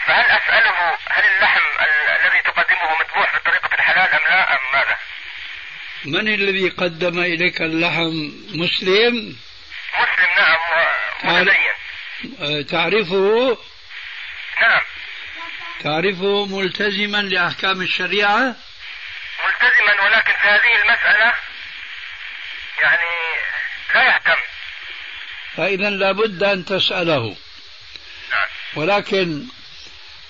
فهل 0.06 0.24
أسأله 0.30 0.98
هل 1.10 1.24
اللحم 1.36 1.60
ال- 1.80 2.10
الذي 2.26 2.42
تقدمه 2.44 2.98
مذبوح 3.00 3.32
بالطريقة 3.34 3.74
الحلال 3.74 4.08
أم 4.14 4.20
لا 4.30 4.52
أم 4.52 4.58
ماذا؟ 4.72 4.96
من 6.04 6.28
الذي 6.34 6.68
قدم 6.68 7.18
إليك 7.18 7.62
اللحم 7.62 8.30
مسلم؟ 8.54 9.36
مسلم 9.98 10.30
نعم 10.36 10.58
ومتدين 11.24 11.69
تعرفه؟ 12.68 13.58
نعم. 14.60 14.80
تعرفه 15.80 16.46
ملتزما 16.46 17.22
لأحكام 17.22 17.82
الشريعة؟ 17.82 18.56
ملتزما 19.46 20.04
ولكن 20.04 20.32
في 20.32 20.48
هذه 20.48 20.82
المسألة 20.82 21.34
يعني 22.82 23.10
لا 23.94 24.02
يهتم 24.04 24.40
فإذا 25.56 25.90
لابد 25.90 26.42
أن 26.42 26.64
تسأله. 26.64 27.36
نعم. 28.30 28.48
ولكن 28.74 29.46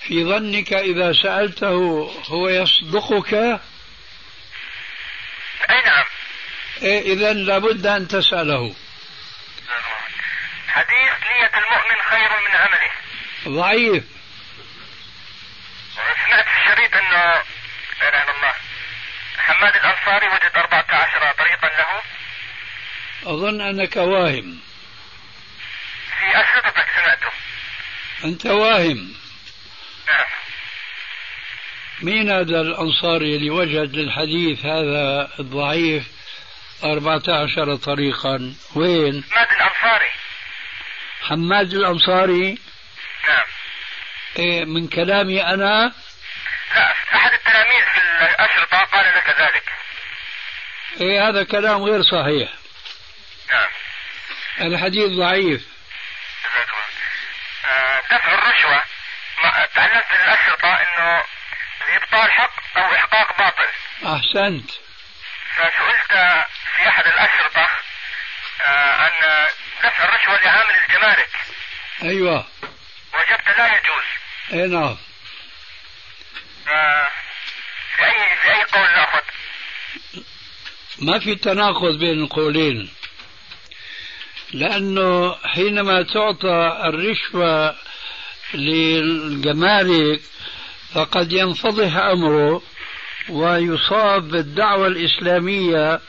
في 0.01 0.23
ظنك 0.25 0.73
إذا 0.73 1.13
سألته 1.13 2.11
هو 2.27 2.49
يصدقك؟ 2.49 3.61
إيه 6.81 7.13
إذا 7.13 7.33
لابد 7.33 7.85
أن 7.85 8.07
تسأله. 8.07 8.75
حديث 10.67 11.11
نية 11.31 11.51
المؤمن 11.57 12.01
خير 12.09 12.29
من 12.29 12.55
عمله 12.55 12.91
ضعيف. 13.47 14.03
سمعت 15.95 16.45
في 16.45 16.61
الشريط 16.61 16.95
انه 16.95 17.11
لا 17.11 18.09
إله 18.09 18.23
إلا 18.23 18.35
الله. 18.37 18.53
حماد 19.37 19.75
الأنصاري 19.75 20.27
وجد 20.27 20.51
14 20.55 21.33
طريقا 21.37 21.67
له. 21.67 22.01
أظن 23.25 23.61
أنك 23.61 23.95
واهم. 23.95 24.59
في 26.19 26.41
اشرطتك 26.41 26.85
سمعته. 26.95 27.31
أنت 28.23 28.45
واهم. 28.45 29.13
نعم. 30.07 30.25
مين 32.01 32.29
هذا 32.29 32.61
الأنصاري 32.61 33.35
اللي 33.35 33.49
وجد 33.49 33.95
للحديث 33.95 34.65
هذا 34.65 35.29
الضعيف 35.39 36.03
أربعة 36.83 37.23
عشر 37.27 37.75
طريقا؟ 37.75 38.53
وين؟ 38.75 39.23
حماد 39.31 39.47
الأنصاري. 39.51 40.11
حماد 41.21 41.73
الأنصاري؟ 41.73 42.57
من 44.39 44.87
كلامي 44.87 45.45
أنا. 45.45 45.91
لا 46.75 46.93
أحد 47.15 47.33
التلاميذ 47.33 47.83
في 47.93 47.97
الأشرطة 48.21 48.77
قال 48.77 49.05
لك 49.05 49.39
ذلك. 49.39 49.63
إيه 51.01 51.29
هذا 51.29 51.43
كلام 51.43 51.83
غير 51.83 52.01
صحيح. 52.01 52.49
نعم. 53.49 53.67
الحديث 54.61 55.09
ضعيف. 55.11 55.61
آه، 57.65 57.99
دفع 58.11 58.33
الرشوة. 58.33 58.83
تعلمت 59.75 60.05
من 60.11 60.21
الأشرطة 60.21 60.73
أنه 60.73 61.23
لإبطال 61.87 62.31
حق 62.31 62.53
أو 62.77 62.95
إحقاق 62.95 63.37
باطل. 63.37 63.69
أحسنت. 64.05 64.71
فسئلت 65.55 66.11
في 66.75 66.89
أحد 66.89 67.05
الأشرطة 67.07 67.69
آه، 68.67 68.95
عن 68.95 69.11
دفع 69.83 70.03
الرشوة 70.03 70.41
لعامل 70.41 70.75
الجمارك. 70.75 71.29
أيوة. 72.03 72.47
وجبت 73.13 73.57
لا 73.57 73.67
يجوز. 73.67 74.20
إيه 74.53 74.65
نعم. 74.65 74.95
آه، 76.67 77.07
في 77.97 78.03
أي 78.05 78.37
في 78.43 78.49
أي 78.49 78.63
قول 78.73 78.89
نأخذ 78.95 79.19
ما 80.99 81.19
في 81.19 81.35
تناقض 81.35 81.99
بين 81.99 82.23
القولين. 82.23 82.89
لأنه 84.53 85.35
حينما 85.43 86.01
تعطى 86.01 86.81
الرشوة 86.85 87.75
للجمارك 88.53 90.21
فقد 90.93 91.33
ينفضح 91.33 91.95
أمره 91.97 92.61
ويصاب 93.29 94.27
بالدعوة 94.27 94.87
الإسلامية 94.87 95.99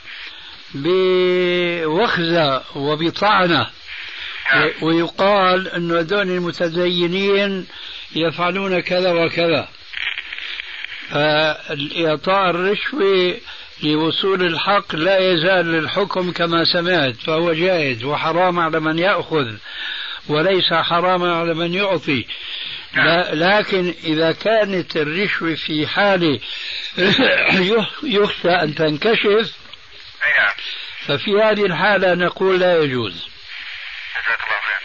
بوخزة 0.73 2.63
وبطعنة. 2.75 3.69
و- 4.55 4.85
ويقال 4.85 5.67
أن 5.67 5.91
هذول 5.91 6.21
المتدينين 6.31 7.67
يفعلون 8.15 8.79
كذا 8.79 9.11
وكذا. 9.11 9.67
فإعطاء 11.09 12.49
الرشوة 12.49 13.37
لوصول 13.83 14.45
الحق 14.45 14.95
لا 14.95 15.19
يزال 15.19 15.65
للحكم 15.65 16.31
كما 16.31 16.63
سمعت 16.63 17.15
فهو 17.15 17.53
جائز 17.53 18.03
وحرام 18.03 18.59
على 18.59 18.79
من 18.79 18.99
يأخذ 18.99 19.55
وليس 20.27 20.73
حراما 20.73 21.35
على 21.35 21.53
من 21.53 21.73
يعطي. 21.73 22.25
لكن 23.33 23.93
إذا 24.03 24.31
كانت 24.31 24.97
الرشوة 24.97 25.55
في 25.55 25.87
حال 25.87 26.39
يخشى 28.03 28.49
أن 28.49 28.75
تنكشف 28.75 29.53
ففي 31.07 31.31
هذه 31.31 31.65
الحالة 31.65 32.13
نقول 32.13 32.59
لا 32.59 32.77
يجوز. 32.77 33.13
جزاك 34.15 34.39
الله 34.43 34.59
خير 34.61 34.81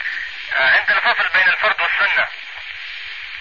آه، 0.57 0.69
عندنا 0.79 1.01
فصل 1.01 1.29
بين 1.35 1.49
الفرض 1.53 1.77
والسنة 1.81 2.23
آه، 2.23 3.38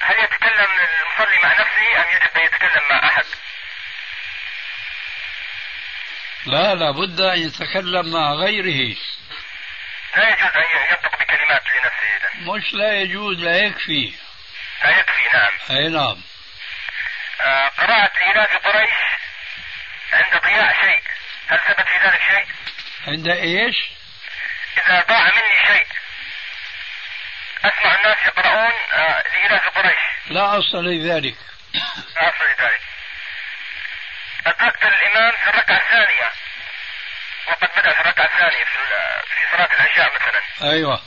هل 0.00 0.24
يتكلم 0.24 0.68
المصلي 0.70 1.38
مع 1.42 1.52
نفسه 1.52 2.02
أم 2.02 2.16
يجب 2.16 2.36
أن 2.36 2.42
يتكلم 2.46 2.82
مع 2.90 3.08
أحد؟ 3.08 3.24
لا 6.46 6.74
لابد 6.74 7.20
أن 7.20 7.38
يتكلم 7.38 8.12
مع 8.12 8.32
غيره. 8.32 8.96
لا 10.16 10.28
يجوز 10.28 10.50
أن 10.56 10.90
ينطق 10.90 11.20
بكلمات 11.20 11.62
لنفسه 11.62 12.16
إذن. 12.16 12.50
مش 12.50 12.72
لا 12.72 12.92
يجوز 12.92 13.38
لا 13.38 13.56
يكفي. 13.56 14.14
لا 14.84 14.98
يكفي 14.98 15.22
نعم. 15.34 15.52
أي 15.70 15.88
نعم. 15.88 16.22
آه، 17.40 17.68
قراءة 17.68 18.12
لإلاف 18.18 18.56
قريش 18.56 18.90
عند 20.12 20.42
ضياع 20.42 20.72
شيء. 20.72 21.00
هل 21.48 21.58
ثبت 21.58 21.86
في 21.88 22.06
ذلك 22.06 22.20
شيء؟ 22.30 22.46
عند 23.08 23.28
إيش؟ 23.28 23.76
إذا 24.86 25.04
ضاع 25.08 25.24
مني 25.24 25.66
شيء. 25.66 25.86
أسمع 27.64 27.94
الناس 27.94 28.18
يقرؤون 28.26 28.72
آه، 28.92 29.22
لإلاف 29.22 29.68
قريش. 29.78 29.98
لا 30.26 30.58
أصل 30.58 30.84
لذلك. 30.84 31.36
لا 32.16 32.28
أصل 32.28 32.44
لذلك. 32.44 32.80
أدركت 34.46 34.82
الإمام 34.84 35.32
في 35.32 35.50
الركعة 35.50 35.76
الثانية. 35.76 36.30
وقد 37.48 37.68
بدأ 37.76 37.92
في 37.92 38.00
الركعة 38.00 38.24
الثانية 38.24 38.64
في 38.64 38.78
في 39.26 39.56
صلاة 39.56 39.68
العشاء 39.74 40.12
مثلا. 40.14 40.70
أيوة. 40.70 41.02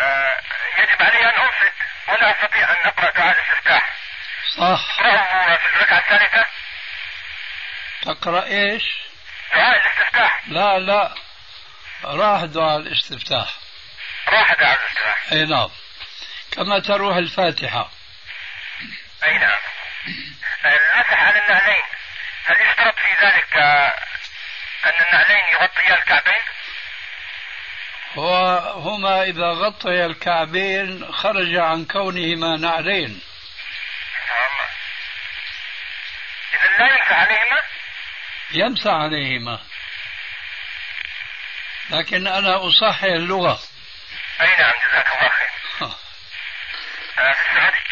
آه، 0.00 0.40
يجب 0.78 1.02
علي 1.02 1.24
أن 1.24 1.34
أنصت 1.40 1.74
ولا 2.08 2.30
أستطيع 2.30 2.70
أن 2.70 2.86
أقرأ 2.86 3.10
دعاء 3.10 3.38
الاستفتاح. 3.38 3.90
صح. 4.56 5.00
أقرأه 5.00 5.56
في 5.56 5.66
الركعة 5.76 5.98
الثالثة؟ 5.98 6.46
تقرأ 8.02 8.44
إيش؟ 8.44 8.82
دعاء 9.54 9.80
الاستفتاح. 9.80 10.40
لا 10.46 10.78
لا. 10.78 11.14
راح 12.04 12.44
دعاء 12.44 12.76
الاستفتاح. 12.76 13.48
راح 14.28 14.54
دعاء 14.54 14.78
الاستفتاح 14.78 15.32
أي 15.32 15.44
نعم. 15.44 15.70
كما 16.52 16.78
تروح 16.78 17.16
الفاتحة. 17.16 17.90
أي 19.24 19.38
نعم. 19.38 19.58
المسح 20.64 21.22
على 21.22 21.38
النعلين. 21.38 21.84
هل 22.44 22.56
يشترط 22.60 22.94
في 22.94 23.26
ذلك 23.26 23.56
آه، 23.56 23.94
أن 24.84 25.04
النعلين 25.08 25.44
يغطيا 25.52 25.94
الكعبين؟ 25.94 26.40
وهما 28.16 29.22
إذا 29.22 29.46
غطي 29.46 30.06
الكعبين 30.06 31.12
خرج 31.12 31.56
عن 31.56 31.84
كونهما 31.84 32.56
نعلين. 32.56 33.20
الله. 34.30 34.68
إذا 36.54 36.78
لا 36.78 36.92
ينفع 36.92 37.14
عليهما؟ 37.16 37.62
يمسح 38.50 38.90
عليهما. 38.90 39.60
لكن 41.90 42.26
أنا 42.26 42.68
أصحح 42.68 43.02
اللغة. 43.02 43.60
أي 44.40 44.56
نعم 44.56 44.72
جزاك 44.86 45.06
الله 45.16 45.28
خير. 45.28 45.48
آه، 47.18 47.32
في 47.32 47.40
السعودية. 47.50 47.84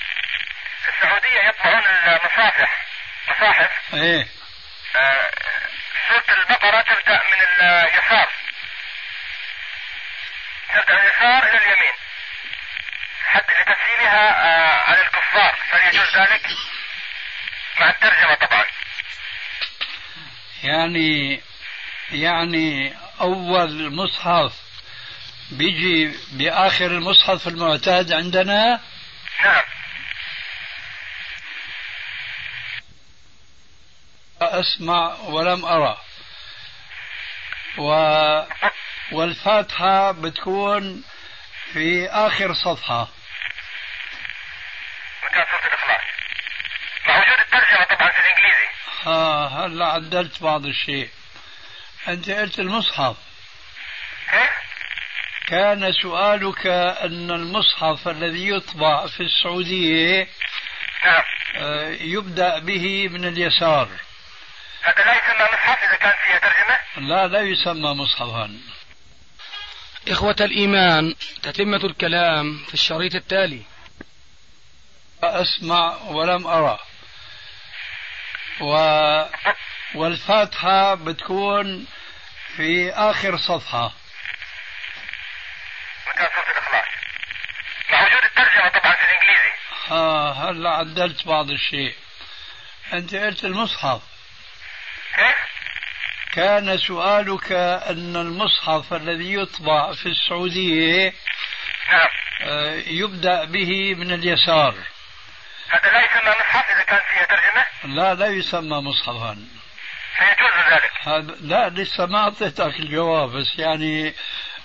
في 0.82 0.88
السعودية 0.88 1.48
يطبعون 1.48 1.84
المصافح. 1.86 2.86
مصاحف. 3.28 3.70
آه، 4.96 5.30
سورة 6.08 6.38
البقرة 6.38 6.80
تبدأ 6.80 7.20
من 7.32 7.64
اليسار. 7.64 8.28
تبدأ 10.74 10.94
من 10.94 11.00
اليسار 11.00 11.48
إلى 11.48 11.58
اليمين. 11.58 11.94
حتى 13.26 13.52
لتسهيلها 13.52 14.30
آه، 14.30 14.90
على 14.90 15.00
الكفار. 15.00 15.58
هل 15.72 15.88
يجوز 15.94 16.16
ذلك؟ 16.16 16.46
مع 17.80 17.90
الترجمة 17.90 18.34
طبعا. 18.34 18.64
يعني 20.62 21.42
يعني 22.10 22.96
أول 23.20 23.94
مصحف 23.94 24.65
بيجي 25.50 26.14
بآخر 26.32 26.86
المصحف 26.86 27.48
المعتاد 27.48 28.12
عندنا. 28.12 28.80
نعم. 29.44 29.62
أسمع 34.40 35.16
ولم 35.24 35.64
أرى. 35.64 35.96
و 37.78 37.90
والفاتحة 39.12 40.12
بتكون 40.12 41.04
في 41.72 42.08
آخر 42.08 42.54
صفحة. 42.54 43.08
مكان 45.24 45.44
سورة 45.50 45.66
الإخلاص. 45.66 46.00
مع 47.08 47.18
وجود 47.18 47.38
الترجمة 47.38 47.84
طبعا 47.84 48.10
في 48.12 48.18
الإنجليزي. 48.20 48.66
ها 49.02 49.66
هلأ 49.66 49.86
عدلت 49.86 50.42
بعض 50.42 50.66
الشيء. 50.66 51.10
أنت 52.08 52.30
قلت 52.30 52.58
المصحف؟ 52.58 53.16
كان 55.46 55.92
سؤالك 55.92 56.66
أن 56.66 57.30
المصحف 57.30 58.08
الذي 58.08 58.48
يطبع 58.48 59.06
في 59.06 59.22
السعودية 59.22 60.28
نعم. 61.04 61.22
آه، 61.56 61.88
يبدأ 61.90 62.58
به 62.58 63.08
من 63.08 63.24
اليسار. 63.24 63.88
هذا 64.82 65.04
لا 65.04 65.12
يسمى 65.14 65.48
مصحف 65.52 65.78
إذا 65.82 65.96
كان 65.96 66.14
فيها 66.26 66.38
ترجمة؟ 66.38 67.08
لا 67.08 67.26
لا 67.26 67.40
يسمى 67.40 67.94
مصحفا. 67.94 68.60
إخوة 70.08 70.36
الإيمان 70.40 71.14
تتمة 71.42 71.84
الكلام 71.84 72.64
في 72.68 72.74
الشريط 72.74 73.14
التالي. 73.14 73.62
أسمع 75.22 75.96
ولم 76.08 76.46
أرى. 76.46 76.78
و 78.60 78.72
والفاتحة 79.94 80.94
بتكون 80.94 81.86
في 82.56 82.92
آخر 82.92 83.36
صفحة. 83.36 83.92
سورة 86.16 86.50
الإخلاص 86.50 86.84
مع 87.90 88.06
وجود 88.06 88.24
الترجمة 88.24 88.68
طبعا 88.68 88.96
في 88.96 89.04
الإنجليزي. 89.04 89.52
آه 89.90 90.32
هلا 90.32 90.70
عدلت 90.70 91.26
بعض 91.26 91.50
الشيء. 91.50 91.94
أنت 92.92 93.14
قلت 93.14 93.44
المصحف. 93.44 94.02
كيف؟ 95.16 95.36
كان 96.32 96.78
سؤالك 96.78 97.52
أن 97.52 98.16
المصحف 98.16 98.92
الذي 98.92 99.34
يطبع 99.34 99.92
في 99.94 100.06
السعودية 100.06 101.12
نعم. 101.92 102.08
آه، 102.42 102.74
يبدأ 102.74 103.44
به 103.44 103.94
من 103.94 104.12
اليسار. 104.12 104.74
هذا 105.68 105.90
لا 105.92 106.04
يسمى 106.04 106.30
مصحف 106.30 106.70
إذا 106.70 106.82
كان 106.82 107.00
فيها 107.10 107.24
ترجمة؟ 107.24 107.94
لا 107.94 108.14
لا 108.14 108.26
يسمى 108.26 108.80
مصحفا. 108.80 109.46
فيجوز 110.18 110.72
ذلك. 110.72 110.92
هذا 111.02 111.36
لا 111.40 111.68
لسه 111.68 112.06
ما 112.06 112.18
أعطيتك 112.18 112.80
الجواب 112.80 113.30
بس 113.30 113.58
يعني 113.58 114.14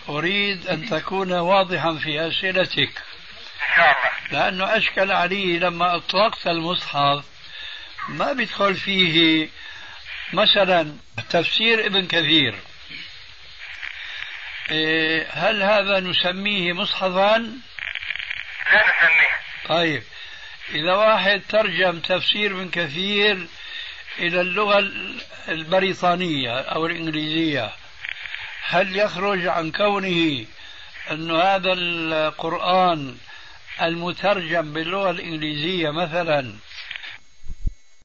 أريد 0.09 0.67
أن 0.67 0.89
تكون 0.89 1.31
واضحا 1.31 1.93
في 1.95 2.27
أسئلتك. 2.27 3.01
إن 3.69 3.75
شاء 3.75 3.85
الله 3.85 4.11
لأنه 4.31 4.77
أشكل 4.77 5.11
علي 5.11 5.59
لما 5.59 5.95
أطلقت 5.95 6.47
المصحف 6.47 7.25
ما 8.09 8.33
بيدخل 8.33 8.75
فيه 8.75 9.49
مثلا 10.33 10.97
تفسير 11.29 11.85
ابن 11.85 12.07
كثير. 12.07 12.55
إيه، 14.71 15.27
هل 15.31 15.63
هذا 15.63 15.99
نسميه 15.99 16.73
مصحفا؟ 16.73 17.37
لا 17.37 18.83
نسميه. 18.83 19.41
طيب 19.65 20.03
إذا 20.69 20.93
واحد 20.93 21.41
ترجم 21.49 21.99
تفسير 21.99 22.51
ابن 22.51 22.69
كثير 22.69 23.47
إلى 24.19 24.41
اللغة 24.41 24.91
البريطانية 25.47 26.59
أو 26.59 26.85
الإنجليزية 26.85 27.71
هل 28.63 28.95
يخرج 28.95 29.47
عن 29.47 29.71
كونه 29.71 30.45
أن 31.11 31.31
هذا 31.31 31.73
القرآن 31.73 33.15
المترجم 33.81 34.73
باللغة 34.73 35.09
الإنجليزية 35.11 35.89
مثلا 35.89 36.53